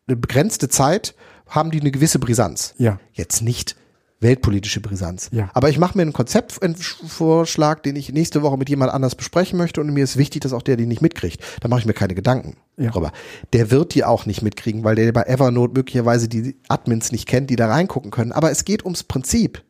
[0.08, 1.16] eine begrenzte Zeit,
[1.48, 2.74] haben die eine gewisse Brisanz.
[2.78, 3.00] Ja.
[3.14, 3.76] Jetzt nicht
[4.20, 5.30] weltpolitische Brisanz.
[5.34, 5.50] Ja.
[5.54, 9.82] Aber ich mache mir einen Konzeptvorschlag, den ich nächste Woche mit jemand anders besprechen möchte
[9.82, 11.44] und mir ist wichtig, dass auch der die nicht mitkriegt.
[11.62, 12.92] Da mache ich mir keine Gedanken Ja.
[12.92, 13.12] drüber.
[13.52, 17.50] Der wird die auch nicht mitkriegen, weil der bei Evernote möglicherweise die Admins nicht kennt,
[17.50, 18.32] die da reingucken können.
[18.32, 19.62] Aber es geht ums Prinzip,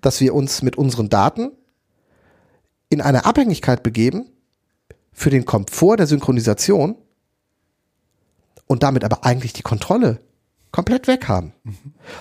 [0.00, 1.52] dass wir uns mit unseren Daten
[2.88, 4.26] in eine Abhängigkeit begeben
[5.12, 6.96] für den Komfort der Synchronisation
[8.66, 10.20] und damit aber eigentlich die Kontrolle
[10.72, 11.52] komplett weg haben.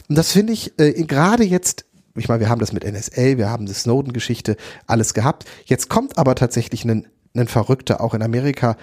[0.09, 3.49] Und das finde ich äh, gerade jetzt, ich meine, wir haben das mit NSA, wir
[3.49, 5.45] haben die Snowden-Geschichte, alles gehabt.
[5.65, 8.77] Jetzt kommt aber tatsächlich ein, ein Verrückter auch in Amerika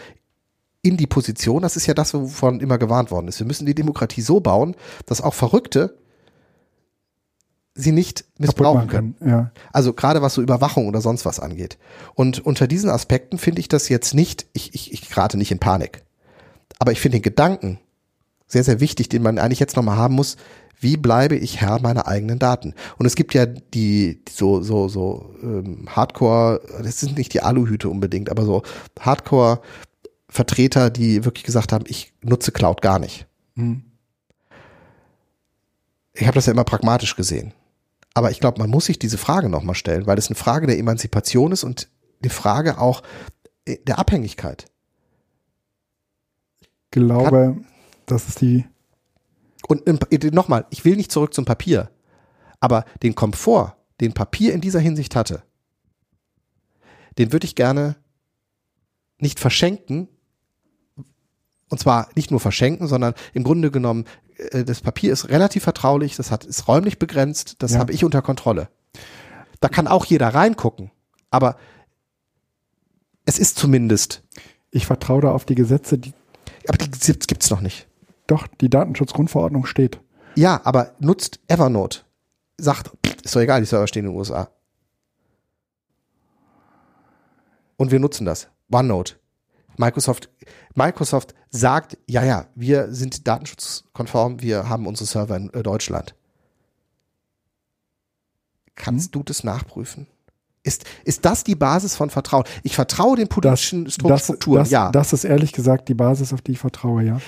[0.82, 3.39] in die Position, das ist ja das, wovon immer gewarnt worden ist.
[3.39, 4.74] Wir müssen die Demokratie so bauen,
[5.07, 5.99] dass auch Verrückte
[7.74, 9.15] sie nicht missbrauchen können.
[9.24, 9.53] Ja.
[9.73, 11.78] Also gerade was so Überwachung oder sonst was angeht.
[12.15, 15.59] Und unter diesen Aspekten finde ich das jetzt nicht, ich, ich, ich gerate nicht in
[15.59, 16.03] Panik.
[16.81, 17.78] Aber ich finde den Gedanken
[18.48, 20.36] sehr, sehr wichtig, den man eigentlich jetzt nochmal haben muss.
[20.81, 22.74] Wie bleibe ich Herr meiner eigenen Daten?
[22.97, 27.90] Und es gibt ja die, so, so, so ähm, Hardcore, das sind nicht die Aluhüte
[27.90, 28.62] unbedingt, aber so
[28.98, 33.27] Hardcore-Vertreter, die wirklich gesagt haben, ich nutze Cloud gar nicht.
[33.57, 33.85] Mhm.
[36.15, 37.52] Ich habe das ja immer pragmatisch gesehen.
[38.15, 40.78] Aber ich glaube, man muss sich diese Frage nochmal stellen, weil es eine Frage der
[40.78, 41.89] Emanzipation ist und
[42.23, 43.02] eine Frage auch
[43.66, 44.66] der Abhängigkeit.
[46.91, 47.57] Glaube,
[48.07, 48.65] das ist die.
[49.69, 51.91] Und äh, nochmal, ich will nicht zurück zum Papier,
[52.61, 55.43] aber den Komfort, den Papier in dieser Hinsicht hatte,
[57.19, 57.97] den würde ich gerne
[59.19, 60.09] nicht verschenken.
[61.69, 64.07] Und zwar nicht nur verschenken, sondern im Grunde genommen,
[64.51, 67.79] äh, das Papier ist relativ vertraulich, das hat, ist räumlich begrenzt, das Ja.
[67.79, 68.69] habe ich unter Kontrolle.
[69.61, 70.91] Da kann auch jeder reingucken,
[71.31, 71.57] aber
[73.25, 74.25] es ist zumindest,
[74.73, 76.12] Ich vertraue da auf die Gesetze, die
[76.69, 77.89] aber die gibt es noch nicht.
[78.27, 80.01] doch die Datenschutzgrundverordnung steht.
[80.37, 82.01] Ja, aber nutzt Evernote.
[82.59, 82.93] Sagt,
[83.24, 84.51] ist doch egal, die Server stehen in den USA.
[87.77, 88.49] Und wir nutzen das.
[88.70, 89.15] OneNote.
[89.77, 90.28] Microsoft,
[90.74, 96.15] Microsoft sagt, ja, ja, wir sind datenschutzkonform, wir haben unsere Server in äh, Deutschland.
[98.74, 100.07] Kannst du das nachprüfen?
[100.62, 102.45] Ist, ist das die Basis von Vertrauen?
[102.62, 104.91] Ich vertraue den politischen Das, Strukturen, das, ja.
[104.91, 107.20] das ist ehrlich gesagt die Basis, auf die ich vertraue, ja.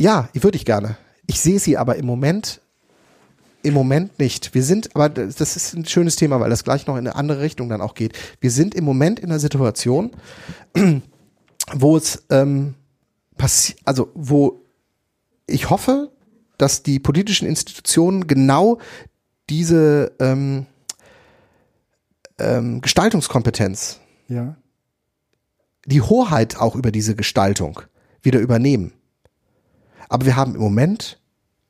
[0.00, 0.96] Ja, würde ich gerne.
[1.26, 2.62] Ich sehe sie aber im Moment,
[3.62, 4.54] im Moment nicht.
[4.54, 7.14] Wir sind, aber das das ist ein schönes Thema, weil das gleich noch in eine
[7.14, 8.16] andere Richtung dann auch geht.
[8.40, 10.12] Wir sind im Moment in einer Situation,
[11.74, 12.74] wo es ähm,
[13.36, 14.62] passi also wo
[15.46, 16.10] ich hoffe,
[16.56, 18.78] dass die politischen Institutionen genau
[19.50, 20.66] diese ähm,
[22.38, 24.56] ähm, Gestaltungskompetenz Ja.
[25.86, 27.80] die Hoheit auch über diese Gestaltung
[28.22, 28.92] wieder übernehmen.
[30.08, 31.20] Aber wir haben im Moment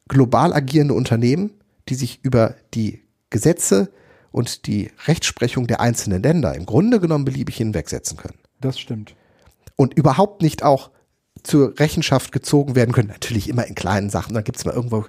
[0.09, 1.51] global agierende Unternehmen,
[1.89, 3.91] die sich über die Gesetze
[4.31, 8.39] und die Rechtsprechung der einzelnen Länder im Grunde genommen beliebig hinwegsetzen können.
[8.61, 9.15] Das stimmt.
[9.77, 10.91] Und überhaupt nicht auch
[11.45, 13.09] zur Rechenschaft gezogen werden können.
[13.09, 14.35] Natürlich immer in kleinen Sachen.
[14.35, 15.05] Da gibt es mal irgendwo.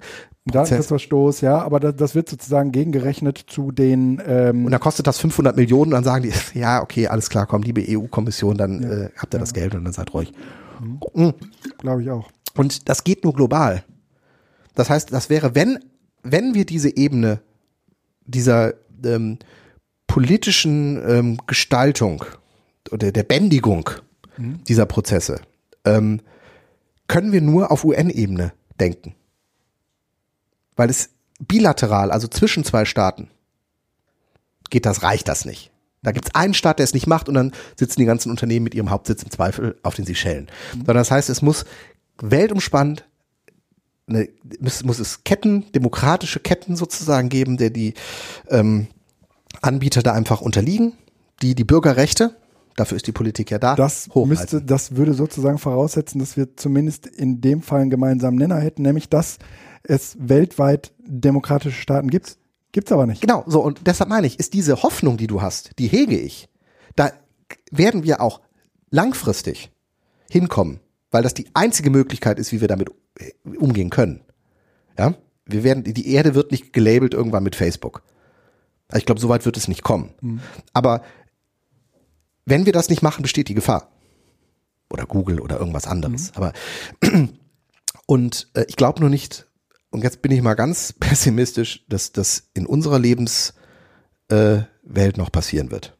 [0.51, 5.19] Datenschutzverstoß, ja, aber das, das wird sozusagen gegengerechnet zu den ähm, Und dann kostet das
[5.19, 8.89] 500 Millionen und dann sagen die, ja, okay, alles klar, komm, liebe EU-Kommission, dann Ja.
[8.89, 10.33] äh, habt ihr das Geld und dann seid ruhig.
[11.77, 12.29] glaube ich auch.
[12.55, 13.83] Und das geht nur global.
[14.75, 15.79] Das heißt, das wäre, wenn,
[16.23, 17.39] wenn wir diese Ebene
[18.25, 18.73] dieser
[19.03, 19.37] ähm,
[20.07, 22.23] politischen ähm, Gestaltung
[22.91, 23.89] oder der Bändigung
[24.67, 25.41] dieser Prozesse,
[25.83, 26.21] ähm,
[27.07, 29.15] können wir nur auf UN-Ebene denken.
[30.79, 31.09] Weil es
[31.45, 33.27] bilateral, also zwischen zwei Staaten,
[34.69, 35.71] geht das, reicht das nicht.
[36.01, 38.63] Da gibt es einen Staat, der es nicht macht und dann sitzen die ganzen Unternehmen
[38.63, 40.47] mit ihrem Hauptsitz im Zweifel auf den Seychellen.
[40.71, 41.65] Sondern das heißt, es muss
[42.21, 43.03] weltumspannend
[44.07, 44.29] eine,
[44.61, 47.93] muss, muss es Ketten, demokratische Ketten sozusagen geben, der die
[48.47, 48.87] ähm,
[49.61, 50.93] Anbieter da einfach unterliegen,
[51.41, 52.37] die die Bürgerrechte,
[52.77, 54.29] dafür ist die Politik ja da, Das hochhalten.
[54.29, 58.83] müsste, das würde sozusagen voraussetzen, dass wir zumindest in dem Fall einen gemeinsamen Nenner hätten,
[58.83, 59.39] nämlich dass
[59.83, 62.37] es weltweit demokratische Staaten gibt.
[62.71, 63.21] Gibt's aber nicht.
[63.21, 66.49] Genau, so und deshalb meine ich, ist diese Hoffnung, die du hast, die hege ich.
[66.95, 67.11] Da
[67.71, 68.41] werden wir auch
[68.91, 69.71] langfristig
[70.29, 70.79] hinkommen,
[71.11, 74.21] weil das die einzige Möglichkeit ist, wie wir damit äh, umgehen können.
[74.97, 75.15] Ja,
[75.45, 78.03] wir werden die Erde wird nicht gelabelt irgendwann mit Facebook.
[78.95, 80.13] Ich glaube, so weit wird es nicht kommen.
[80.73, 81.03] Aber
[82.45, 83.91] wenn wir das nicht machen, besteht die Gefahr.
[84.89, 86.31] Oder Google oder irgendwas anderes.
[86.35, 86.53] Aber
[88.07, 89.45] und äh, ich glaube nur nicht,
[89.91, 93.55] und jetzt bin ich mal ganz pessimistisch, dass das in unserer Lebenswelt
[94.29, 95.97] äh, noch passieren wird.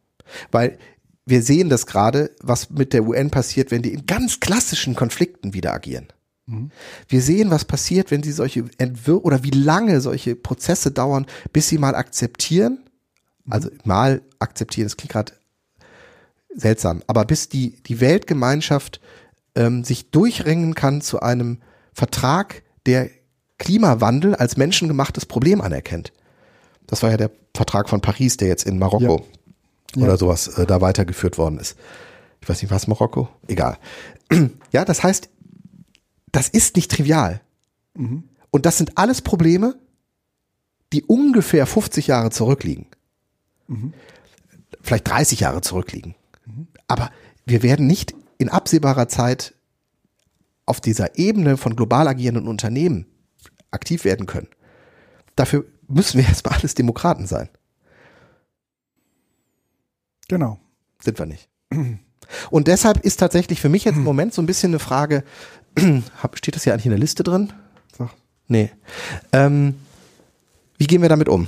[0.51, 0.77] Weil
[1.25, 5.53] wir sehen das gerade, was mit der UN passiert, wenn die in ganz klassischen Konflikten
[5.53, 6.07] wieder agieren.
[7.07, 11.69] Wir sehen, was passiert, wenn sie solche Entwür oder wie lange solche Prozesse dauern, bis
[11.69, 12.79] sie mal akzeptieren.
[13.47, 15.33] Also mal akzeptieren, das klingt gerade
[16.55, 18.99] seltsam, aber bis die, die Weltgemeinschaft
[19.55, 21.59] ähm, sich durchringen kann zu einem
[21.93, 23.09] Vertrag, der
[23.59, 26.11] Klimawandel als menschengemachtes Problem anerkennt.
[26.87, 29.25] Das war ja der Vertrag von Paris, der jetzt in Marokko
[29.95, 30.01] Ja.
[30.03, 30.17] oder Ja.
[30.17, 31.77] sowas äh, da weitergeführt worden ist.
[32.41, 33.29] Ich weiß nicht, was Marokko?
[33.47, 33.77] Egal.
[34.71, 35.29] Ja, das heißt,
[36.31, 37.41] das ist nicht trivial.
[38.51, 39.75] Und das sind alles Probleme,
[40.93, 42.85] die ungefähr 50 Jahre zurückliegen.
[44.81, 46.15] Vielleicht 30 Jahre zurückliegen.
[46.87, 47.11] Aber
[47.45, 49.53] wir werden nicht in absehbarer Zeit
[50.65, 53.05] auf dieser Ebene von global agierenden Unternehmen
[53.71, 54.47] aktiv werden können.
[55.35, 57.49] Dafür müssen wir erstmal alles Demokraten sein.
[60.27, 60.59] Genau.
[61.01, 61.49] Sind wir nicht.
[62.51, 65.23] Und deshalb ist tatsächlich für mich jetzt im Moment so ein bisschen eine Frage,
[66.33, 67.53] steht das hier eigentlich in der Liste drin?
[67.97, 68.09] Sag.
[68.47, 68.71] Nee.
[69.31, 69.75] Ähm,
[70.77, 71.47] wie gehen wir damit um?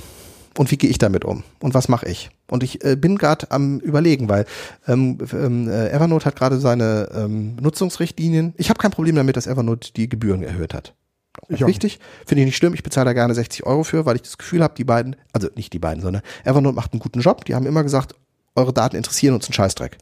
[0.58, 1.44] Und wie gehe ich damit um?
[1.60, 2.30] Und was mache ich?
[2.50, 4.44] Und ich äh, bin gerade am überlegen, weil
[4.86, 8.52] ähm, ähm, äh, Evernote hat gerade seine ähm, Nutzungsrichtlinien.
[8.58, 10.94] Ich habe kein Problem damit, dass Evernote die Gebühren erhöht hat.
[11.40, 12.74] Auch Wichtig, finde ich nicht schlimm.
[12.74, 15.48] Ich bezahle da gerne 60 Euro für, weil ich das Gefühl habe, die beiden, also
[15.56, 17.44] nicht die beiden, sondern Evernote macht einen guten Job.
[17.46, 18.14] Die haben immer gesagt,
[18.54, 19.96] eure Daten interessieren uns einen Scheißdreck.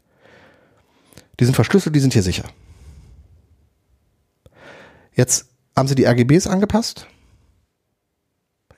[1.39, 2.49] Die sind verschlüsselt, die sind hier sicher.
[5.13, 5.47] Jetzt
[5.77, 7.07] haben sie die RGBs angepasst.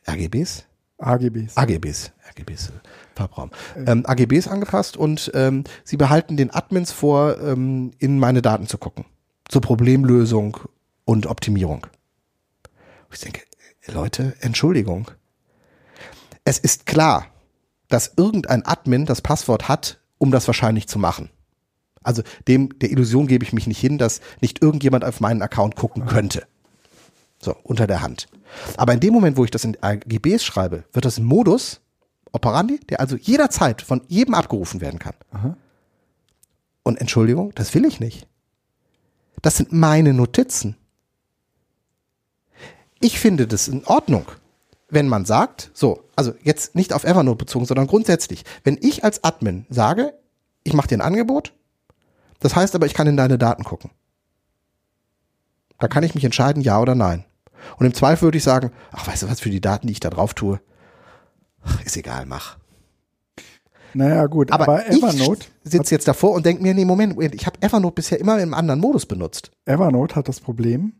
[0.08, 0.66] RGBs?
[1.02, 1.56] AGBs.
[1.56, 2.72] AGBs, RGBs, äh,
[3.16, 3.50] Farbraum.
[3.86, 8.78] Ähm, AGBs angepasst und ähm, sie behalten den Admins vor, ähm, in meine Daten zu
[8.78, 9.04] gucken.
[9.48, 10.58] Zur Problemlösung
[11.04, 11.86] und Optimierung.
[13.12, 13.42] Ich denke,
[13.86, 15.10] Leute, Entschuldigung.
[16.44, 17.26] Es ist klar,
[17.88, 21.30] dass irgendein Admin das Passwort hat, um das wahrscheinlich zu machen.
[22.02, 25.76] Also dem, der Illusion gebe ich mich nicht hin, dass nicht irgendjemand auf meinen Account
[25.76, 26.46] gucken könnte.
[27.38, 28.28] So, unter der Hand.
[28.76, 31.80] Aber in dem Moment, wo ich das in AGBs schreibe, wird das ein Modus
[32.32, 35.14] operandi, der also jederzeit von jedem abgerufen werden kann.
[36.82, 38.26] Und Entschuldigung, das will ich nicht.
[39.42, 40.76] Das sind meine Notizen.
[43.02, 44.26] Ich finde das in Ordnung,
[44.88, 49.24] wenn man sagt, so, also jetzt nicht auf Evernote bezogen, sondern grundsätzlich, wenn ich als
[49.24, 50.14] Admin sage,
[50.62, 51.52] ich mache dir ein Angebot,
[52.38, 53.90] das heißt aber, ich kann in deine Daten gucken.
[55.80, 57.24] Da kann ich mich entscheiden, ja oder nein.
[57.76, 60.00] Und im Zweifel würde ich sagen, ach, weißt du was, für die Daten, die ich
[60.00, 60.60] da drauf tue,
[61.84, 62.56] ist egal, mach.
[63.94, 67.46] Naja, gut, Aber, aber, Evernote, ich sitze jetzt davor und denke mir, nee, Moment, ich
[67.46, 69.50] habe Evernote bisher immer im anderen Modus benutzt.
[69.64, 70.92] Evernote hat das Problem,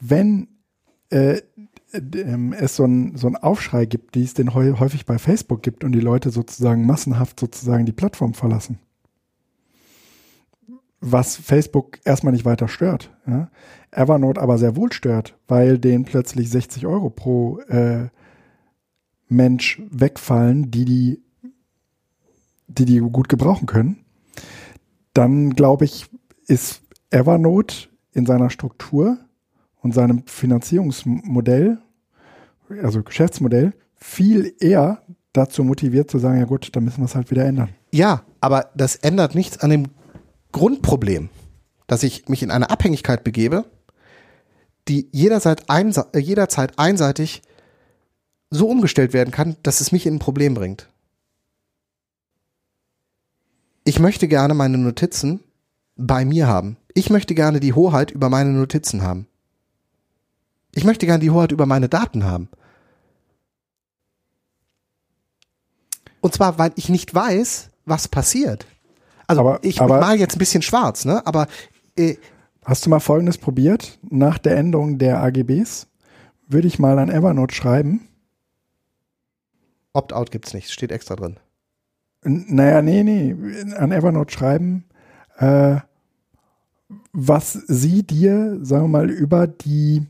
[0.00, 0.48] wenn
[1.14, 1.42] äh,
[1.92, 5.84] ähm, es so einen so einen Aufschrei gibt, die es heu häufig bei Facebook gibt
[5.84, 8.80] und die Leute sozusagen massenhaft sozusagen die Plattform verlassen.
[11.00, 13.12] Was Facebook erstmal nicht weiter stört.
[13.26, 13.50] Ja?
[13.92, 18.08] Evernote aber sehr wohl stört, weil denen plötzlich 60 Euro pro äh,
[19.28, 21.22] Mensch wegfallen, die die,
[22.66, 24.04] die die gut gebrauchen können.
[25.12, 26.06] Dann glaube ich,
[26.46, 29.18] ist Evernote in seiner Struktur
[29.84, 31.78] und seinem Finanzierungsmodell,
[32.82, 35.02] also Geschäftsmodell, viel eher
[35.34, 37.68] dazu motiviert zu sagen, ja gut, dann müssen wir es halt wieder ändern.
[37.92, 39.88] Ja, aber das ändert nichts an dem
[40.52, 41.28] Grundproblem,
[41.86, 43.66] dass ich mich in eine Abhängigkeit begebe,
[44.88, 47.42] die jederzeit, einse äh, jederzeit einseitig
[48.50, 50.88] so umgestellt werden kann, dass es mich in ein Problem bringt.
[53.84, 55.40] Ich möchte gerne meine Notizen
[55.96, 56.78] bei mir haben.
[56.94, 59.26] Ich möchte gerne die Hoheit über meine Notizen haben.
[60.74, 62.48] Ich möchte gerne die Hoheit über meine Daten haben.
[66.20, 68.66] Und zwar, weil ich nicht weiß, was passiert.
[69.26, 71.26] Also Aber- ich aber- mal jetzt ein bisschen schwarz, ne?
[71.26, 71.46] Aber
[71.96, 72.16] äh,
[72.66, 73.98] Hast du mal Folgendes probiert?
[74.08, 75.86] Nach der Änderung der AGBs
[76.48, 78.08] würde ich mal an Evernote schreiben.
[79.92, 81.36] Opt-out gibt's nicht, steht extra drin.
[82.22, 83.36] N- Naja, nee, nee,
[83.76, 84.86] an Evernote schreiben,
[85.36, 85.76] äh,
[87.12, 90.06] was sie dir, sagen wir mal, über die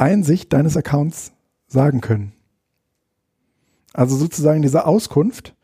[0.00, 1.32] Einsicht deines Accounts
[1.66, 2.32] sagen können.
[3.92, 5.54] Also sozusagen diese Auskunft,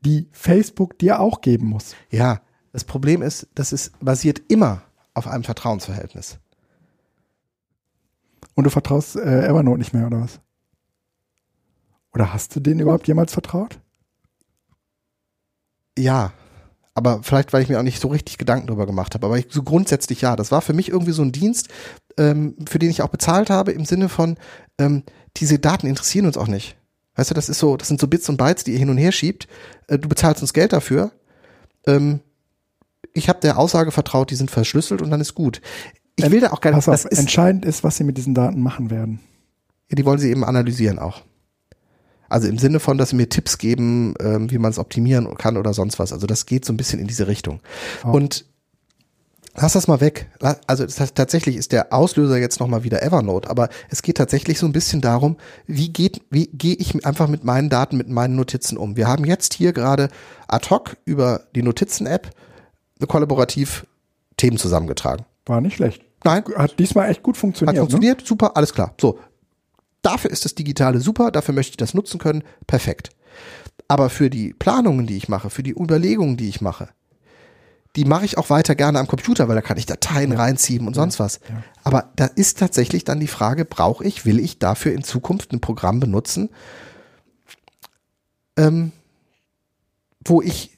[0.00, 1.94] die Facebook dir auch geben muss.
[2.10, 2.40] Ja,
[2.72, 4.82] das Problem ist, das ist basiert immer
[5.14, 6.38] auf einem Vertrauensverhältnis.
[8.54, 10.40] Und du vertraust äh, Evernote nicht mehr, oder was?
[12.12, 13.80] Oder hast du denen überhaupt jemals vertraut?
[15.98, 16.32] Ja,
[16.94, 19.26] aber vielleicht, weil ich mir auch nicht so richtig Gedanken darüber gemacht habe.
[19.26, 20.36] Aber ich, so grundsätzlich ja.
[20.36, 21.68] Das war für mich irgendwie so ein Dienst,
[22.18, 24.36] ähm, für den ich auch bezahlt habe, im Sinne von,
[24.78, 25.02] ähm,
[25.36, 26.76] diese Daten interessieren uns auch nicht.
[27.16, 28.98] Weißt du, das ist so, das sind so Bits und Bytes, die ihr hin und
[28.98, 29.46] her schiebt.
[29.88, 31.12] Äh, du bezahlst uns Geld dafür.
[31.86, 32.20] Ähm,
[33.12, 35.60] ich habe der Aussage vertraut, die sind verschlüsselt und dann ist gut.
[36.16, 38.34] ich will da auch gar nicht, Pass auf, ist, entscheidend ist, was sie mit diesen
[38.34, 39.20] Daten machen werden.
[39.90, 41.22] Ja, die wollen sie eben analysieren auch.
[42.28, 45.56] Also im Sinne von, dass sie mir Tipps geben, ähm, wie man es optimieren kann
[45.56, 46.12] oder sonst was.
[46.12, 47.60] Also das geht so ein bisschen in diese Richtung.
[48.04, 48.10] Oh.
[48.10, 48.46] Und
[49.56, 50.28] lass das mal weg.
[50.66, 54.66] Also das tatsächlich ist der Auslöser jetzt nochmal wieder Evernote, aber es geht tatsächlich so
[54.66, 55.36] ein bisschen darum,
[55.66, 58.96] wie geht, wie gehe ich einfach mit meinen Daten, mit meinen Notizen um.
[58.96, 60.08] Wir haben jetzt hier gerade
[60.48, 62.30] ad hoc über die Notizen-App
[63.06, 63.86] kollaborativ
[64.36, 65.26] Themen zusammengetragen.
[65.46, 66.02] War nicht schlecht.
[66.24, 67.74] Nein, Hat diesmal echt gut hat funktioniert.
[67.76, 67.80] ne?
[67.80, 68.94] funktioniert, super, alles klar.
[69.00, 69.18] So.
[70.02, 73.10] Dafür ist das Digitale super, dafür möchte ich das nutzen können, perfekt.
[73.88, 76.88] Aber für die Planungen, die ich mache, für die Überlegungen, die ich mache,
[77.96, 80.94] die mache ich auch weiter gerne am Computer, weil da kann ich Dateien reinziehen und
[80.94, 81.40] sonst was.
[81.84, 85.60] Aber da ist tatsächlich dann die Frage, brauche ich, will ich dafür in Zukunft ein
[85.60, 86.50] Programm benutzen,
[88.56, 88.92] ähm,
[90.24, 90.76] wo ich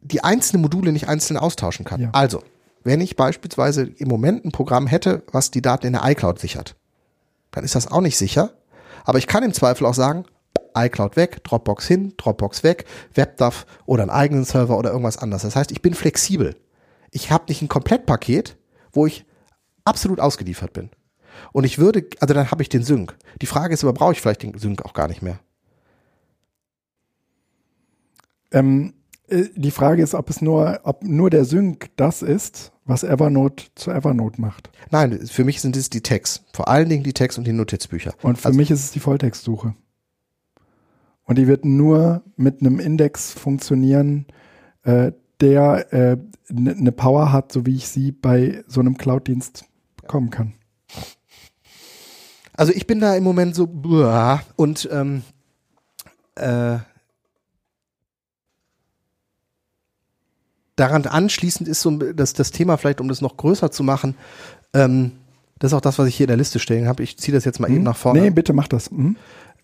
[0.00, 2.00] die einzelnen Module nicht einzeln austauschen kann.
[2.00, 2.10] Ja.
[2.12, 2.42] Also,
[2.84, 6.74] wenn ich beispielsweise im Moment ein Programm hätte, was die Daten in der iCloud sichert,
[7.52, 8.50] dann ist das auch nicht sicher.
[9.04, 10.24] Aber ich kann im Zweifel auch sagen,
[10.74, 15.42] iCloud weg, Dropbox hin, Dropbox weg, WebDAV oder einen eigenen Server oder irgendwas anderes.
[15.42, 16.56] Das heißt, ich bin flexibel.
[17.10, 18.56] Ich habe nicht ein Komplettpaket,
[18.92, 19.26] wo ich
[19.84, 20.90] absolut ausgeliefert bin.
[21.52, 23.16] Und ich würde, also dann habe ich den Sync.
[23.40, 25.38] Die Frage ist aber, brauche ich vielleicht den Sync auch gar nicht mehr?
[28.50, 28.94] Ähm,
[29.28, 33.64] äh, die Frage ist, ob es nur, ob nur der Sync das ist, was Evernote
[33.74, 34.70] zu Evernote macht.
[34.90, 36.42] Nein, für mich sind es die Tags.
[36.52, 38.14] Vor allen Dingen die Tags und die Notizbücher.
[38.22, 39.74] Und für Also- mich ist es die Volltextsuche.
[41.24, 44.26] Und die wird nur mit einem Index funktionieren,
[44.82, 46.16] äh, der eine äh,
[46.48, 49.64] ne- ne Power hat, so wie ich sie bei so einem Cloud-Dienst
[49.96, 50.54] bekommen kann.
[52.54, 53.66] Also ich bin da im Moment so
[54.56, 55.22] und ähm,
[56.34, 56.78] äh,
[60.76, 64.16] daran anschließend ist so das, das Thema vielleicht, um das noch größer zu machen,
[64.74, 65.12] ähm,
[65.58, 67.02] das ist auch das, was ich hier in der Liste stehen habe.
[67.04, 67.84] Ich ziehe das jetzt mal eben Hm?
[67.84, 68.20] nach vorne.
[68.20, 68.90] Nee, bitte mach das.
[68.90, 69.16] Hm?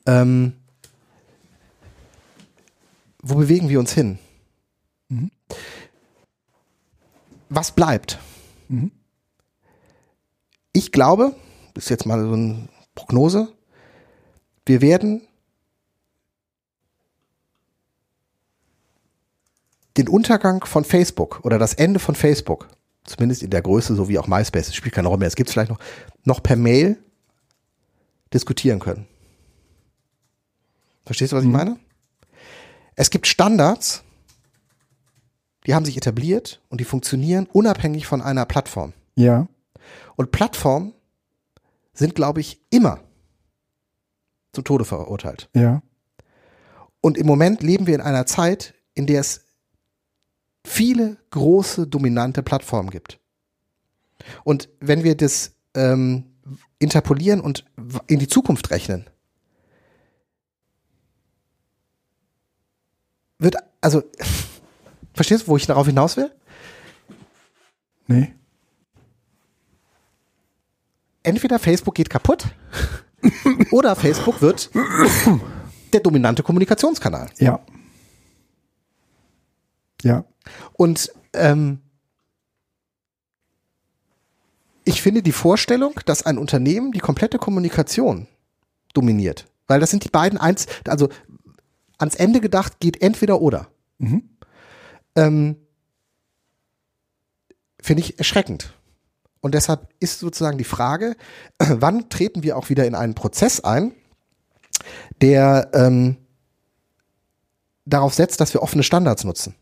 [0.06, 0.52] Ähm,
[3.22, 4.18] wo bewegen wir uns hin?
[5.08, 5.30] Mhm.
[7.48, 8.18] Was bleibt?
[8.68, 8.90] Mhm.
[10.72, 11.34] Ich glaube,
[11.74, 13.52] das ist jetzt mal so eine Prognose,
[14.66, 15.22] wir werden
[19.96, 22.68] den Untergang von Facebook oder das Ende von Facebook,
[23.04, 25.48] zumindest in der Größe, so wie auch MySpace, es spielt keine Rolle mehr, es gibt
[25.48, 25.80] es vielleicht noch,
[26.24, 26.98] noch per Mail
[28.32, 29.06] diskutieren können.
[31.06, 31.56] Verstehst du, was ich Mhm.
[31.56, 31.78] meine?
[32.98, 34.02] Es gibt Standards,
[35.64, 38.92] die haben sich etabliert und die funktionieren unabhängig von einer Plattform.
[39.14, 39.46] Ja,
[40.16, 40.94] Und Plattformen
[41.92, 42.98] sind, glaube ich, immer
[44.52, 45.48] zum Tode verurteilt.
[45.54, 45.80] ja.
[47.00, 49.42] Und im Moment leben wir in einer Zeit, in der es
[50.64, 53.20] viele große, dominante Plattformen gibt.
[54.42, 56.24] Und wenn wir das ähm,
[56.80, 57.64] interpolieren und
[58.08, 59.08] in die Zukunft rechnen,
[63.38, 64.02] wird, also,
[65.14, 66.30] verstehst du, wo ich darauf hinaus will?
[68.06, 68.34] Nee.
[71.22, 72.46] Entweder Facebook geht kaputt
[73.70, 74.70] oder Facebook wird
[75.92, 77.28] der dominante Kommunikationskanal.
[77.38, 77.60] Ja.
[80.02, 80.24] Ja.
[80.74, 81.80] Und ähm,
[84.84, 88.26] ich finde die Vorstellung, dass ein Unternehmen die komplette Kommunikation
[88.94, 91.10] dominiert, weil das sind die beiden eins, also
[91.98, 93.68] ans Ende gedacht geht entweder oder.
[93.98, 94.28] Mhm.
[95.16, 95.56] Ähm,
[97.80, 98.72] finde ich erschreckend.
[99.40, 101.16] Und deshalb ist sozusagen die Frage,
[101.58, 103.92] wann treten wir auch wieder in einen Prozess ein,
[105.20, 106.16] der ähm,
[107.84, 109.54] darauf setzt, dass wir offene Standards nutzen.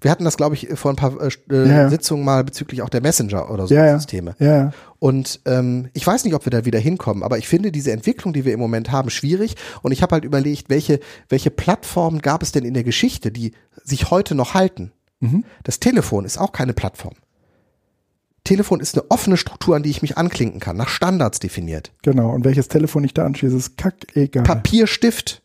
[0.00, 1.88] Wir hatten das, glaube ich, vor ein paar äh, äh, Ja.
[1.88, 3.98] Sitzungen mal bezüglich auch der Messenger oder so Ja.
[3.98, 4.34] Systeme.
[4.38, 4.70] Ja, ja.
[4.98, 8.32] Und ähm, ich weiß nicht, ob wir da wieder hinkommen, aber ich finde diese Entwicklung,
[8.34, 9.56] die wir im Moment haben, schwierig.
[9.82, 13.52] Und ich habe halt überlegt, welche, welche Plattformen gab es denn in der Geschichte, die
[13.84, 14.92] sich heute noch halten?
[15.20, 15.44] Mhm.
[15.64, 17.14] Das Telefon ist auch keine Plattform.
[18.44, 21.92] Telefon ist eine offene Struktur, an die ich mich anklinken kann, nach Standards definiert.
[22.02, 22.30] Genau.
[22.30, 24.44] Und welches Telefon ich da anschließe, ist kackegal.
[24.44, 25.42] Papier, Stift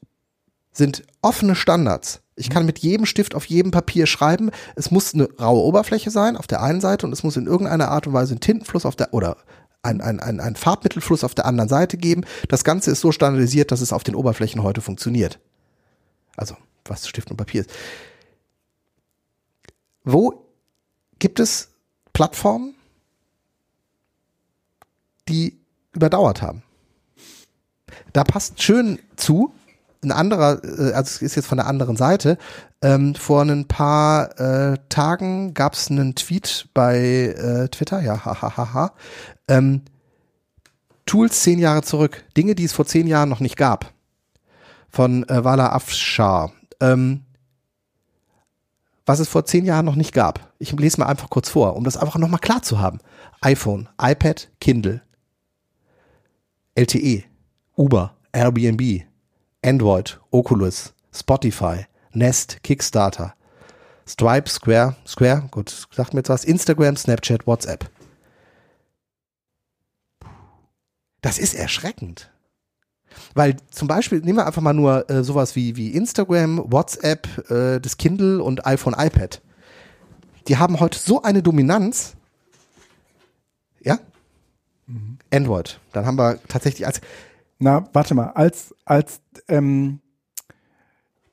[0.71, 2.20] sind offene Standards.
[2.35, 4.51] Ich kann mit jedem Stift auf jedem Papier schreiben.
[4.75, 7.89] Es muss eine raue Oberfläche sein auf der einen Seite und es muss in irgendeiner
[7.89, 9.37] Art und Weise einen Tintenfluss auf der oder
[9.83, 12.23] ein, ein, ein, Farbmittelfluss auf der anderen Seite geben.
[12.47, 15.39] Das Ganze ist so standardisiert, dass es auf den Oberflächen heute funktioniert.
[16.37, 16.55] Also,
[16.85, 17.71] was Stift und Papier ist.
[20.03, 20.45] Wo
[21.19, 21.69] gibt es
[22.13, 22.75] Plattformen,
[25.27, 25.59] die
[25.93, 26.63] überdauert haben?
[28.13, 29.53] Da passt schön zu,
[30.03, 32.37] ein anderer, äh, also es ist jetzt von der anderen Seite,
[32.81, 38.41] ähm, vor ein paar äh, Tagen gab es einen Tweet bei äh, Twitter, ja, hahaha,
[38.41, 38.93] ha, ha, ha,
[39.47, 39.81] ähm,
[41.05, 43.93] Tools zehn Jahre zurück, Dinge, die es vor zehn Jahren noch nicht gab,
[44.89, 46.51] von äh, Wala Afshar.
[46.79, 47.21] Ähm,
[49.05, 50.53] was es vor zehn Jahren noch nicht gab.
[50.59, 52.99] Ich lese mal einfach kurz vor, um das einfach nochmal klar zu haben.
[53.41, 55.01] iPhone, iPad, Kindle,
[56.75, 57.23] LTE,
[57.75, 59.03] Uber, Airbnb,
[59.63, 63.33] Android, Oculus, Spotify, Nest, Kickstarter,
[64.07, 67.89] Stripe, Square, Square, gut, sagt mir jetzt was, Instagram, Snapchat, WhatsApp.
[71.21, 72.31] Das ist erschreckend.
[73.33, 77.79] Weil zum Beispiel, nehmen wir einfach mal nur äh, sowas wie, wie Instagram, WhatsApp, äh,
[77.79, 79.41] das Kindle und iPhone, iPad.
[80.47, 82.15] Die haben heute so eine Dominanz.
[83.81, 83.99] Ja?
[84.87, 85.19] Mhm.
[85.31, 85.79] Android.
[85.93, 87.01] Dann haben wir tatsächlich als.
[87.61, 89.99] Na, warte mal, als, als ähm,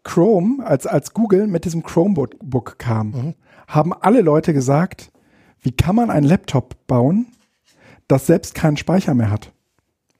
[0.04, 3.34] Chrome, als, als Google mit diesem Chromebook kam, mhm.
[3.66, 5.10] haben alle Leute gesagt,
[5.60, 7.26] wie kann man einen Laptop bauen,
[8.06, 9.52] das selbst keinen Speicher mehr hat?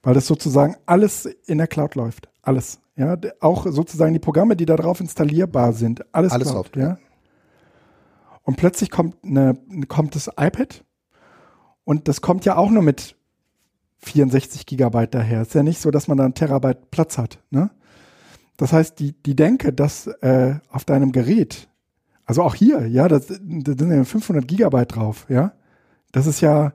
[0.03, 2.29] weil das sozusagen alles in der Cloud läuft.
[2.41, 2.79] Alles.
[2.95, 6.03] Ja, auch sozusagen die Programme, die da drauf installierbar sind.
[6.13, 6.97] Alles, alles Cloud, ja.
[8.43, 9.57] Und plötzlich kommt, eine,
[9.87, 10.83] kommt das iPad
[11.83, 13.15] und das kommt ja auch nur mit
[13.99, 15.41] 64 Gigabyte daher.
[15.41, 17.39] Ist ja nicht so, dass man da einen Terabyte Platz hat.
[17.49, 17.69] Ne?
[18.57, 21.69] Das heißt, die, die Denke, dass äh, auf deinem Gerät,
[22.25, 25.53] also auch hier, ja, da sind ja 500 Gigabyte drauf, ja.
[26.11, 26.73] Das ist ja,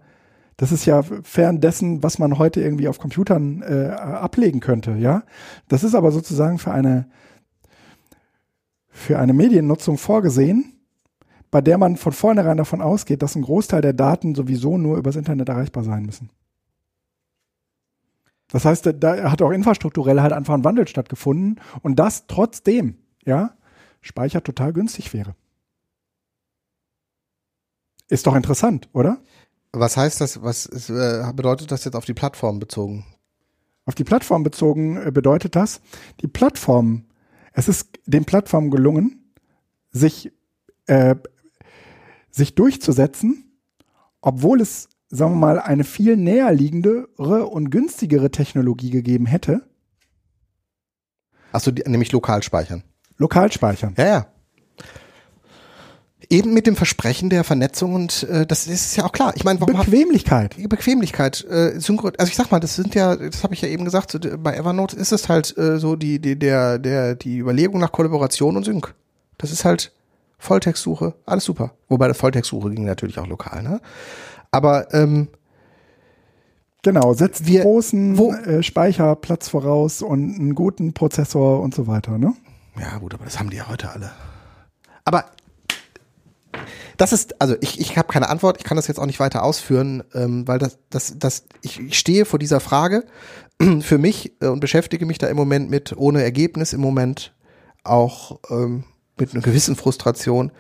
[0.57, 5.25] das ist ja fern dessen, was man heute irgendwie auf Computern äh, ablegen könnte, ja.
[5.69, 7.07] Das ist aber sozusagen für eine,
[8.89, 10.73] für eine Mediennutzung vorgesehen,
[11.51, 15.17] bei der man von vornherein davon ausgeht, dass ein Großteil der Daten sowieso nur übers
[15.17, 16.31] Internet erreichbar sein müssen.
[18.55, 23.57] Das heißt, da hat auch infrastrukturell halt einfach ein Wandel stattgefunden und das trotzdem, ja,
[24.01, 25.35] Speicher total günstig wäre.
[28.07, 29.21] Ist doch interessant, oder?
[29.73, 33.05] Was heißt das, was ist, äh, bedeutet das jetzt auf die Plattform bezogen?
[33.87, 35.81] Auf die Plattform bezogen äh, bedeutet das,
[36.21, 37.07] die Plattform,
[37.55, 39.33] es ist den Plattformen gelungen,
[39.91, 40.31] sich,
[40.87, 41.17] äh,
[42.31, 43.59] sich durchzusetzen,
[44.21, 49.63] obwohl es, sagen wir mal, eine viel näher liegendere und günstigere Technologie gegeben hätte.
[51.53, 52.83] Achso, nämlich lokal speichern.
[53.17, 53.95] Lokal speichern.
[53.97, 54.27] Ja, ja.
[56.31, 59.35] Eben mit dem Versprechen der Vernetzung und äh, das ist ja auch klar.
[59.37, 60.57] Ich meine, warum Bequemlichkeit.
[60.57, 61.45] Hat, Bequemlichkeit.
[61.45, 64.11] Äh, Synchro also ich sag mal, das sind ja, das habe ich ja eben gesagt,
[64.11, 67.93] so, bei Evernote ist es halt äh, so die, die, der, der, die Überlegung nach
[67.93, 68.95] Kollaboration und Sync.
[69.37, 69.93] Das ist halt
[70.39, 71.75] Volltextsuche, alles super.
[71.89, 73.81] Wobei Volltextsuche ging natürlich auch lokal, ne?
[74.55, 75.29] Aber ähm,
[76.85, 82.19] Genau, setzt wir, großen wo, äh, Speicherplatz voraus und einen guten Prozessor und so weiter,
[82.19, 82.35] ne?
[82.79, 84.11] Ja, gut, aber das haben die ja heute alle.
[85.07, 85.25] Aber
[86.99, 89.43] das ist, also ich, ich habe keine Antwort, ich kann das jetzt auch nicht weiter
[89.43, 93.05] ausführen, ähm, weil das, das, das, ich, ich stehe vor dieser Frage
[93.81, 97.35] für mich äh, und beschäftige mich da im Moment mit, ohne Ergebnis im Moment,
[97.83, 98.85] auch ähm,
[99.19, 100.53] mit einer gewissen Frustration,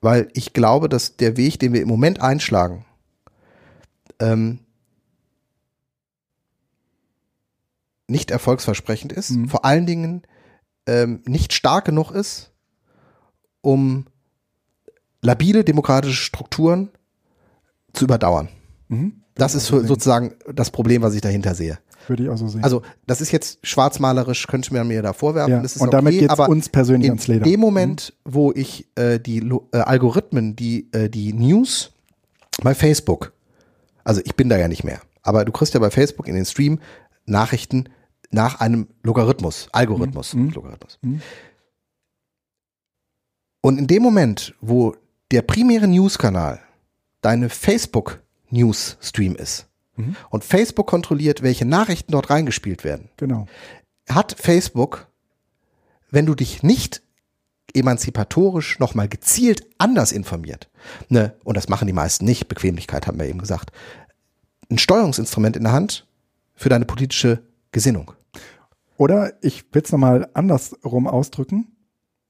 [0.00, 2.84] weil ich glaube, dass der Weg, den wir im Moment einschlagen,
[4.20, 4.60] ähm,
[8.06, 9.48] nicht erfolgsversprechend ist, mhm.
[9.48, 10.22] vor allen Dingen
[10.86, 12.52] ähm, nicht stark genug ist,
[13.60, 14.06] um
[15.22, 16.90] labile demokratische Strukturen
[17.92, 18.48] zu überdauern.
[18.88, 19.22] Mhm.
[19.34, 21.78] Das ist so sozusagen das Problem, was ich dahinter sehe.
[22.06, 22.62] Würde ich auch so sehen.
[22.62, 25.52] Also, das ist jetzt schwarzmalerisch, könnte man mir da vorwerfen.
[25.52, 27.46] Ja, und okay, damit geht es uns persönlich ans Leder.
[27.46, 28.34] In dem Moment, mhm.
[28.34, 31.92] wo ich äh, die äh, Algorithmen, die, äh, die News
[32.62, 33.32] bei Facebook,
[34.04, 36.44] also ich bin da ja nicht mehr, aber du kriegst ja bei Facebook in den
[36.44, 36.78] Stream
[37.26, 37.88] Nachrichten
[38.30, 40.50] nach einem Logarithmus, Algorithmus, mhm.
[40.50, 40.98] Logarithmus.
[41.02, 41.22] Mhm.
[43.62, 44.94] Und in dem Moment, wo
[45.30, 46.60] der primäre News-Kanal
[47.22, 49.66] deine Facebook-News-Stream ist
[49.96, 50.16] mhm.
[50.28, 53.46] und Facebook kontrolliert, welche Nachrichten dort reingespielt werden, genau.
[54.08, 55.06] hat Facebook,
[56.10, 57.03] wenn du dich nicht
[57.74, 60.70] emanzipatorisch nochmal gezielt anders informiert,
[61.08, 63.72] ne, und das machen die meisten nicht, Bequemlichkeit haben wir eben gesagt,
[64.70, 66.06] ein Steuerungsinstrument in der Hand
[66.54, 67.42] für deine politische
[67.72, 68.12] Gesinnung.
[68.96, 71.66] Oder ich will es nochmal andersrum ausdrücken.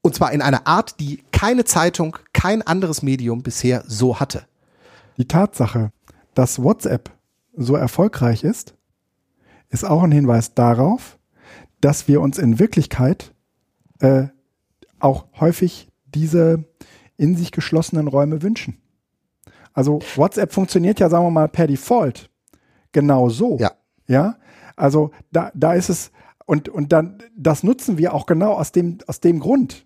[0.01, 4.47] Und zwar in einer Art, die keine Zeitung, kein anderes Medium bisher so hatte.
[5.17, 5.91] Die Tatsache,
[6.33, 7.11] dass WhatsApp
[7.55, 8.75] so erfolgreich ist,
[9.69, 11.17] ist auch ein Hinweis darauf,
[11.81, 13.33] dass wir uns in Wirklichkeit
[13.99, 14.27] äh,
[14.99, 16.65] auch häufig diese
[17.17, 18.81] in sich geschlossenen Räume wünschen.
[19.73, 22.29] Also WhatsApp funktioniert ja, sagen wir mal, per Default
[22.91, 23.57] genau so.
[23.59, 23.71] Ja.
[24.07, 24.37] Ja.
[24.75, 26.11] Also da, da ist es
[26.45, 29.85] Und, und dann, das nutzen wir auch genau aus dem, aus dem Grund.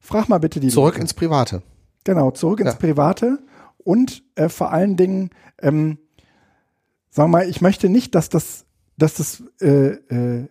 [0.00, 1.00] Frag mal bitte die Zurück Leute.
[1.02, 1.62] ins Private.
[2.04, 2.76] Genau, zurück ins Ja.
[2.78, 3.38] Private
[3.78, 5.30] und äh, vor allen Dingen,
[5.62, 5.98] ähm,
[7.10, 8.66] sag mal, ich möchte nicht, dass das,
[8.98, 10.48] dass das, äh, äh,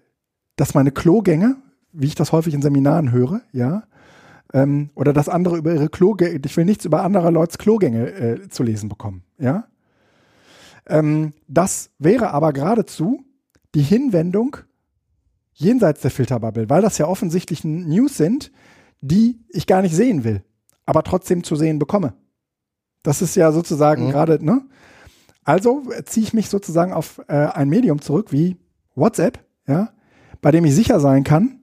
[0.55, 1.57] dass meine Klogänge,
[1.91, 3.83] wie ich das häufig in Seminaren höre, ja,
[4.53, 8.49] ähm, oder dass andere über ihre Klogänge, ich will nichts über anderer Leute Klogänge äh,
[8.49, 9.65] zu lesen bekommen, ja.
[10.85, 13.23] Ähm, das wäre aber geradezu
[13.73, 14.57] die Hinwendung
[15.53, 18.51] jenseits der Filterbubble, weil das ja offensichtlich News sind,
[19.01, 20.43] die ich gar nicht sehen will,
[20.85, 22.13] aber trotzdem zu sehen bekomme.
[23.01, 24.11] Das ist ja sozusagen Mhm.
[24.11, 24.61] gerade, ne?
[25.43, 28.57] Also äh, ziehe ich mich sozusagen auf äh, ein Medium zurück wie
[28.95, 29.93] WhatsApp, ja,
[30.41, 31.59] bei dem ich sicher sein kann,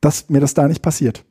[0.00, 1.24] dass mir das da nicht passiert.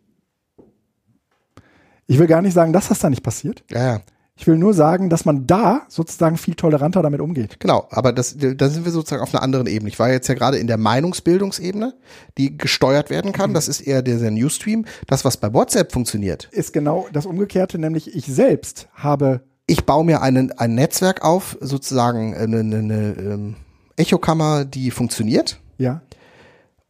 [2.07, 3.63] Ich will gar nicht sagen, dass das da nicht passiert.
[3.69, 4.01] Ja, ja.
[4.37, 7.57] Ich will nur sagen, dass man da sozusagen viel toleranter damit umgeht.
[7.61, 9.89] Genau, aber das, da sind wir sozusagen auf einer anderen Ebene.
[9.89, 11.93] Ich war jetzt ja gerade in der Meinungsbildungsebene,
[12.37, 13.53] die gesteuert werden kann.
[13.53, 14.85] Das ist eher der, der Newsstream.
[15.07, 16.49] Das, was bei WhatsApp funktioniert.
[16.51, 21.57] Ist genau das Umgekehrte, nämlich ich selbst habe Ich baue mir einen, ein Netzwerk auf,
[21.61, 23.55] sozusagen eine, eine, eine ähm,
[23.95, 26.01] Echokammer, die funktioniert ja,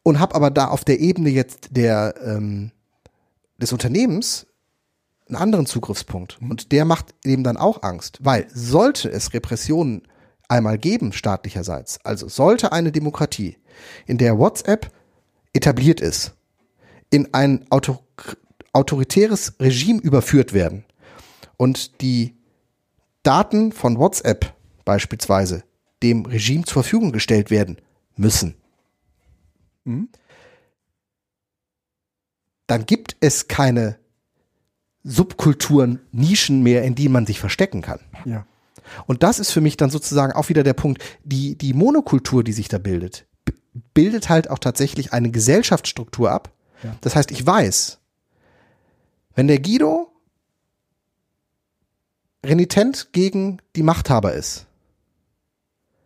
[0.01, 2.71] und habe aber da auf der Ebene jetzt der ähm,
[3.57, 4.47] des Unternehmens
[5.27, 6.39] einen anderen Zugriffspunkt.
[6.41, 10.03] Und der macht eben dann auch Angst, weil sollte es Repressionen
[10.47, 13.57] einmal geben, staatlicherseits, also sollte eine Demokratie,
[14.05, 14.91] in der WhatsApp
[15.53, 16.33] etabliert ist,
[17.09, 17.99] in ein auto
[18.73, 20.83] autoritäres Regime überführt werden
[21.55, 22.35] und die
[23.23, 24.53] Daten von WhatsApp
[24.83, 25.63] beispielsweise
[26.03, 27.77] dem Regime zur Verfügung gestellt werden
[28.17, 28.55] müssen,
[32.67, 33.97] dann gibt es keine
[35.07, 37.99] Subkulturen, Nischen mehr, in die man sich verstecken kann.
[38.25, 38.45] ja,
[39.05, 42.53] Und das ist für mich dann sozusagen auch wieder der Punkt, die, die Monokultur, die
[42.53, 43.25] sich da bildet,
[43.93, 46.51] bildet halt auch tatsächlich eine Gesellschaftsstruktur ab.
[46.83, 46.95] Ja.
[47.01, 47.99] Das heißt, ich weiß,
[49.35, 50.11] wenn der Guido
[52.45, 54.65] renitent gegen die Machthaber ist,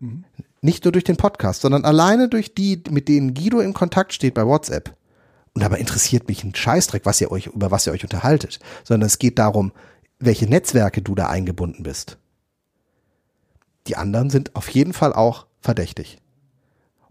[0.02, 0.24] Mhm.
[0.62, 4.34] nicht nur durch den Podcast, sondern alleine durch die, mit denen Guido in Kontakt steht
[4.34, 4.96] bei WhatsApp.
[5.60, 9.08] Und dabei interessiert mich ein Scheißdreck, was ihr euch, über was ihr euch unterhaltet, sondern
[9.08, 9.74] es geht darum,
[10.18, 12.18] welche Netzwerke du da eingebunden bist.
[13.88, 16.20] Die anderen sind auf jeden Fall auch verdächtig.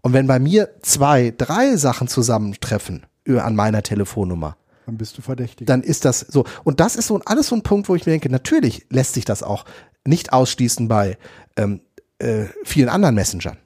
[0.01, 4.57] Und wenn bei mir zwei, drei Sachen zusammentreffen über- an meiner Telefonnummer,
[4.87, 5.67] dann bist du verdächtig.
[5.67, 6.43] dann ist das so.
[6.63, 9.25] Und das ist so alles so ein Punkt, wo ich mir denke, natürlich lässt sich
[9.25, 9.63] das auch
[10.07, 11.19] nicht ausschließen bei
[11.55, 11.81] ähm,
[12.17, 13.57] äh, vielen anderen Messengern.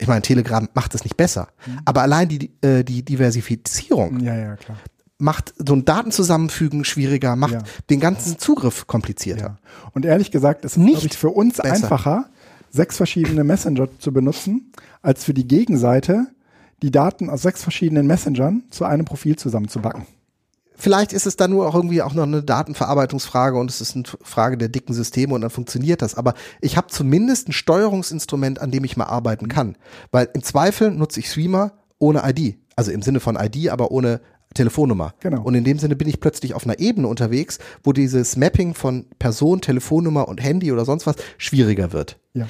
[0.00, 1.48] Ich meine, Telegram macht es nicht besser.
[1.84, 4.78] Aber allein die, äh, die Diversifizierung ja, ja, klar.
[5.18, 7.62] macht so ein Datenzusammenfügen schwieriger, macht Ja.
[7.90, 9.58] den ganzen Zugriff komplizierter.
[9.92, 11.74] Und ehrlich gesagt, es ist Nicht für uns besser.
[11.74, 12.26] einfacher,
[12.70, 14.72] sechs verschiedene Messenger zu benutzen,
[15.02, 16.28] als für die Gegenseite
[16.82, 20.06] die Daten aus sechs verschiedenen Messengern zu einem Profil zusammenzubacken.
[20.80, 24.04] Vielleicht ist es dann nur auch irgendwie auch noch eine Datenverarbeitungsfrage und es ist eine
[24.22, 26.14] Frage der dicken Systeme und dann funktioniert das.
[26.14, 29.76] Aber ich habe zumindest ein Steuerungsinstrument, an dem ich mal arbeiten kann.
[30.12, 32.58] Weil im Zweifel nutze ich Streamer ohne ID.
[32.76, 34.20] Also im Sinne von ID, aber ohne
[34.54, 35.14] Telefonnummer.
[35.18, 35.42] Genau.
[35.42, 39.06] Und in dem Sinne bin ich plötzlich auf einer Ebene unterwegs, wo dieses Mapping von
[39.18, 42.20] Person, Telefonnummer und Handy oder sonst was schwieriger wird.
[42.34, 42.46] Ja.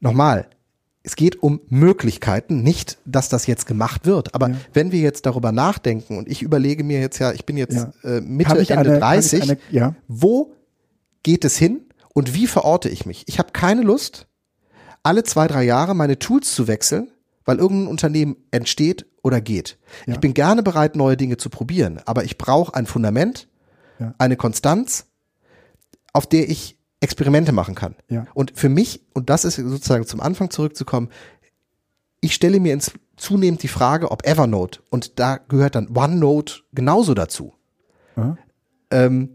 [0.00, 0.48] Nochmal,
[1.06, 4.34] es geht um Möglichkeiten, nicht, dass das jetzt gemacht wird.
[4.34, 4.56] Aber Ja.
[4.72, 7.92] wenn wir jetzt darüber nachdenken und ich überlege mir jetzt ja, ich bin jetzt Ja.
[8.02, 9.94] äh, Mitte, Ende eine- 30, habe ich eine- ja.
[10.08, 10.54] wo
[11.22, 11.82] geht es hin
[12.14, 13.24] und wie verorte ich mich?
[13.28, 14.26] Ich habe keine Lust,
[15.02, 17.08] alle zwei, drei Jahre meine Tools zu wechseln,
[17.44, 19.76] weil irgendein Unternehmen entsteht oder geht.
[20.06, 23.48] Ich bin gerne bereit, neue Dinge zu probieren, aber ich brauche ein Fundament,
[24.18, 25.06] eine Konstanz,
[26.14, 27.94] auf der ich Experimente machen kann.
[28.08, 28.26] Ja.
[28.34, 31.10] Und für mich, und das ist sozusagen zum Anfang zurückzukommen,
[32.20, 37.14] ich stelle mir ins, zunehmend die Frage, ob Evernote, und da gehört dann OneNote genauso
[37.14, 37.52] dazu,
[38.16, 38.36] Ja,
[38.90, 39.30] ähm,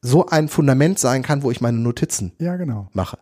[0.00, 2.88] so ein Fundament sein kann, wo ich meine Notizen ja genau.
[2.92, 3.18] mache.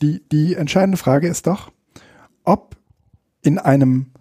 [0.00, 1.72] Die, die entscheidende Frage ist doch,
[2.44, 2.76] ob
[3.42, 4.12] in einem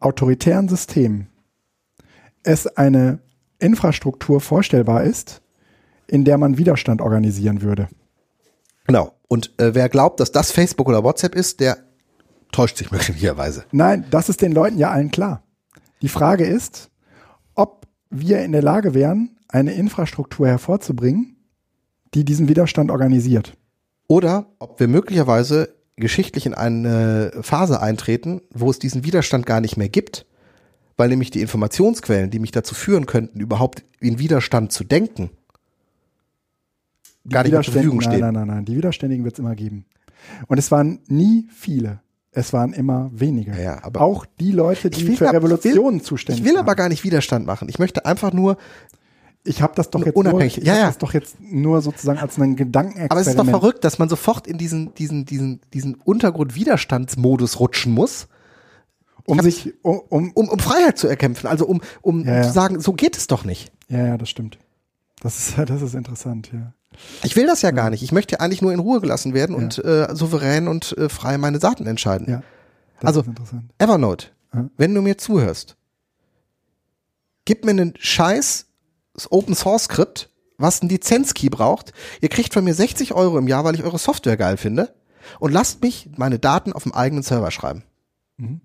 [0.00, 1.26] autoritären System
[2.42, 3.18] es eine
[3.58, 5.42] Infrastruktur vorstellbar ist,
[6.06, 7.88] in der man Widerstand organisieren würde.
[8.86, 9.12] Genau.
[9.28, 11.78] Und äh, wer glaubt, dass das Facebook oder WhatsApp ist, der
[12.52, 13.64] täuscht sich möglicherweise.
[13.72, 15.42] Nein, das ist den Leuten ja allen klar.
[16.02, 16.90] Die Frage ist,
[17.54, 21.36] ob wir in der Lage wären, eine Infrastruktur hervorzubringen,
[22.14, 23.54] die diesen Widerstand organisiert.
[24.08, 29.76] Oder ob wir möglicherweise geschichtlich in eine Phase eintreten, wo es diesen Widerstand gar nicht
[29.76, 30.26] mehr gibt,
[30.96, 35.30] weil nämlich die Informationsquellen, die mich dazu führen könnten, überhaupt in Widerstand zu denken,
[37.28, 38.20] gar nicht zur Verfügung stehen.
[38.20, 38.64] Nein, nein, nein, nein.
[38.64, 39.84] Die Widerständigen wird es immer geben.
[40.48, 42.00] Und es waren nie viele.
[42.32, 43.58] es waren immer weniger.
[43.58, 46.60] Ja, aber- auch die Leute, Ich die will für Revolutionen Ich zuständig will waren.
[46.64, 47.68] aber gar nicht Widerstand machen.
[47.70, 48.58] Ich möchte einfach nur,
[49.48, 50.56] Ich habe das doch jetzt Unabhängig.
[50.56, 50.86] nur, ich Ja, hab ja.
[50.88, 53.10] das doch jetzt nur sozusagen als einen Gedankenexperiment.
[53.12, 57.92] aber es ist doch verrückt, dass man sofort in diesen, diesen, diesen, diesen Untergrund-Widerstandsmodus rutschen
[57.92, 58.26] muss,
[59.24, 61.46] um sich, um, um, um, um Freiheit zu erkämpfen.
[61.46, 62.42] Also um, um, um ja.
[62.42, 63.72] zu sagen, so geht es doch nicht.
[63.88, 64.58] ja, ja, das stimmt.
[65.20, 66.72] Das ist, das ist interessant, ja.
[67.22, 68.02] Ich will das ja gar nicht.
[68.02, 69.62] Ich möchte ja eigentlich nur in Ruhe gelassen werden Ja.
[69.62, 72.28] und äh, souverän und äh, frei meine Daten entscheiden.
[72.30, 72.42] Ja,
[73.02, 73.24] Also-.
[73.78, 74.68] Evernote, Ja.
[74.76, 75.76] wenn du mir zuhörst,
[77.44, 78.66] gib mir einen scheiß
[79.30, 81.92] Open Source Skript, was einen Lizenzkey braucht.
[82.20, 84.94] Ihr kriegt von mir 60 Euro im Jahr, weil ich eure Software geil finde.
[85.40, 87.82] Und lasst mich meine Daten auf dem eigenen Server schreiben.
[88.36, 88.60] Mhm.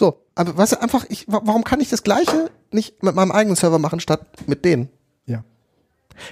[0.00, 3.30] So, aber weißt du, einfach, ich, wa- warum kann ich das Gleiche nicht mit meinem
[3.32, 4.88] eigenen Server machen, statt mit denen?
[5.26, 5.44] Ja.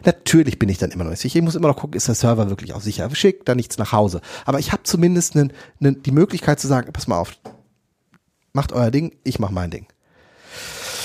[0.06, 1.36] Natürlich bin ich dann immer noch nicht sicher.
[1.36, 3.14] Ich muss immer noch gucken, ist der Server wirklich auch sicher?
[3.14, 4.22] Schickt da nichts nach Hause.
[4.46, 7.32] Aber ich habe zumindest nen, nen, die Möglichkeit zu sagen, pass mal auf,
[8.54, 9.86] macht euer Ding, ich mach mein Ding.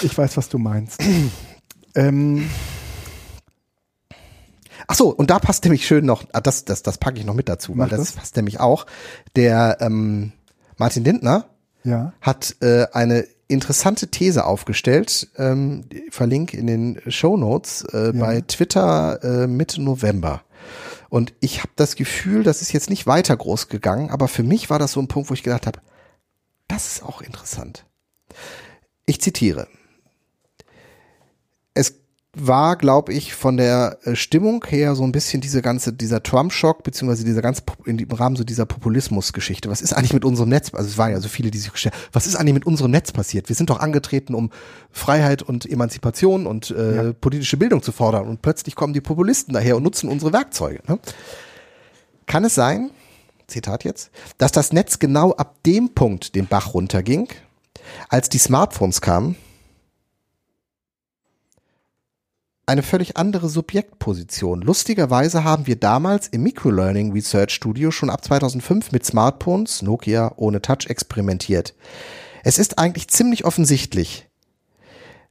[0.01, 1.01] Ich weiß, was du meinst.
[1.95, 2.49] ähm,
[4.87, 7.33] Ach so, und da passt nämlich schön noch, ah, das, das, das packe ich noch
[7.35, 8.11] mit dazu, weil Mach das, das.
[8.13, 8.85] passt nämlich auch.
[9.35, 10.31] Der ähm,
[10.77, 11.45] Martin Lindner
[11.83, 12.13] ja.
[12.21, 18.41] hat äh, eine interessante These aufgestellt, ähm, die verlinke in den Show Notes äh, bei
[18.41, 20.41] Twitter äh, Mitte November.
[21.09, 24.69] Und ich habe das Gefühl, das ist jetzt nicht weiter groß gegangen, aber für mich
[24.69, 25.79] war das so ein Punkt, wo ich gedacht habe,
[26.67, 27.85] das ist auch interessant.
[29.05, 29.67] Ich zitiere.
[32.35, 36.81] War, glaube ich, von der äh, Stimmung her so ein bisschen diese ganze, dieser Trump-Schock,
[36.81, 37.43] beziehungsweise dieser
[37.85, 39.69] in, im Rahmen so dieser Populismus-Geschichte.
[39.69, 41.93] Was ist eigentlich mit unserem Netz, also es waren ja so viele, die sich gestellt
[42.11, 43.49] was ist eigentlich mit unserem Netz passiert?
[43.49, 44.49] Wir sind doch angetreten, um
[44.91, 47.13] Freiheit und Emanzipation und äh, Ja.
[47.13, 50.81] politische Bildung zu fordern und plötzlich kommen die Populisten daher und nutzen unsere Werkzeuge.
[50.87, 50.97] Ne?
[52.25, 52.89] Kann es sein,
[53.45, 57.27] Zitat jetzt, dass das Netz genau ab dem Punkt den Bach runterging,
[58.09, 59.35] als die Smartphones kamen,
[62.65, 64.61] eine völlig andere Subjektposition.
[64.61, 70.61] Lustigerweise haben wir damals im Microlearning Research Studio schon ab 2005 mit Smartphones, Nokia ohne
[70.61, 71.73] Touch experimentiert.
[72.43, 74.29] Es ist eigentlich ziemlich offensichtlich.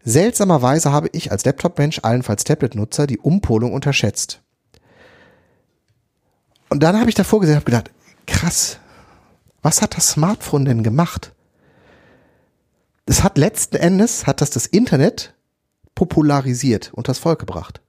[0.04, 4.42] Seltsamerweise habe ich als Laptop-Mensch, allenfalls Tablet-Nutzer, die Umpolung unterschätzt.
[6.68, 7.90] Und dann habe ich davor gesehen habe gedacht,
[8.26, 8.78] krass,
[9.62, 11.32] was hat das Smartphone denn gemacht?
[13.06, 15.34] Es hat letzten Endes, hat das das Internet
[15.94, 17.80] popularisiert und das Volk gebracht.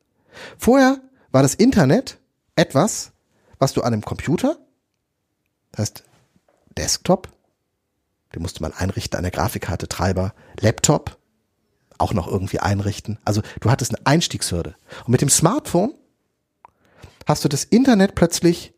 [0.58, 1.02] Vorher
[1.32, 2.20] war das Internet
[2.56, 3.12] etwas,
[3.60, 4.58] was du an einem Computer,
[5.72, 6.04] das heißt
[6.78, 7.30] Desktop,
[8.34, 11.18] den musste man einrichten an der Grafikkarte, Treiber, Laptop,
[11.98, 13.20] auch noch irgendwie einrichten.
[13.26, 14.76] Also du hattest eine Einstiegshürde.
[15.06, 15.94] Und mit dem Smartphone
[17.28, 18.74] hast du das Internet plötzlich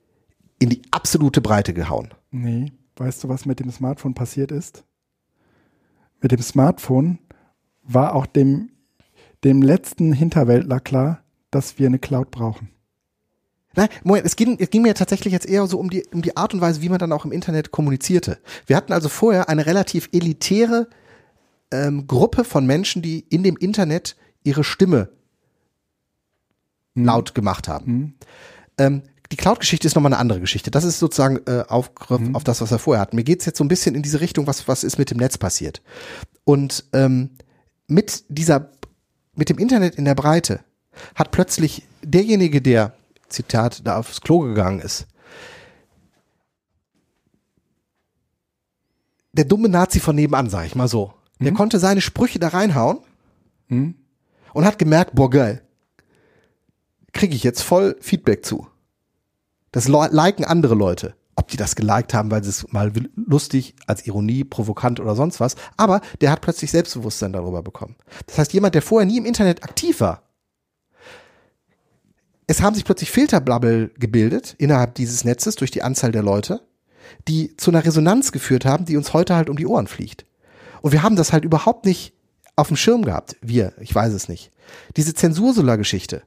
[0.59, 2.13] in die absolute Breite gehauen.
[2.31, 2.71] Nee.
[2.97, 4.83] Weißt du, was mit dem Smartphone passiert ist?
[6.21, 7.19] Mit dem Smartphone
[7.83, 8.71] war auch dem,
[9.45, 12.69] dem letzten Hinterwäldler klar, dass wir eine Cloud brauchen.
[13.75, 16.35] Nein, Moment, es ging, es ging mir tatsächlich jetzt eher so um die, um die
[16.35, 18.39] Art und Weise, wie man dann auch im Internet kommunizierte.
[18.65, 20.87] Wir hatten also vorher eine relativ elitäre
[21.71, 25.09] ähm, Gruppe von Menschen, die in dem Internet ihre Stimme
[26.95, 28.15] laut gemacht haben.
[28.77, 30.71] Ähm, die Cloud-Geschichte ist nochmal eine andere Geschichte.
[30.71, 33.15] Das ist sozusagen äh, Aufgriff auf das, was wir vorher hatten.
[33.15, 35.37] Mir geht's jetzt so ein bisschen in diese Richtung, was, was ist mit dem Netz
[35.37, 35.81] passiert.
[36.45, 37.31] Und ähm,
[37.87, 38.71] mit dieser,
[39.35, 40.61] mit dem Internet in der Breite
[41.13, 42.93] hat plötzlich derjenige, der,
[43.29, 45.07] Zitat, da aufs Klo gegangen ist,
[49.33, 52.99] der dumme Nazi von nebenan, sag ich mal so, der konnte seine Sprüche da reinhauen
[53.67, 53.95] Mhm.
[54.53, 55.61] und hat gemerkt, boah, geil,
[57.13, 58.67] kriege ich jetzt voll Feedback zu.
[59.71, 61.15] Das liken andere Leute.
[61.45, 65.39] Ob die das geliked haben, weil sie es mal lustig, als Ironie, provokant oder sonst
[65.39, 65.55] was.
[65.77, 67.95] Aber der hat plötzlich Selbstbewusstsein darüber bekommen.
[68.25, 70.23] Das heißt, jemand, der vorher nie im Internet aktiv war,
[72.47, 76.61] es haben sich plötzlich Filterbubble gebildet innerhalb dieses Netzes durch die Anzahl der Leute,
[77.27, 80.25] die zu einer Resonanz geführt haben, die uns heute halt um die Ohren fliegt.
[80.81, 82.13] Und wir haben das halt überhaupt nicht
[82.55, 83.37] auf dem Schirm gehabt.
[83.43, 84.49] Wir, ich weiß es nicht.
[84.97, 86.23] Diese Zensursula-Geschichte.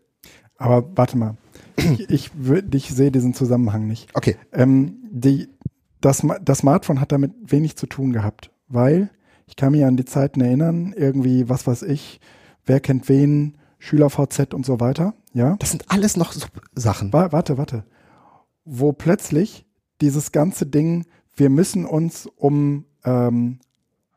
[0.58, 1.36] Aber warte mal.
[1.78, 2.30] Ich, ich,
[2.72, 4.08] ich sehe diesen Zusammenhang nicht.
[4.14, 4.36] Okay.
[4.52, 5.48] Ähm, die,
[6.00, 9.10] das, das Smartphone hat damit wenig zu tun gehabt, weil
[9.46, 12.20] ich kann mich an die Zeiten erinnern, irgendwie, was weiß ich,
[12.66, 15.56] wer kennt wen, SchülerVZ und so weiter, ja.
[15.58, 17.12] Das sind alles noch so Sachen.
[17.12, 17.84] Wa- Warte, warte.
[18.64, 19.64] Wo plötzlich
[20.00, 21.06] dieses ganze Ding,
[21.36, 23.60] wir müssen uns um ähm,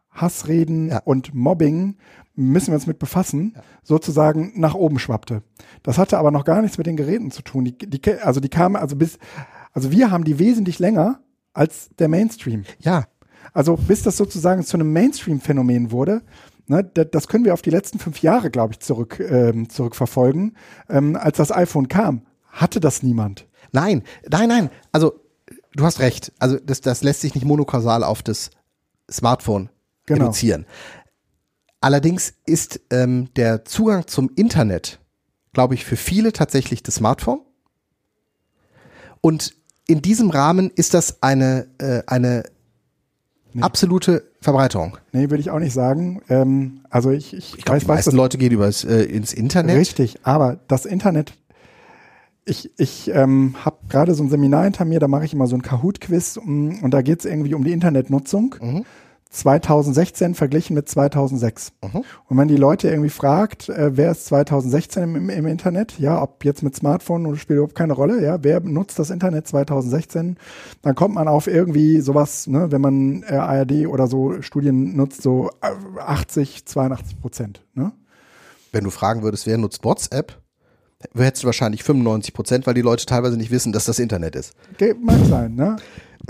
[0.09, 0.99] Hassreden Ja.
[1.05, 1.95] und Mobbing
[2.35, 5.43] müssen wir uns mit befassen, sozusagen nach oben schwappte.
[5.83, 7.65] Das hatte aber noch gar nichts mit den Geräten zu tun.
[7.65, 9.19] Die, die, also die kamen, also bis
[9.73, 11.19] Also wir haben die wesentlich länger
[11.53, 12.63] als der Mainstream.
[12.79, 13.07] Ja,
[13.53, 16.21] Also bis das sozusagen zu einem Mainstream-Phänomen wurde,
[16.67, 20.55] ne, da- das können wir auf die letzten fünf Jahre, glaube ich, zurück, ähm, zurückverfolgen.
[20.89, 23.47] Ähm, als das iPhone kam, hatte das niemand.
[23.73, 24.69] Nein, nein, nein.
[24.91, 25.19] Also
[25.73, 26.31] du hast recht.
[26.39, 28.51] Also das, das lässt sich nicht monokausal auf das
[29.09, 29.69] Smartphone
[30.05, 30.25] Genau.
[30.25, 30.65] reduzieren.
[31.81, 34.99] Allerdings ist ähm, der Zugang zum Internet,
[35.53, 37.41] glaube ich, für viele tatsächlich das Smartphone.
[39.21, 39.55] Und
[39.91, 42.43] in diesem Rahmen ist das eine, äh, eine
[43.59, 44.97] absolute Verbreiterung.
[45.11, 46.21] Nee, würde ich auch nicht sagen.
[46.29, 49.77] Ähm, also ich, ich, Ich glaube, die meisten Leute gehen übers, äh, ins Internet.
[49.77, 51.33] Richtig, aber das Internet,
[52.45, 55.55] ich, ich ähm, habe gerade so ein Seminar hinter mir, da mache ich immer so
[55.55, 58.55] ein Kahoot-Quiz um, und da geht es irgendwie um die Internetnutzung.
[58.61, 58.85] Mhm.
[59.31, 61.71] 2016 verglichen mit 2006.
[61.81, 62.03] Mhm.
[62.27, 66.43] Und wenn die Leute irgendwie fragt, äh, wer ist 2016 im, im, Internet, ja, ob
[66.45, 70.37] jetzt mit Smartphone oder spielt überhaupt keine Rolle, ja, wer nutzt das Internet 2016,
[70.81, 75.21] dann kommt man auf irgendwie sowas, ne, wenn man äh, ARD oder so Studien nutzt,
[75.21, 77.93] so äh, 80, 82 Prozent, ne?
[78.73, 80.39] Wenn du fragen würdest, wer nutzt WhatsApp,
[81.15, 84.53] hättest du wahrscheinlich 95 Prozent, weil die Leute teilweise nicht wissen, dass das Internet ist.
[84.77, 85.77] Ge- Mag sein, ne?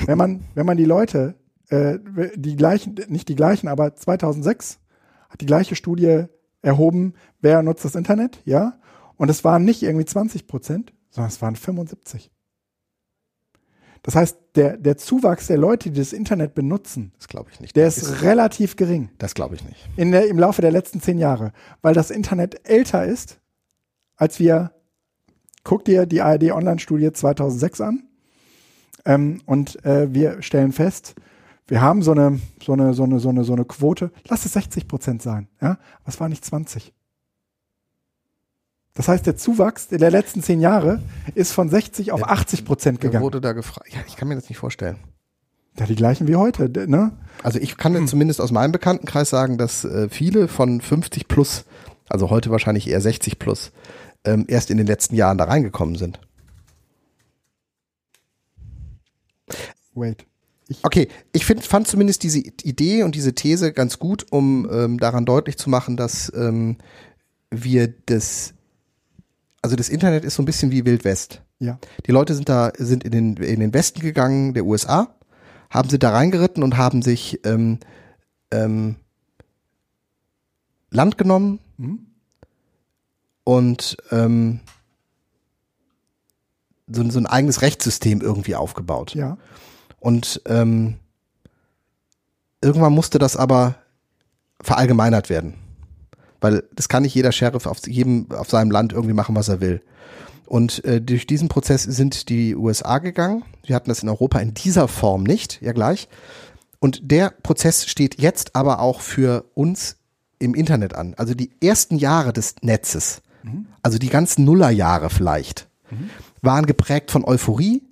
[0.05, 1.35] Wenn man, wenn man die Leute,
[1.71, 1.99] äh,
[2.35, 4.79] die gleichen, nicht die gleichen, aber 2006
[5.29, 6.25] hat die gleiche Studie
[6.61, 8.79] erhoben, wer nutzt das Internet, ja?
[9.17, 12.31] Und es waren nicht irgendwie 20 Prozent, sondern es waren 75.
[14.03, 17.75] Das heißt, der, der Zuwachs der Leute, die das Internet benutzen, Das glaube ich nicht.
[17.75, 19.87] der Das ist relativ gering Das glaube ich nicht.
[19.95, 21.51] in der, im Laufe der letzten zehn Jahre,
[21.83, 23.39] weil das Internet älter ist,
[24.15, 24.71] als wir,
[25.63, 28.03] guck dir die ARD Online-Studie 2006 an
[29.05, 31.13] ähm, und äh, wir stellen fest,
[31.71, 34.51] wir haben so eine, so eine, so eine, so eine, so eine Quote, lass es
[34.53, 36.93] 60 Prozent sein, ja, es war nicht 20.
[38.93, 41.01] Das heißt, der Zuwachs der letzten zehn Jahre
[41.33, 43.23] ist von 60 auf 80 Prozent Wer gegangen.
[43.23, 43.87] wurde da gefragt?
[43.93, 44.97] Ja, ich kann mir das nicht vorstellen.
[45.79, 47.13] Ja, die gleichen wie heute, ne?
[47.41, 48.05] Also ich kann Hm.
[48.07, 51.63] zumindest aus meinem Bekanntenkreis sagen, dass äh, viele von 50 plus,
[52.09, 53.71] also heute wahrscheinlich eher 60 plus,
[54.25, 56.19] ähm, erst in den letzten Jahren da reingekommen sind.
[59.93, 60.25] Wait.
[60.83, 65.25] Okay, ich find, fand zumindest diese Idee und diese These ganz gut, um ähm, daran
[65.25, 66.77] deutlich zu machen, dass ähm,
[67.49, 68.53] wir das,
[69.61, 71.41] also das Internet ist so ein bisschen wie Wild West.
[71.59, 71.79] Ja.
[72.07, 75.13] Die Leute sind da, sind in den, in den Westen gegangen, der USA,
[75.69, 77.79] haben sie da reingeritten und haben sich ähm,
[78.51, 78.95] ähm,
[80.89, 82.05] Land genommen Mhm.
[83.43, 84.59] und ähm,
[86.87, 89.15] so, so ein eigenes Rechtssystem irgendwie aufgebaut.
[89.15, 89.37] Ja.
[90.01, 90.97] Und ähm,
[92.61, 93.75] irgendwann musste das aber
[94.61, 95.53] verallgemeinert werden.
[96.41, 99.61] Weil das kann nicht jeder Sheriff auf jedem, auf seinem Land irgendwie machen, was er
[99.61, 99.81] will.
[100.47, 103.43] Und äh, durch diesen Prozess sind die USA gegangen.
[103.63, 106.09] Wir hatten das in Europa in dieser Form nicht, ja gleich.
[106.79, 109.97] Und der Prozess steht jetzt aber auch für uns
[110.39, 111.13] im Internet an.
[111.15, 113.21] Also die ersten Jahre des Netzes,
[113.83, 115.69] also die ganzen Nullerjahre vielleicht,
[116.41, 117.83] waren geprägt von Euphorie.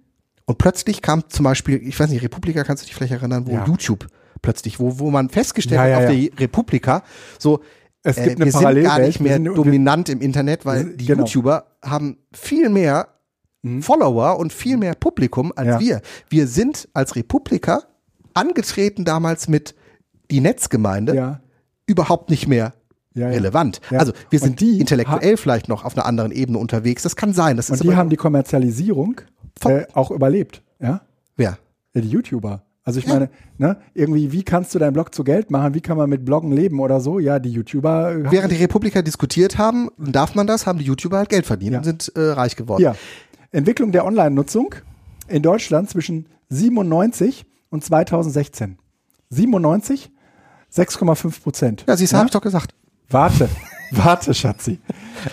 [0.50, 3.52] Und plötzlich kam zum Beispiel, ich weiß nicht, Republika, kannst du dich vielleicht erinnern, wo
[3.52, 3.66] Ja.
[3.68, 4.08] YouTube
[4.42, 7.04] plötzlich, wo, wo man festgestellt Ja, hat auf der Republika,
[7.38, 7.60] so,
[8.02, 11.26] Es äh, gibt eine wir sind gar nicht mehr dominant im Internet, weil die genau.
[11.26, 13.10] YouTuber haben viel mehr
[13.82, 15.80] Follower und viel mehr Publikum als Mhm.
[15.86, 16.02] Wir.
[16.30, 17.84] Wir sind als Republika
[18.34, 19.76] angetreten damals mit
[20.32, 21.42] die Netzgemeinde
[21.86, 22.74] überhaupt nicht mehr
[23.14, 23.34] Ja, ja.
[23.36, 23.82] relevant.
[23.92, 24.00] Ja.
[24.00, 27.04] Also wir sind die intellektuell vielleicht noch auf einer anderen Ebene unterwegs.
[27.04, 27.56] Das kann sein.
[27.58, 29.22] Das Und ist die haben die Kommerzialisierung
[29.66, 31.02] äh, auch überlebt, ja?
[31.36, 31.58] wer?
[31.94, 32.64] Ja, Die YouTuber.
[32.86, 33.30] Also ich meine,
[33.60, 35.76] ne, irgendwie, wie kannst du deinen Blog zu Geld machen?
[35.76, 37.20] Wie kann man mit Bloggen leben oder so?
[37.20, 38.12] Ja, die YouTuber.
[38.14, 41.74] äh, Während die Republiker diskutiert haben, darf man das, haben die YouTuber halt Geld verdient
[41.74, 41.78] Ja.
[41.80, 42.82] und sind äh, reich geworden.
[42.82, 42.96] Ja.
[43.52, 44.74] Entwicklung der Online-Nutzung
[45.28, 48.80] in Deutschland zwischen 97 und 2016.
[49.30, 50.12] 97,
[50.74, 51.84] 6,5 Prozent.
[51.88, 52.20] Ja, siehst du, Ja?
[52.22, 52.74] hab ich doch gesagt.
[53.10, 53.50] Warte,
[53.92, 54.80] warte, Schatzi.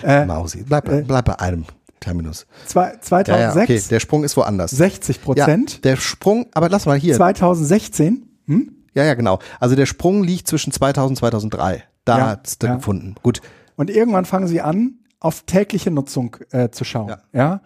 [0.03, 1.65] Äh, Mausi, bleib, bleib bei einem
[2.07, 2.47] Terminus.
[2.66, 4.70] zwei, Ja, ja, 2006, okay, der Sprung ist woanders.
[4.70, 5.85] 60 Ja, Prozent.
[5.85, 7.16] der Sprung, aber lass mal hier.
[7.16, 8.73] 2016, hm?
[8.95, 9.41] Ja, ja, genau.
[9.59, 11.83] Also der Sprung liegt zwischen 2000 und 2003.
[12.05, 12.74] Da Ja, hat's da ja.
[12.77, 13.16] gefunden.
[13.24, 13.41] Gut.
[13.74, 17.09] Und irgendwann fangen sie an, auf tägliche Nutzung äh, zu schauen.
[17.09, 17.19] Ja.
[17.33, 17.61] Ja.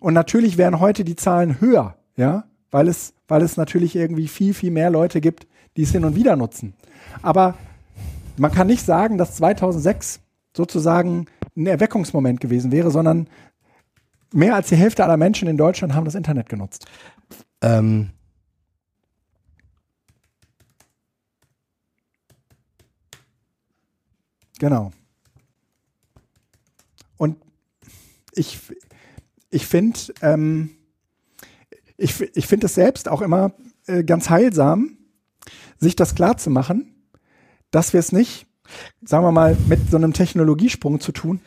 [0.00, 4.54] Und natürlich wären heute die Zahlen höher, ja, weil es, weil es natürlich irgendwie viel,
[4.54, 5.46] viel mehr Leute gibt,
[5.76, 6.74] die es hin und wieder nutzen.
[7.22, 7.54] Aber
[8.38, 10.18] man kann nicht sagen, dass 2006
[10.56, 11.26] sozusagen
[11.56, 13.28] ein Erweckungsmoment gewesen wäre, sondern
[14.34, 16.86] mehr als die Hälfte aller Menschen in Deutschland haben das Internet genutzt.
[17.62, 18.10] Ähm,
[24.58, 24.92] Genau.
[27.16, 27.36] Und
[28.32, 28.58] ich,
[29.50, 30.70] ich finde, ähm,
[31.96, 33.52] ich, ich finde es selbst auch immer
[33.86, 34.96] äh, ganz heilsam,
[35.78, 36.94] sich das klar zu machen,
[37.70, 38.46] dass wir es nicht,
[39.02, 41.40] sagen wir mal, mit so einem Technologiesprung zu tun.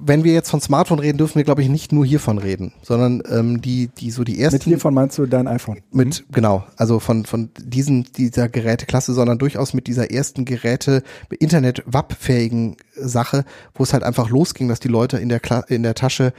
[0.00, 3.20] Wenn wir jetzt von Smartphone reden, dürfen wir, glaube ich, nicht nur hiervon reden, sondern
[3.28, 4.54] ähm, die, die so die ersten.
[4.56, 5.80] Mit hiervon meinst du dein iPhone?
[5.90, 11.02] Mit, genau, also von, von diesen, dieser Geräteklasse, sondern durchaus mit dieser ersten Geräte,
[11.40, 13.44] Internet-WAP-fähigen Sache,
[13.74, 16.32] wo es halt einfach losging, dass die Leute in der, Kla in der Tasche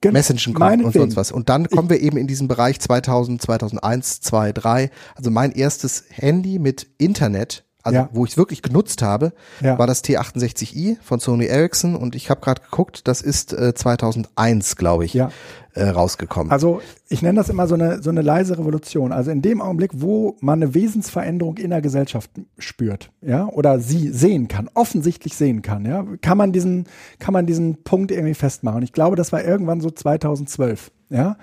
[0.00, 1.32] Gen- Messagen konnten und sonst was.
[1.32, 4.90] Und dann kommen wir eben in diesen Bereich 2000, 2001, 2, 3.
[5.14, 8.08] Also mein erstes Handy mit Internet, also Ja.
[8.12, 9.78] wo ich es wirklich genutzt habe, Ja.
[9.78, 14.76] war das T68i von Sony Ericsson und ich habe gerade geguckt, das ist äh, 2001,
[14.76, 15.30] glaube ich, Ja.
[15.74, 16.50] äh, rausgekommen.
[16.52, 19.12] Also ich nenne das immer so eine, so eine leise Revolution.
[19.12, 24.08] Also in dem Augenblick, wo man eine Wesensveränderung in der Gesellschaft spürt, ja, oder sie
[24.08, 26.86] sehen kann, offensichtlich sehen kann, ja, kann man diesen,
[27.18, 28.78] kann man diesen Punkt irgendwie festmachen.
[28.78, 31.36] Und ich glaube, das war irgendwann so 2012, ja.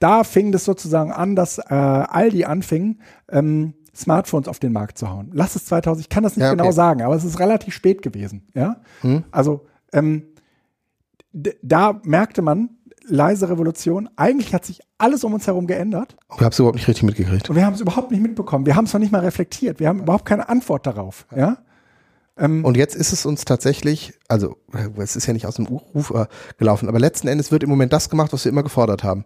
[0.00, 2.98] Da fing das sozusagen an, dass äh, Aldi anfing,
[3.30, 5.30] ähm, Smartphones auf den Markt zu hauen.
[5.32, 6.58] Lass es 2000, ich kann das nicht Ja, okay.
[6.58, 8.76] genau sagen, aber es ist relativ spät gewesen, ja.
[9.30, 10.24] Also ähm,
[11.32, 12.70] da merkte man,
[13.06, 16.88] leise Revolution, eigentlich hat sich alles um uns herum geändert ich habe es überhaupt nicht
[16.88, 17.48] richtig mitgekriegt.
[17.48, 18.66] und wir haben es überhaupt nicht mitbekommen.
[18.66, 19.80] Wir haben es noch nicht mal reflektiert.
[19.80, 21.26] Wir haben überhaupt keine Antwort darauf.
[21.34, 21.58] Ja?
[22.36, 24.56] Und jetzt ist es uns tatsächlich, also
[24.96, 27.92] es ist ja nicht aus dem Ruf äh, gelaufen, aber letzten Endes wird im Moment
[27.92, 29.24] das gemacht, was wir immer gefordert haben.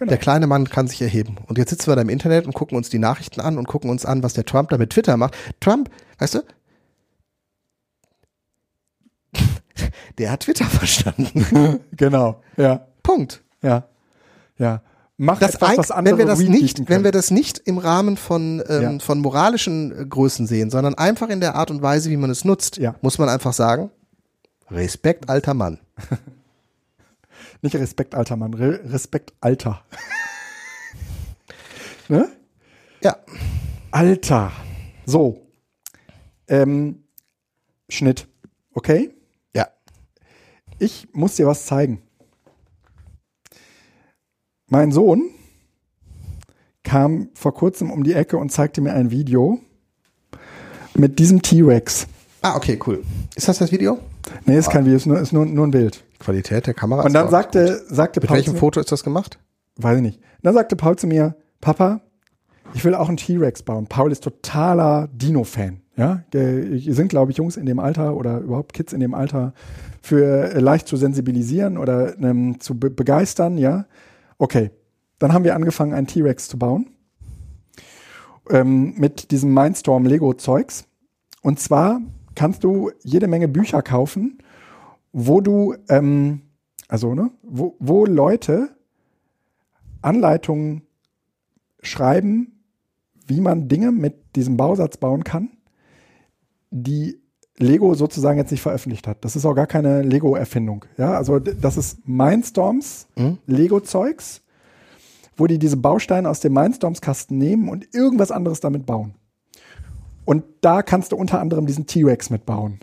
[0.00, 0.08] Genau.
[0.08, 1.36] Der kleine Mann kann sich erheben.
[1.46, 3.90] Und jetzt sitzen wir da im Internet und gucken uns die Nachrichten an und gucken
[3.90, 5.36] uns an, was der Trump da mit Twitter macht.
[5.60, 6.40] Trump, weißt du,
[10.18, 11.80] der hat Twitter verstanden.
[11.96, 12.42] Genau.
[12.56, 12.86] Ja.
[13.02, 13.42] Punkt.
[13.62, 13.84] Ja.
[14.56, 14.80] Ja.
[15.18, 18.16] Mach Das etwas, was andere wenn wir das nicht, wenn wir das nicht im Rahmen
[18.16, 18.98] von, ähm, Ja.
[19.00, 22.46] von moralischen äh, Größen sehen, sondern einfach in der Art und Weise, wie man es
[22.46, 22.94] nutzt, Ja.
[23.02, 23.90] muss man einfach sagen,
[24.70, 25.78] Respekt, alter Mann.
[27.62, 28.54] Nicht Respekt, alter Mann.
[28.54, 29.84] Re Respekt, Alter.
[32.08, 32.28] ne?
[33.02, 33.16] Ja.
[33.90, 34.52] Alter.
[35.04, 35.46] So.
[36.48, 37.04] Ähm,
[37.88, 38.28] Schnitt.
[38.72, 39.10] Okay?
[39.54, 39.68] Ja.
[40.78, 42.02] Ich muss dir was zeigen.
[44.68, 45.30] Mein Sohn
[46.82, 49.60] kam vor kurzem um die Ecke und zeigte mir ein Video
[50.94, 52.06] mit diesem T-Rex.
[52.42, 53.04] Ah, okay, cool.
[53.34, 53.98] Ist das das Video?
[54.46, 56.04] Nee, ist kein Video, ist nur, ist nur, nur ein Bild.
[56.20, 57.02] Qualität der Kamera.
[57.02, 59.38] Und dann sagte, sagte Mit Paul welchem zu mir, Foto ist das gemacht?
[59.76, 60.18] weiß ich nicht.
[60.18, 62.02] Und dann sagte Paul zu mir, Papa,
[62.74, 63.86] ich will auch einen T-Rex bauen.
[63.86, 65.80] Paul ist totaler Dino-Fan.
[65.96, 69.52] Ja, Die sind, glaube ich, Jungs in dem Alter oder überhaupt Kids in dem Alter
[70.00, 73.58] für äh, leicht zu sensibilisieren oder ähm, zu be begeistern.
[73.58, 73.86] Ja,
[74.38, 74.70] okay.
[75.18, 76.86] Dann haben wir angefangen, einen T-Rex zu bauen
[78.48, 80.84] ähm, mit diesem Mindstorm Lego-Zeugs.
[81.42, 82.00] Und zwar
[82.34, 84.38] kannst du jede Menge Bücher kaufen,
[85.12, 86.42] wo du, ähm,
[86.88, 88.70] also, ne, wo, wo Leute
[90.02, 90.82] Anleitungen
[91.82, 92.60] schreiben,
[93.26, 95.50] wie man Dinge mit diesem Bausatz bauen kann,
[96.70, 97.20] die
[97.58, 99.24] Lego sozusagen jetzt nicht veröffentlicht hat.
[99.24, 100.86] Das ist auch gar keine Lego-Erfindung.
[100.96, 103.06] Ja, also das ist Mindstorms
[103.46, 104.42] Lego-Zeugs,
[105.36, 109.14] wo die diese Bausteine aus dem Mindstorms-Kasten nehmen und irgendwas anderes damit bauen.
[110.24, 112.78] Und da kannst du unter anderem diesen T-Rex mitbauen.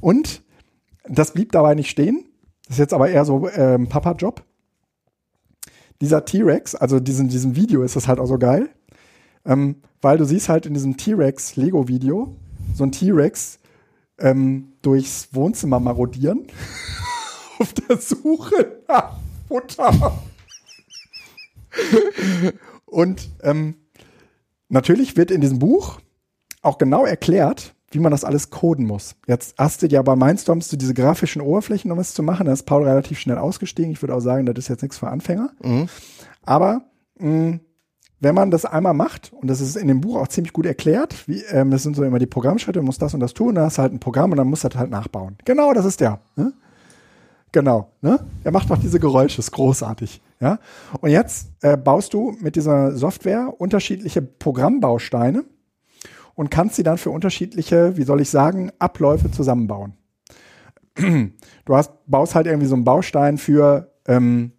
[0.00, 0.42] Und
[1.10, 2.24] das blieb dabei nicht stehen.
[2.66, 4.44] Das ist jetzt aber eher so ähm, Papa-Job.
[6.00, 8.70] Dieser T-Rex, also diesen, diesem Video ist das halt auch so geil,
[9.44, 12.34] ähm, weil du siehst halt in diesem T-Rex Lego-Video
[12.74, 13.58] so ein T-Rex
[14.18, 16.46] ähm, durchs Wohnzimmer marodieren
[17.58, 19.18] auf der Suche nach
[19.48, 20.18] Futter.
[22.86, 23.74] Und ähm,
[24.68, 26.00] natürlich wird in diesem Buch
[26.62, 29.16] auch genau erklärt, wie man das alles coden muss.
[29.26, 32.46] Jetzt hast du ja bei Mindstorms so diese grafischen Oberflächen, um es zu machen.
[32.46, 33.92] Da ist Paul relativ schnell ausgestiegen.
[33.92, 35.50] Ich würde auch sagen, das ist jetzt nichts für Anfänger.
[36.44, 36.82] Aber
[37.18, 37.58] mh,
[38.20, 41.26] wenn man das einmal macht, und das ist in dem Buch auch ziemlich gut erklärt,
[41.26, 43.64] wie, ähm, das sind so immer die Programmschritte, du musst das und das tun, dann
[43.64, 45.36] hast du halt ein Programm und dann musst du das halt nachbauen.
[45.44, 46.20] Genau, das ist der.
[46.36, 46.52] Ne?
[47.52, 48.20] Genau, ne?
[48.44, 50.20] Er macht auch diese Geräusche, ist großartig.
[50.38, 50.58] Ja?
[51.00, 55.44] Und jetzt äh, baust du mit dieser Software unterschiedliche Programmbausteine
[56.34, 59.94] und kannst sie dann für unterschiedliche, wie soll ich sagen, Abläufe zusammenbauen.
[61.66, 64.52] Du hast, baust halt irgendwie so einen Baustein für ähm,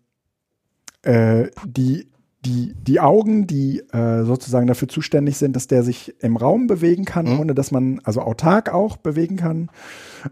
[1.01, 2.11] äh, die,
[2.45, 7.05] die, die Augen, die äh, sozusagen dafür zuständig sind, dass der sich im Raum bewegen
[7.05, 9.69] kann, ohne dass man, also autark auch bewegen kann.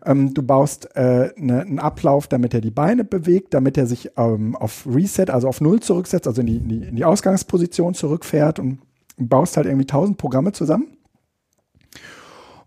[0.06, 4.12] Ähm, du baust äh, ne, einen Ablauf, damit er die Beine bewegt, damit er sich
[4.18, 7.94] ähm, auf Reset, also auf Null zurücksetzt, also in die, in die, in die Ausgangsposition
[7.94, 8.80] zurückfährt und
[9.18, 10.99] baust halt irgendwie tausend Programme zusammen.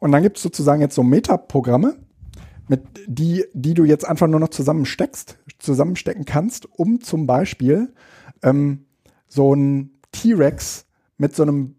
[0.02, 1.94] Und dann gibt es sozusagen jetzt so Metaprogramme,
[2.66, 7.94] mit die, die du jetzt einfach nur noch zusammensteckst, zusammenstecken kannst, um zum Beispiel
[8.42, 8.86] ähm,
[9.28, 10.86] so ein T-Rex
[11.18, 11.76] mit so einem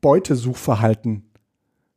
[0.00, 1.32] Beutesuchverhalten.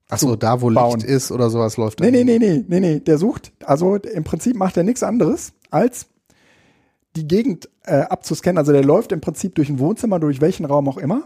[0.09, 1.01] Achso, da wo bauen.
[1.01, 1.99] Licht ist oder sowas läuft.
[1.99, 2.99] Nee, nee, nee, nee, nee, nee.
[2.99, 6.07] Der sucht, also im Prinzip macht er nichts anderes, als
[7.15, 8.57] die Gegend äh, abzuscannen.
[8.57, 11.26] Also der läuft im Prinzip durch ein Wohnzimmer, durch welchen Raum auch immer.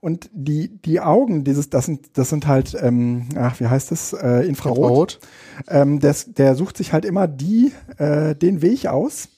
[0.00, 4.12] Und die, die Augen, dieses, das sind, das sind halt, ähm, ach, wie heißt das?
[4.12, 4.90] Äh, Infrarot.
[4.90, 5.20] Rot.
[5.68, 9.28] Ähm, des, der sucht sich halt immer die, äh, den Weg aus,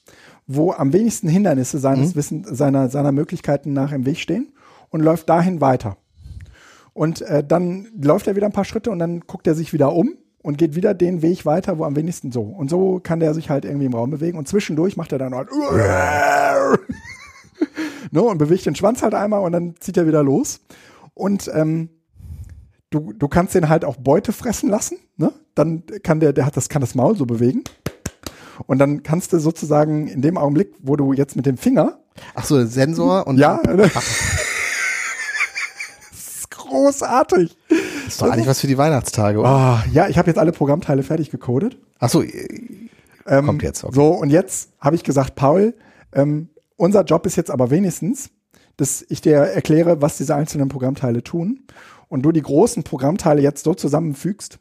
[0.46, 4.52] wo am wenigsten Hindernisse seines Wissen, seiner, seiner Möglichkeiten nach im Weg stehen
[4.90, 5.96] und läuft dahin weiter.
[6.92, 9.94] Und äh, dann läuft er wieder ein paar Schritte und dann guckt er sich wieder
[9.94, 12.42] um und geht wieder den Weg weiter, wo am wenigsten so.
[12.42, 15.34] Und so kann der sich halt irgendwie im Raum bewegen und zwischendurch macht er dann
[15.34, 15.48] halt
[18.10, 20.60] ne, und bewegt den Schwanz halt einmal und dann zieht er wieder los.
[21.14, 21.90] Und ähm,
[22.90, 25.32] du, du kannst den halt auch Beute fressen lassen, ne?
[25.54, 27.64] Dann kann der, der hat das, kann das Maul so bewegen.
[28.66, 31.98] Und dann kannst du sozusagen in dem Augenblick, wo du jetzt mit dem Finger,
[32.34, 33.94] Achso, Sensor und ja, das
[36.12, 37.56] ist großartig.
[38.06, 39.48] ist doch eigentlich was für die Weihnachtstage, oder?
[39.48, 41.78] Ah, ja, ich habe jetzt alle Programmteile fertig gecodet.
[41.98, 42.22] Achso,
[43.26, 43.94] Ähm, Kommt jetzt, okay.
[43.94, 45.74] So, und jetzt habe ich gesagt, Paul,
[46.12, 46.48] ähm,
[46.80, 48.30] unser Job ist jetzt aber wenigstens,
[48.76, 51.66] dass ich dir erkläre, was diese einzelnen Programmteile tun
[52.08, 54.58] und du die großen Programmteile jetzt so zusammenfügst,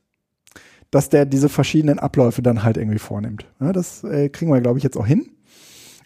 [0.92, 3.46] dass der diese verschiedenen Abläufe dann halt irgendwie vornimmt.
[3.62, 5.32] Ja, das äh, kriegen wir, glaube ich, jetzt auch hin.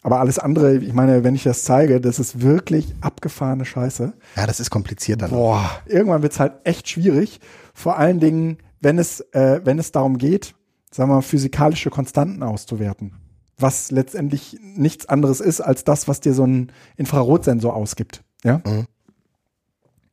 [0.03, 4.13] Aber alles andere, ich meine, wenn ich das zeige, das ist wirklich abgefahrene Scheiße.
[4.35, 5.31] ja, das ist kompliziert dann.
[5.31, 7.39] Boah, irgendwann wird's halt echt schwierig.
[7.73, 10.53] Vor allen Dingen, wenn es, äh, wenn es darum geht,
[10.91, 13.22] sagen wir mal, physikalische Konstanten auszuwerten.
[13.63, 18.21] Was letztendlich nichts anderes ist als das, was dir so ein Infrarotsensor ausgibt.
[18.43, 18.61] Ja.
[18.65, 18.87] Mhm.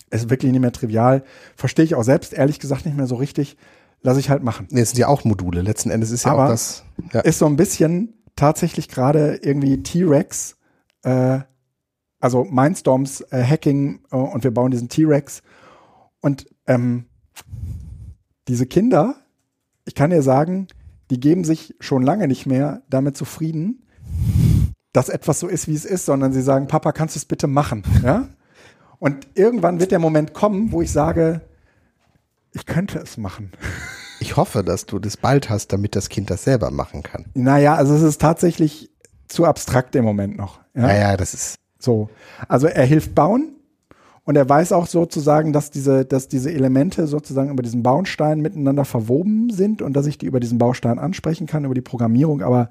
[0.09, 1.25] Ist wirklich nicht mehr trivial.
[1.57, 3.57] Verstehe ich auch selbst, ehrlich gesagt, nicht mehr so richtig.
[4.03, 4.69] Lass ich halt machen.
[4.71, 5.63] Nee, es sind ja auch Module.
[5.63, 6.85] Letzten Endes ist ja Aber auch das.
[7.13, 7.21] Ja.
[7.23, 10.57] Ist so ein bisschen tatsächlich gerade irgendwie T-Rex,
[11.03, 11.41] äh,
[12.21, 15.43] also Mindstorms äh, Hacking äh, und wir bauen diesen T-Rex.
[16.21, 17.07] Und ähm,
[18.47, 19.17] diese Kinder,
[19.87, 20.69] ich kann dir sagen,
[21.11, 23.87] die geben sich schon lange nicht mehr damit zufrieden,
[24.93, 27.47] dass etwas so ist, wie es ist, sondern sie sagen, Papa, kannst du es bitte
[27.47, 27.83] machen?
[28.03, 28.29] Ja?
[28.99, 31.43] Und irgendwann wird der Moment kommen, wo ich sage,
[32.53, 33.53] ich könnte es machen.
[34.21, 37.27] Ich hoffe, dass du das bald hast, damit das Kind das selber machen kann.
[37.35, 38.91] Naja, also es ist tatsächlich
[39.29, 40.61] zu abstrakt im Moment noch.
[40.75, 40.83] Ja?
[40.83, 41.55] Naja, das ist.
[41.79, 42.11] So.
[42.47, 43.57] Also er hilft bauen
[44.25, 48.85] und er weiß auch sozusagen, dass diese, dass diese Elemente sozusagen über diesen Baustein miteinander
[48.85, 52.71] verwoben sind und dass ich die über diesen Baustein ansprechen kann, über die Programmierung, aber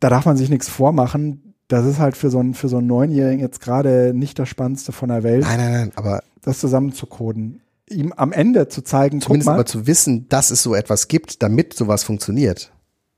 [0.00, 1.54] da darf man sich nichts vormachen.
[1.68, 4.92] Das ist halt für so einen, für so einen Neunjährigen jetzt gerade nicht das Spannendste
[4.92, 7.60] von der Welt, Nein, nein, nein, aber das zusammenzucoden.
[7.88, 11.42] Ihm am Ende zu zeigen, zumindest mal, aber zu wissen, dass es so etwas gibt,
[11.42, 12.72] damit sowas funktioniert.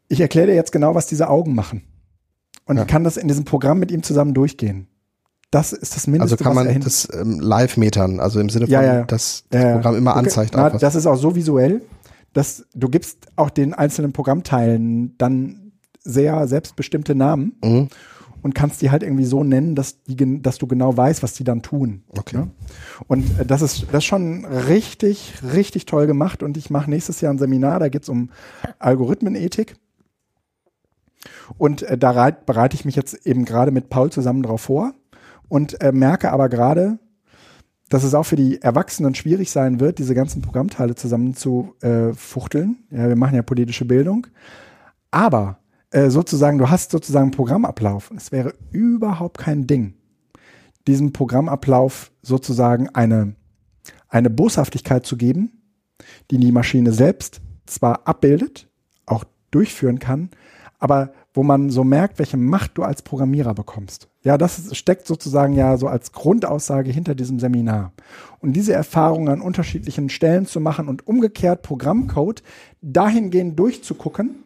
[0.08, 1.82] ich erkläre dir jetzt genau, was diese Augen machen.
[2.64, 2.82] Und Ja.
[2.82, 4.88] ich kann das in diesem Programm mit ihm zusammen durchgehen.
[5.50, 8.72] Das ist das Mindeste, Also kann man das ähm, live metern, also im Sinne von,
[8.72, 9.04] Ja, ja.
[9.04, 9.72] dass das Ja.
[9.74, 10.18] Programm immer Okay.
[10.20, 10.52] anzeigt.
[10.54, 11.82] Na, das ist auch so visuell,
[12.34, 15.72] dass du gibst auch den einzelnen Programmteilen dann
[16.04, 17.88] sehr selbstbestimmte Namen Mhm.
[18.42, 21.44] und kannst die halt irgendwie so nennen, dass, die, dass du genau weißt, was die
[21.44, 22.02] dann tun.
[22.16, 22.36] Okay.
[22.36, 22.50] Ne?
[23.06, 26.42] Und äh, das ist das ist schon richtig, richtig toll gemacht.
[26.42, 28.30] Und ich mache nächstes Jahr ein Seminar, da geht es um
[28.78, 29.76] Algorithmenethik.
[31.56, 34.92] Und äh, da reit, bereite ich mich jetzt eben gerade mit Paul zusammen drauf vor
[35.48, 36.98] und äh, merke aber gerade,
[37.88, 42.12] dass es auch für die Erwachsenen schwierig sein wird, diese ganzen Programmteile zusammen zu äh,
[42.12, 42.84] fuchteln.
[42.90, 44.26] Ja, wir machen ja politische Bildung.
[45.10, 45.58] Aber
[45.90, 48.10] äh, sozusagen, du hast sozusagen einen Programmablauf.
[48.14, 49.94] Es wäre überhaupt kein Ding,
[50.86, 53.34] diesem Programmablauf sozusagen eine,
[54.08, 55.62] eine Boshaftigkeit zu geben,
[56.30, 58.68] die die Maschine selbst zwar abbildet,
[59.06, 60.30] auch durchführen kann,
[60.78, 64.08] aber wo man so merkt, welche Macht du als Programmierer bekommst.
[64.28, 67.92] Ja, das steckt sozusagen ja so als Grundaussage hinter diesem Seminar.
[68.40, 72.42] Und diese Erfahrung an unterschiedlichen Stellen zu machen und umgekehrt Programmcode
[72.82, 74.44] dahingehend durchzugucken,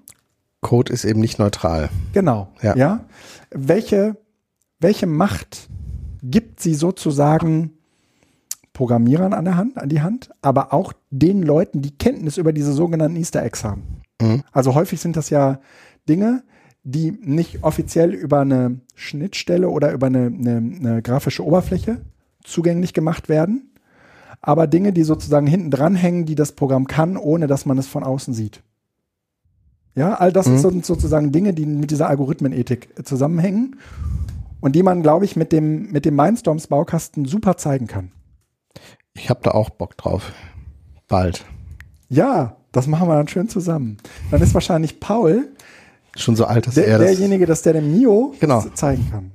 [0.60, 1.88] Code ist eben nicht neutral.
[2.12, 2.46] Genau.
[2.62, 2.76] Ja.
[2.76, 3.04] Ja.
[3.50, 4.16] Welche,
[4.78, 5.68] welche Macht
[6.22, 7.72] gibt sie sozusagen
[8.74, 12.72] Programmierern an der Hand, an die Hand, aber auch den Leuten, die Kenntnis über diese
[12.72, 13.82] sogenannten Easter Eggs haben?
[14.20, 14.44] Mhm.
[14.52, 15.58] Also häufig sind das ja
[16.08, 16.44] Dinge,
[16.84, 22.00] die nicht offiziell über eine Schnittstelle oder über eine, eine, eine grafische Oberfläche
[22.42, 23.70] zugänglich gemacht werden,
[24.40, 27.86] aber Dinge, die sozusagen hinten dran hängen, die das Programm kann, ohne dass man es
[27.86, 28.62] von außen sieht.
[29.94, 30.58] Ja, all das Mhm.
[30.58, 33.76] sind sozusagen Dinge, die mit dieser Algorithmenethik zusammenhängen
[34.60, 38.10] und die man, glaube ich, mit dem, mit dem Mindstorms Baukasten super zeigen kann.
[39.14, 40.32] Ich habe da auch Bock drauf.
[41.08, 41.44] Bald.
[42.08, 43.98] Ja, das machen wir dann schön zusammen.
[44.30, 45.48] Dann ist wahrscheinlich Paul
[46.16, 47.08] Schon so alt, dass der, er das.
[47.08, 48.60] derjenige, dass der dem Mio Genau.
[48.74, 49.32] zeigen kann.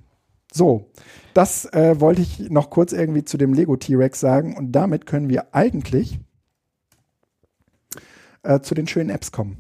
[0.54, 0.92] So,
[1.34, 5.30] das äh, wollte ich noch kurz irgendwie zu dem Lego T-Rex sagen und damit können
[5.30, 6.20] wir eigentlich
[8.44, 9.58] äh, zu den schönen Apps kommen.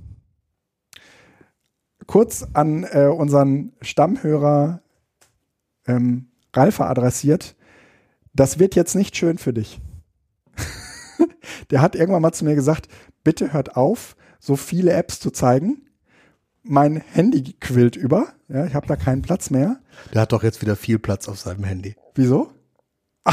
[2.05, 4.81] Kurz an äh, unseren Stammhörer
[5.87, 7.55] ähm, Ralfer adressiert.
[8.33, 9.81] Das wird jetzt nicht schön für dich.
[11.69, 12.87] Der hat irgendwann mal zu mir gesagt,
[13.23, 15.86] bitte hört auf, so viele Apps zu zeigen.
[16.67, 18.27] Mein Handy quillt über.
[18.49, 19.77] Ja, ich habe da keinen Platz mehr.
[20.13, 21.95] Der hat doch jetzt wieder viel Platz auf seinem Handy.
[22.15, 22.51] Wieso?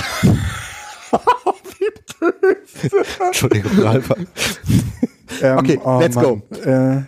[3.26, 4.10] Entschuldigung, Ralf.
[5.42, 6.42] Ähm, Okay, let's Mann.
[6.64, 7.02] Äh,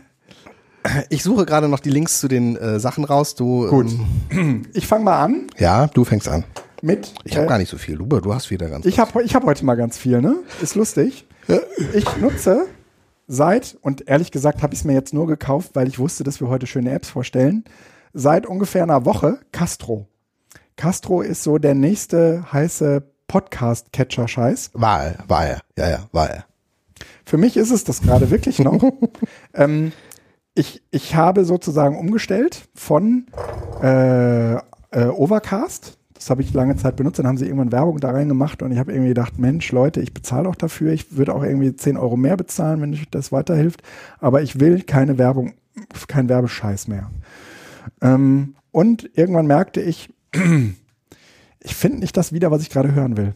[1.10, 3.34] Ich suche gerade noch die Links zu den äh, Sachen raus.
[3.34, 3.86] Du, Gut.
[4.30, 6.44] Ähm, ich fange mal an ja, du fängst an.
[6.82, 7.12] mit.
[7.24, 7.96] Ich habe äh, gar nicht so viel.
[7.96, 8.86] Du, du hast wieder ganz.
[8.86, 10.36] Ich habe ich hab heute mal ganz viel, ne?
[10.62, 11.26] Ist lustig.
[11.94, 12.66] Ich nutze
[13.26, 16.40] seit, und ehrlich gesagt habe ich es mir jetzt nur gekauft, weil ich wusste, dass
[16.40, 17.64] wir heute schöne Apps vorstellen,
[18.12, 20.06] seit ungefähr einer Woche Castro.
[20.76, 24.70] Castro ist so der nächste heiße Podcast-Catcher-Scheiß.
[24.74, 25.60] war er, war er.
[25.76, 26.44] Ja, ja, war er.
[27.24, 28.82] Für mich ist es das gerade wirklich noch.
[29.54, 29.92] ähm,
[30.54, 33.26] ich, ich habe sozusagen umgestellt von
[33.82, 34.60] äh, äh,
[34.92, 35.98] Overcast.
[36.16, 37.18] Das habe ich lange Zeit benutzt.
[37.18, 40.12] Dann haben sie irgendwann Werbung da reingemacht und ich habe irgendwie gedacht, Mensch, Leute, ich
[40.12, 40.93] bezahle auch dafür.
[40.93, 43.82] Ich würde auch irgendwie 10 Euro mehr bezahlen, wenn das weiterhilft.
[44.18, 45.55] Aber ich will keine Werbung,
[46.09, 47.10] kein Werbescheiß mehr.
[48.01, 50.12] Ähm, und irgendwann merkte ich,
[51.60, 53.34] ich finde nicht das wieder, was ich gerade hören will.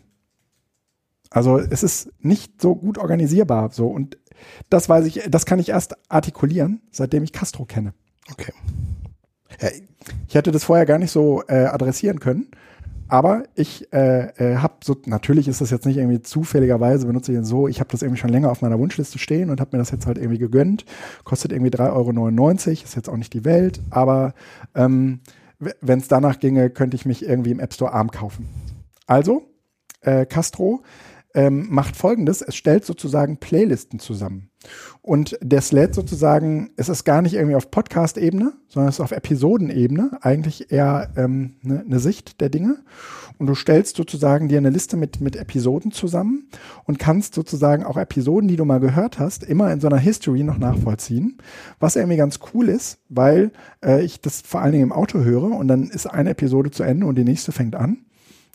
[1.31, 4.19] Also es ist nicht so gut organisierbar so und
[4.69, 7.95] das weiß ich, das kann ich erst artikulieren, seitdem ich Castro kenne.
[8.33, 8.53] Okay.
[9.61, 9.69] Ja,
[10.29, 12.49] Ich hätte das vorher gar nicht so äh, adressieren können,
[13.11, 17.39] aber ich äh, äh, habe so, natürlich ist das jetzt nicht irgendwie zufälligerweise benutze ich
[17.39, 19.83] ihn so, ich habe das irgendwie schon länger auf meiner Wunschliste stehen und habe mir
[19.83, 20.85] das jetzt halt irgendwie gegönnt,
[21.25, 24.35] kostet irgendwie 3,99 Euro, ist jetzt auch nicht die Welt, aber
[24.75, 25.21] ähm,
[25.59, 28.49] wenn es danach ginge, könnte ich mich irgendwie im App Store arm kaufen.
[29.07, 29.43] Also,
[30.01, 30.83] äh, Castro
[31.35, 34.50] ähm, macht folgendes, es stellt sozusagen Playlisten zusammen.
[35.03, 39.13] Und das lädt sozusagen, es ist gar nicht irgendwie auf Podcast-Ebene, sondern es ist auf
[39.13, 42.77] Episodenebene, eigentlich eher ähm, ne, eine Sicht der Dinge.
[43.39, 46.51] Und du stellst sozusagen dir eine Liste mit, mit Episoden zusammen
[46.85, 50.43] und kannst sozusagen auch Episoden, die du mal gehört hast, immer in so einer History
[50.43, 51.39] noch nachvollziehen.
[51.79, 55.53] Was irgendwie ganz cool ist, weil äh, ich das vor allen Dingen im Auto höre
[55.57, 58.05] und dann ist eine Episode zu Ende und die nächste fängt an.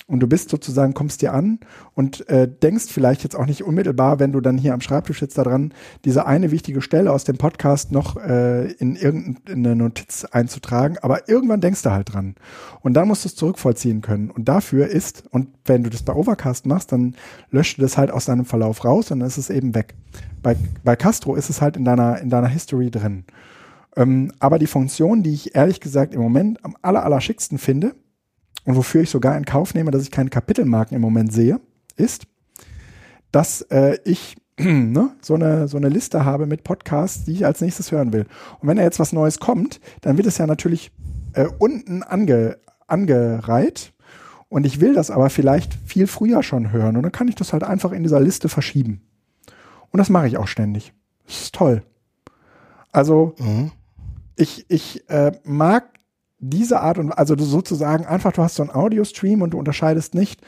[0.08, 1.60] Und du bist sozusagen, kommst dir an
[1.96, 5.40] und äh, denkst vielleicht jetzt auch nicht unmittelbar, wenn du dann hier am Schreibtisch sitzt,
[5.40, 5.74] daran,
[6.06, 11.00] diese eine wichtige Stelle aus dem Podcast noch äh, in irgendeine Notiz einzutragen.
[11.02, 12.36] Aber irgendwann denkst du halt dran.
[12.82, 14.30] Und dann musst du es zurückvollziehen können.
[14.30, 17.16] Und dafür ist, und wenn du das bei Overcast machst, dann
[17.50, 19.96] löscht du das halt aus deinem Verlauf raus und dann ist es eben weg.
[20.44, 23.26] Bei, bei Castro ist es halt in deiner, in deiner History drin.
[23.96, 27.96] Ähm, aber die Funktion, die ich ehrlich gesagt im Moment am aller, aller schicksten finde,
[28.66, 31.60] und wofür ich sogar in Kauf nehme, dass ich keine Kapitelmarken im Moment sehe,
[31.96, 32.28] ist,
[33.32, 37.62] dass äh, ich ne, so, eine, so eine Liste habe mit Podcasts, die ich als
[37.62, 38.26] nächstes hören will.
[38.60, 40.92] Und wenn da jetzt was Neues kommt, dann wird es ja natürlich
[41.34, 43.94] äh, unten ange, angereiht.
[44.48, 46.96] Und ich will das aber vielleicht viel früher schon hören.
[46.96, 49.02] Und dann kann ich das halt einfach in dieser Liste verschieben.
[49.92, 50.94] Und das mache ich auch ständig.
[51.26, 51.84] Das ist toll.
[52.92, 53.72] Also Mhm.
[54.38, 55.95] ich, ich äh, mag
[56.50, 60.16] diese Art und also du sozusagen einfach, du hast so einen Audio-Stream und du unterscheidest
[60.16, 60.42] nicht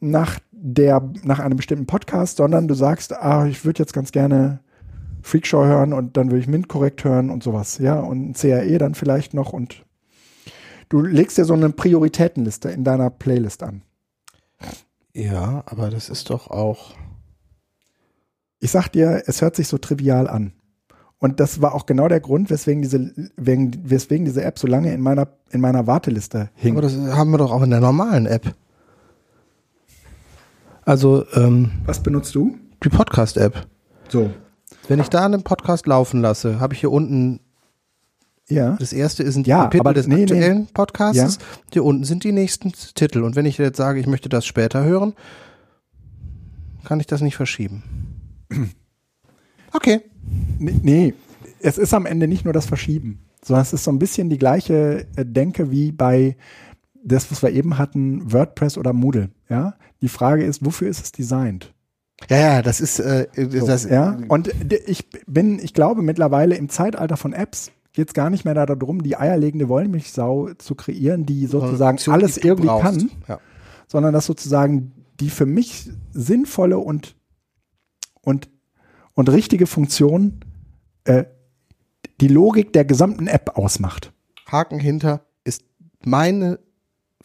[0.00, 4.60] nach der, nach einem bestimmten Podcast, sondern du sagst, ah, ich würde jetzt ganz gerne
[5.22, 8.94] Freakshow hören und dann würde ich Mint korrekt hören und sowas, ja, und CRE dann
[8.94, 9.84] vielleicht noch und
[10.88, 13.82] du legst dir so eine Prioritätenliste in deiner Playlist an.
[15.12, 16.94] Ja, aber das ist doch auch.
[18.58, 20.52] Ich sag dir, es hört sich so trivial an.
[21.18, 24.92] Und das war auch genau der Grund, weswegen diese, wegen, weswegen diese App so lange
[24.92, 26.74] in meiner, in meiner Warteliste hing.
[26.74, 28.54] Aber das haben wir doch auch in der normalen App.
[30.84, 32.56] Also ähm, Was benutzt du?
[32.84, 33.66] die Podcast-App.
[34.08, 34.30] So.
[34.88, 37.40] Wenn ich da einen Podcast laufen lasse, habe ich hier unten,
[38.48, 38.76] Ja.
[38.78, 40.22] das erste ist ein Ja, Kapitel aber des nee, nee.
[40.22, 41.38] aktuellen Podcasts.
[41.72, 43.22] Hier unten sind die nächsten Titel.
[43.22, 45.14] Und wenn ich jetzt sage, ich möchte das später hören,
[46.84, 47.82] kann ich das nicht verschieben.
[49.72, 50.00] Okay.
[50.58, 51.14] Nee, nee,
[51.60, 54.38] es ist am Ende nicht nur das Verschieben, sondern es ist so ein bisschen die
[54.38, 56.36] gleiche äh, Denke wie bei
[57.04, 59.30] das, was wir eben hatten, WordPress oder Moodle.
[59.48, 61.72] Ja, die Frage ist, wofür ist es designt?
[62.28, 64.50] Ja, ja, das ist äh, So, das, ja, und
[64.86, 69.02] ich bin, ich glaube mittlerweile im Zeitalter von Apps geht es gar nicht mehr darum,
[69.02, 72.82] die eierlegende Wollmilchsau zu kreieren, die sozusagen Funktion, alles die irgendwie brauchst.
[72.84, 73.38] kann, Ja.
[73.86, 77.16] sondern dass sozusagen die für mich sinnvolle und,
[78.22, 78.48] und,
[79.16, 80.40] und richtige Funktion
[81.04, 81.24] äh,
[82.20, 84.12] die Logik der gesamten App ausmacht.
[84.46, 85.64] Haken hinter ist
[86.04, 86.60] meine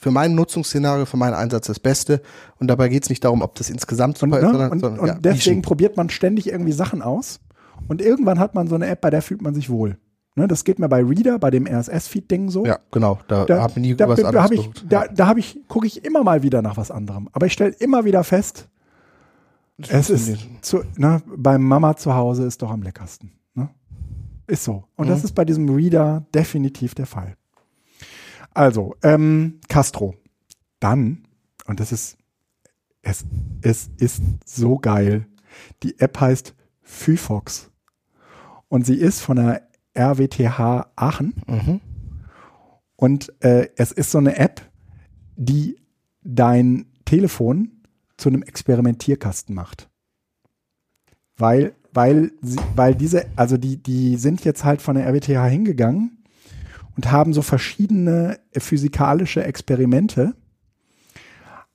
[0.02, 2.24] für mein Nutzungsszenario, für meinen Einsatz das Beste.
[2.60, 4.48] Und dabei geht es nicht darum, ob das insgesamt Und, super ne?
[4.48, 5.62] ist, sondern, und, sondern und ja, deswegen Nischen.
[5.62, 7.40] probiert man ständig irgendwie Sachen aus.
[7.88, 9.98] Und irgendwann hat man so eine App, bei der fühlt man sich wohl.
[10.36, 12.66] Ne, das geht mir bei Reader, bei dem RSS-Feed-Ding so.
[12.66, 13.20] Ja, genau.
[13.28, 15.60] Da, da, habe ich nie da, was da, anderes hab ich, da, da habe ich,
[15.68, 17.30] gucke ich immer mal wieder nach was anderem.
[17.34, 18.70] Aber ich stelle immer wieder fest,
[19.90, 23.32] es ist zu, ne, beim Mama zu Hause ist doch am leckersten.
[23.54, 23.70] Ne?
[24.48, 24.86] Ist so.
[24.96, 25.26] Und das Mhm.
[25.26, 27.36] ist bei diesem Reader definitiv der Fall.
[28.54, 30.16] Also, ähm, Castro.
[30.80, 31.28] Dann,
[31.68, 32.18] und das ist,
[33.02, 33.24] es,
[33.62, 35.28] es ist so geil.
[35.84, 37.70] Die App heißt Phyfox.
[38.68, 39.68] Und sie ist von der
[39.98, 41.34] RWTH Aachen.
[41.48, 41.82] Mhm.
[42.96, 44.62] Und äh, es ist so eine App,
[45.36, 45.78] die
[46.24, 47.81] dein Telefon
[48.22, 49.90] zu einem Experimentierkasten macht.
[51.38, 52.32] Weil, weil,
[52.76, 56.24] weil diese, also die, die sind jetzt halt von der RWTH hingegangen
[56.96, 60.36] und haben so verschiedene physikalische Experimente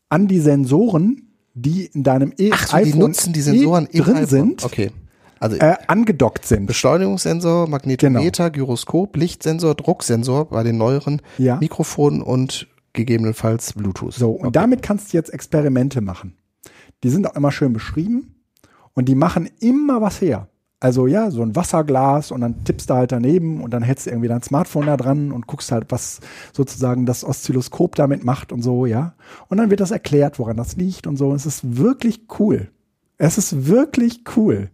[0.09, 4.05] an die Sensoren, die in deinem e Ach so, iPhone die nutzen die Sensoren im
[4.05, 4.93] drin sind, Okay.
[5.39, 6.65] Also äh, angedockt sind.
[6.65, 11.57] Beschleunigungssensor, Magnetometer, Gyroskop, Lichtsensor, Drucksensor bei den neueren Ja.
[11.57, 14.13] Mikrofonen und gegebenenfalls Bluetooth.
[14.15, 14.53] So, und Okay.
[14.53, 16.35] damit kannst du jetzt Experimente machen.
[17.05, 18.35] Die sind auch immer schön beschrieben
[18.95, 20.49] und die machen immer was her.
[20.79, 24.11] Also ja, so ein Wasserglas und dann tippst du halt daneben und dann hältst du
[24.11, 26.21] irgendwie dein Smartphone da dran und guckst halt, was
[26.53, 29.15] sozusagen das Oszilloskop damit macht und so, ja.
[29.49, 31.35] Und dann wird das erklärt, woran das liegt und so.
[31.35, 32.69] Es ist wirklich cool.
[33.17, 34.71] Es ist wirklich cool.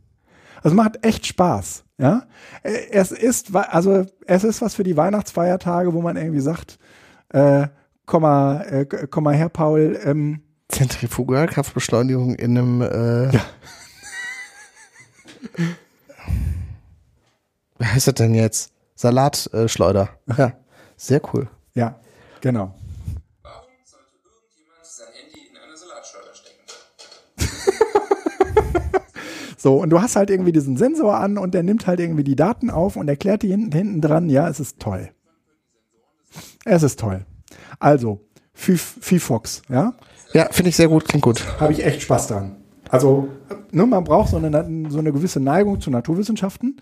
[0.64, 2.24] Also macht echt Spaß, ja.
[2.64, 6.78] Äh, Es ist, also es ist was für die Weihnachtsfeiertage, wo man irgendwie sagt,
[7.30, 7.68] äh,
[8.06, 13.32] komm mal, äh, komm mal her, Paul, ähm, Zentrifugalkraftbeschleunigung in einem äh,
[17.78, 18.72] Wie heißt das denn jetzt?
[18.94, 20.08] Salatschleuder.
[20.36, 20.52] Ja,
[20.96, 21.48] sehr cool.
[21.74, 21.98] ja,
[22.40, 22.74] genau.
[23.42, 26.62] Warum sollte irgendjemand sein Handy in eine Salatschleuder stecken?
[29.58, 32.36] So, und du hast halt irgendwie diesen Sensor an und der nimmt halt irgendwie die
[32.36, 34.28] Daten auf und erklärt die hinten, hinten dran.
[34.30, 35.10] Ja, es ist toll.
[36.64, 37.26] Es ist toll.
[37.82, 38.20] Also,
[38.54, 39.94] Fifox, ja,
[40.32, 41.44] Ja, finde ich sehr gut, klingt gut.
[41.60, 42.56] habe ich echt Spaß dran.
[42.90, 43.28] Also,
[43.70, 44.50] ne, man braucht so eine,
[44.90, 46.76] so eine gewisse Neigung zu Naturwissenschaften,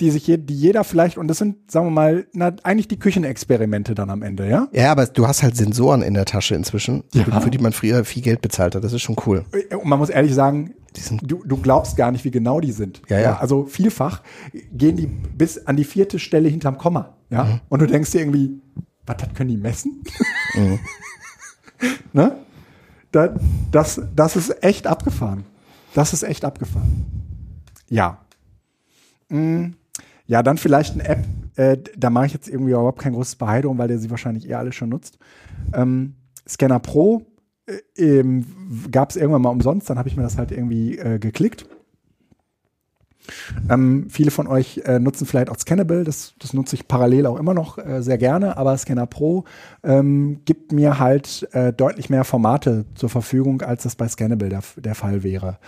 [0.00, 2.98] die sich je, die jeder vielleicht, und das sind, sagen wir mal, na, eigentlich die
[2.98, 4.68] Küchenexperimente dann am Ende, ja?
[4.72, 7.40] Ja, aber du hast halt Sensoren in der Tasche inzwischen, Ja.
[7.40, 8.84] für, die man früher viel Geld bezahlt hat.
[8.84, 9.44] Das ist schon cool.
[9.72, 10.74] Und man muss ehrlich sagen,
[11.22, 13.02] du, du glaubst gar nicht, wie genau die sind.
[13.08, 13.38] Ja, ja.
[13.38, 14.22] Also vielfach
[14.72, 17.16] gehen die bis an die vierte Stelle hinterm Komma.
[17.30, 17.44] Ja.
[17.44, 17.60] Mhm.
[17.68, 18.60] Und du denkst dir irgendwie,
[19.08, 20.02] was, das können die messen?
[22.12, 22.36] ne?
[23.10, 23.34] Da,
[23.70, 25.44] das, das ist echt abgefahren.
[25.94, 27.06] Das ist echt abgefahren.
[27.88, 28.18] Ja.
[29.28, 29.70] Mm,
[30.26, 31.24] Ja, dann vielleicht eine App,
[31.56, 34.46] äh, da mache ich jetzt irgendwie überhaupt kein großes Beheide um, weil der sie wahrscheinlich
[34.48, 35.18] eher alle schon nutzt.
[35.72, 36.14] Ähm,
[36.46, 37.22] Scanner Pro
[37.66, 37.78] äh,
[38.20, 38.44] ähm,
[38.90, 41.66] gab es irgendwann mal umsonst, dann habe ich mir das halt irgendwie äh, geklickt.
[43.68, 47.38] Ähm, viele von euch äh, nutzen vielleicht auch Scannable, das, das nutze ich parallel auch
[47.38, 49.44] immer noch äh, sehr gerne, aber Scanner Pro
[49.82, 54.62] ähm, gibt mir halt äh, deutlich mehr Formate zur Verfügung, als das bei Scannable der,
[54.76, 55.58] der Fall wäre.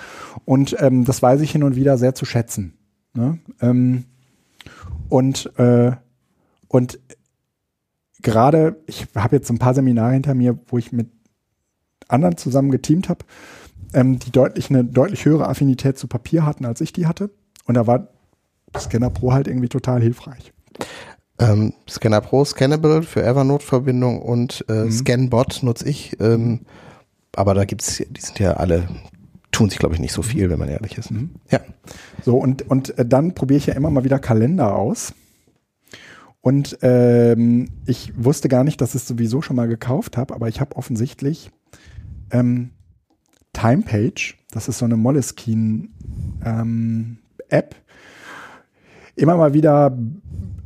[0.45, 2.74] Und ähm, das weiß ich hin und wieder sehr zu schätzen.
[3.15, 3.39] Ne?
[3.61, 4.05] Ähm,
[5.09, 5.93] und äh,
[6.69, 7.01] und
[8.23, 11.09] gerade, ich habe jetzt so ein paar Seminare hinter mir, wo ich mit
[12.07, 13.24] anderen zusammen geteamt habe,
[13.93, 17.31] ähm, die deutlich eine deutlich höhere Affinität zu Papier hatten, als ich die hatte.
[17.66, 18.09] Und da war
[18.77, 20.53] Scanner Pro halt irgendwie total hilfreich.
[21.39, 24.93] Ähm, Scanner Pro, Scannable für Evernote-Verbindung und äh, Mhm.
[24.93, 26.19] Scanbot nutze ich.
[26.20, 26.61] Ähm,
[27.35, 28.89] aber da gibt's, die sind ja alle,
[29.51, 31.11] tun sich glaube ich nicht so viel, wenn man ehrlich ist.
[31.11, 31.31] Mhm.
[31.51, 31.61] Ja.
[32.24, 35.15] So, und, und äh, dann probiere ich ja immer mal wieder Kalender aus.
[36.43, 40.49] Und ähm, ich wusste gar nicht, dass ich es sowieso schon mal gekauft habe, aber
[40.49, 41.51] ich habe offensichtlich
[42.31, 42.70] ähm,
[43.53, 45.89] Timepage, das ist so eine Moleskine
[46.45, 47.19] ähm,
[47.51, 47.74] App,
[49.16, 49.97] immer mal wieder,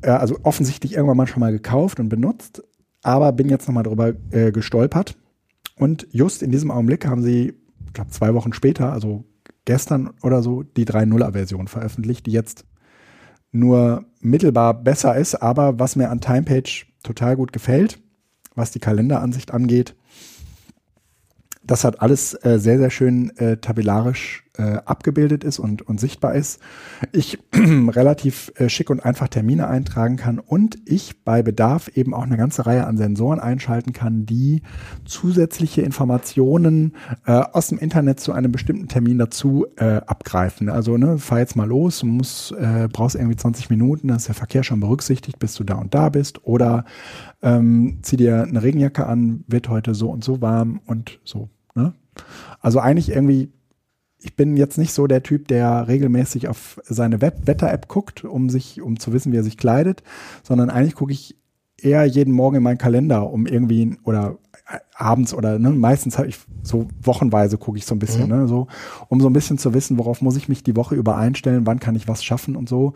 [0.03, 2.63] äh, also offensichtlich irgendwann mal schon mal gekauft und benutzt,
[3.03, 5.17] aber bin jetzt nochmal drüber äh, gestolpert.
[5.77, 7.55] Und just in diesem Augenblick haben sie,
[7.87, 9.25] ich glaube zwei Wochen später, also
[9.65, 12.65] gestern oder so, die 3.0er-Version veröffentlicht, die jetzt
[13.51, 18.01] nur mittelbar besser ist, aber was mir an Timepage total gut gefällt,
[18.55, 19.95] was die Kalenderansicht angeht,
[21.63, 26.35] das hat alles äh, sehr, sehr schön äh, tabellarisch äh, abgebildet ist und, und sichtbar
[26.35, 26.61] ist,
[27.13, 32.23] ich relativ äh, schick und einfach Termine eintragen kann und ich bei Bedarf eben auch
[32.23, 34.63] eine ganze Reihe an Sensoren einschalten kann, die
[35.05, 36.95] zusätzliche Informationen
[37.27, 40.69] äh, aus dem Internet zu einem bestimmten Termin dazu äh, abgreifen.
[40.69, 44.35] Also ne, fahr jetzt mal los, muss, äh, brauchst irgendwie 20 Minuten, dann ist der
[44.37, 46.85] Verkehr schon berücksichtigt, bis du da und da bist oder
[47.43, 51.49] ähm, zieh dir eine Regenjacke an, wird heute so und so warm und so.
[51.75, 51.93] Ne?
[52.61, 53.51] Also eigentlich irgendwie
[54.25, 58.81] ich bin jetzt nicht so der Typ, der regelmäßig auf seine Wetter-App guckt, um sich,
[58.81, 60.03] um zu wissen, wie er sich kleidet,
[60.43, 61.37] sondern eigentlich gucke ich
[61.77, 66.29] eher jeden Morgen in meinen Kalender, um irgendwie oder äh, abends oder ne, meistens habe
[66.29, 68.37] ich so wochenweise gucke ich so ein bisschen, mhm.
[68.37, 68.69] ne, so,
[69.09, 71.81] um so ein bisschen zu wissen, worauf muss ich mich die Woche über einstellen, wann
[71.81, 72.95] kann ich was schaffen und so.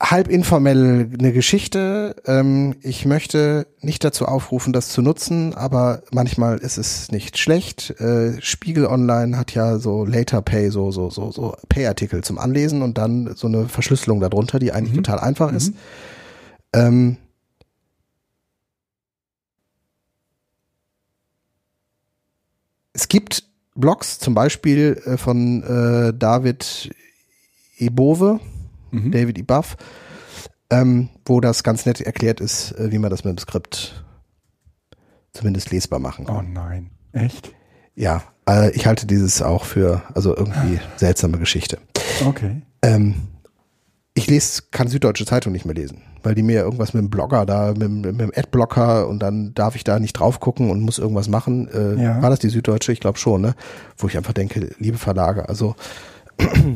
[0.00, 2.16] halb informell eine Geschichte.
[2.26, 7.98] Ähm, ich möchte nicht dazu aufrufen, das zu nutzen, aber manchmal ist es nicht schlecht.
[8.00, 12.82] Äh, Spiegel Online hat ja so Later Pay, so so so so Pay-Artikel zum Anlesen
[12.82, 15.02] und dann so eine Verschlüsselung darunter, die eigentlich mhm.
[15.02, 15.70] total einfach ist.
[15.70, 15.76] Mhm.
[16.74, 17.16] Ähm,
[22.92, 23.44] es gibt
[23.74, 26.90] Blogs, zum Beispiel äh, von äh, David
[27.78, 28.40] Ebove,
[28.90, 29.10] mhm.
[29.10, 29.42] David E.
[29.42, 29.76] Buff,
[30.70, 34.04] ähm, wo das ganz nett erklärt ist, äh, wie man das mit dem Skript
[35.32, 36.36] zumindest lesbar machen kann.
[36.36, 37.52] Oh nein, echt?
[37.94, 41.78] Ja, äh, ich halte dieses auch für, also irgendwie seltsame Geschichte.
[42.26, 42.62] Okay.
[42.82, 43.14] Ähm,
[44.14, 47.44] ich lese, kann Süddeutsche Zeitung nicht mehr lesen, weil die mir irgendwas mit dem Blogger
[47.44, 50.98] da, mit, mit dem Adblocker und dann darf ich da nicht drauf gucken und muss
[50.98, 51.68] irgendwas machen.
[51.68, 52.22] Äh, ja.
[52.22, 52.92] War das die Süddeutsche?
[52.92, 53.54] Ich glaube schon, ne?
[53.98, 55.74] Wo ich einfach denke, liebe Verlage, also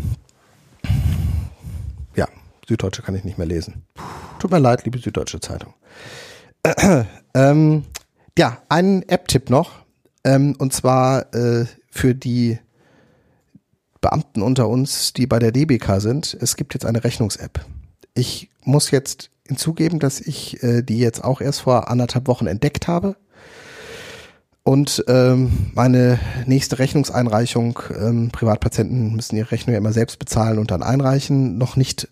[2.71, 3.83] Süddeutsche kann ich nicht mehr lesen.
[4.39, 5.75] Tut mir leid, liebe Süddeutsche Zeitung.
[6.63, 7.85] Äh, ähm,
[8.39, 9.73] ja, einen App-Tipp noch.
[10.23, 12.59] Ähm, und zwar äh, für die
[14.01, 16.37] Beamten unter uns, die bei der DBK sind.
[16.41, 17.65] Es gibt jetzt eine Rechnungs-App.
[18.15, 22.87] Ich muss jetzt hinzugeben, dass ich äh, die jetzt auch erst vor anderthalb Wochen entdeckt
[22.87, 23.17] habe.
[24.63, 30.71] Und ähm, meine nächste Rechnungseinreichung, ähm, Privatpatienten müssen ihre Rechnung ja immer selbst bezahlen und
[30.71, 32.09] dann einreichen, noch nicht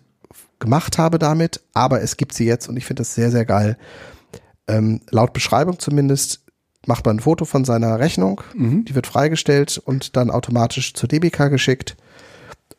[0.59, 3.77] gemacht habe damit, aber es gibt sie jetzt und ich finde das sehr, sehr geil.
[4.67, 6.45] Ähm, laut Beschreibung zumindest
[6.85, 8.85] macht man ein Foto von seiner Rechnung, mhm.
[8.85, 11.97] die wird freigestellt und dann automatisch zur DBK geschickt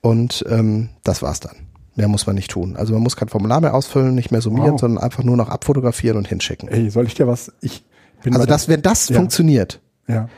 [0.00, 1.56] und ähm, das war's dann.
[1.96, 2.76] Mehr muss man nicht tun.
[2.76, 4.80] Also man muss kein Formular mehr ausfüllen, nicht mehr summieren, wow.
[4.80, 6.68] sondern einfach nur noch abfotografieren und hinschicken.
[6.68, 7.52] Ey, soll ich dir was?
[7.60, 7.84] Ich
[8.22, 9.16] bin also das, wenn das ja.
[9.16, 10.28] funktioniert, ja.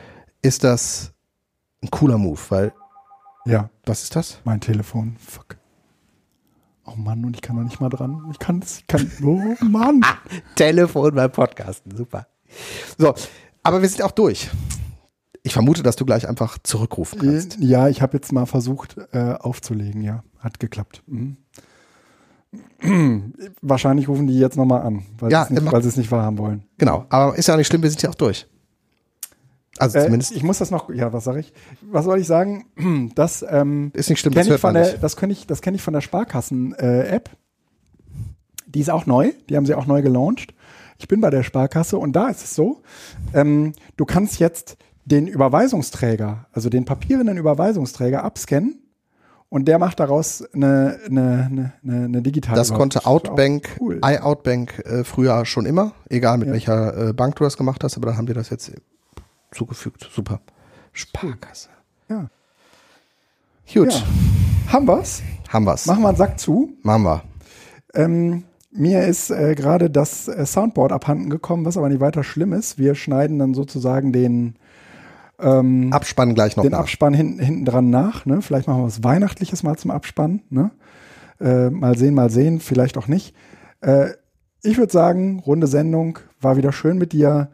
[0.41, 1.11] ist das
[1.81, 2.73] ein cooler Move, weil
[3.45, 3.69] ja.
[3.85, 4.39] Was ist das?
[4.45, 5.17] Mein Telefon.
[5.19, 5.57] Fuck.
[6.85, 8.27] Oh Mann, und ich kann noch nicht mal dran.
[8.31, 10.01] Ich kann es, ich kann, oh Mann.
[10.55, 12.27] Telefon beim Podcasten, super.
[12.97, 13.13] So,
[13.63, 14.49] aber wir sind auch durch.
[15.43, 17.57] Ich vermute, dass du gleich einfach zurückrufen kannst.
[17.59, 20.23] Ja, ich habe jetzt mal versucht äh, aufzulegen, ja.
[20.39, 21.03] Hat geklappt.
[21.07, 21.37] Mhm.
[23.61, 26.65] Wahrscheinlich rufen die jetzt nochmal an, weil ja, sie es nicht wahrhaben wollen.
[26.77, 28.47] Genau, aber ist ja nicht schlimm, wir sind ja auch durch.
[29.79, 30.31] Also äh, zumindest.
[30.35, 31.53] Ich muss das noch, ja, was sage ich?
[31.81, 32.65] Was soll ich sagen?
[33.15, 35.93] Das ähm, ist nicht schlimm, das, ich von der, das, ich, das kenne ich von
[35.93, 37.29] der Sparkassen-App.
[37.29, 37.35] Äh,
[38.67, 40.53] Die ist auch neu, die haben sie auch neu gelauncht.
[40.97, 42.81] Ich bin bei der Sparkasse und da ist es so,
[43.33, 48.79] ähm, du kannst jetzt den Überweisungsträger, also den papierenden Überweisungsträger abscannen
[49.49, 53.05] und der macht daraus eine, eine, eine, eine, digitale Das konnte.
[53.05, 53.99] Outbank, Cool.
[54.03, 56.53] iOutbank äh, früher schon immer, egal mit Ja.
[56.53, 58.71] welcher äh, Bank du das gemacht hast, aber dann haben wir das jetzt
[59.53, 60.09] zugefügt.
[60.13, 60.39] Super.
[60.91, 61.69] Sparkasse.
[62.09, 62.29] Ja.
[63.73, 64.03] Gut, Ja.
[64.73, 65.21] Haben wir's?
[65.49, 65.85] haben wir's.
[65.85, 66.73] Machen wir einen Sack zu.
[66.81, 67.23] Machen wir.
[67.93, 72.53] Ähm, mir ist äh, gerade das äh, Soundboard abhanden gekommen, was aber nicht weiter schlimm
[72.53, 72.77] ist.
[72.79, 74.55] Wir schneiden dann sozusagen den,
[75.39, 76.79] ähm, Abspannen gleich noch den nach.
[76.79, 78.25] Abspann hinten, hinten dran nach.
[78.25, 78.41] Ne?
[78.41, 80.41] Vielleicht machen wir was Weihnachtliches mal zum Abspann.
[80.49, 80.71] Ne?
[81.39, 83.35] Äh, mal sehen, mal sehen, vielleicht auch nicht.
[83.81, 84.11] Äh,
[84.63, 87.49] ich würde sagen, runde Sendung, war wieder schön mit dir.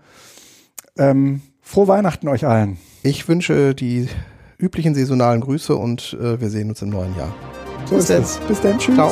[0.98, 2.78] Ähm, frohe Weihnachten euch allen.
[3.04, 4.08] Ich wünsche die
[4.58, 7.34] üblichen saisonalen Grüße und äh, wir sehen uns im neuen Jahr.
[7.86, 8.24] So Bis ist denn.
[8.24, 8.40] es.
[8.48, 8.96] Bis dann, tschüss.
[8.96, 9.12] Ciao.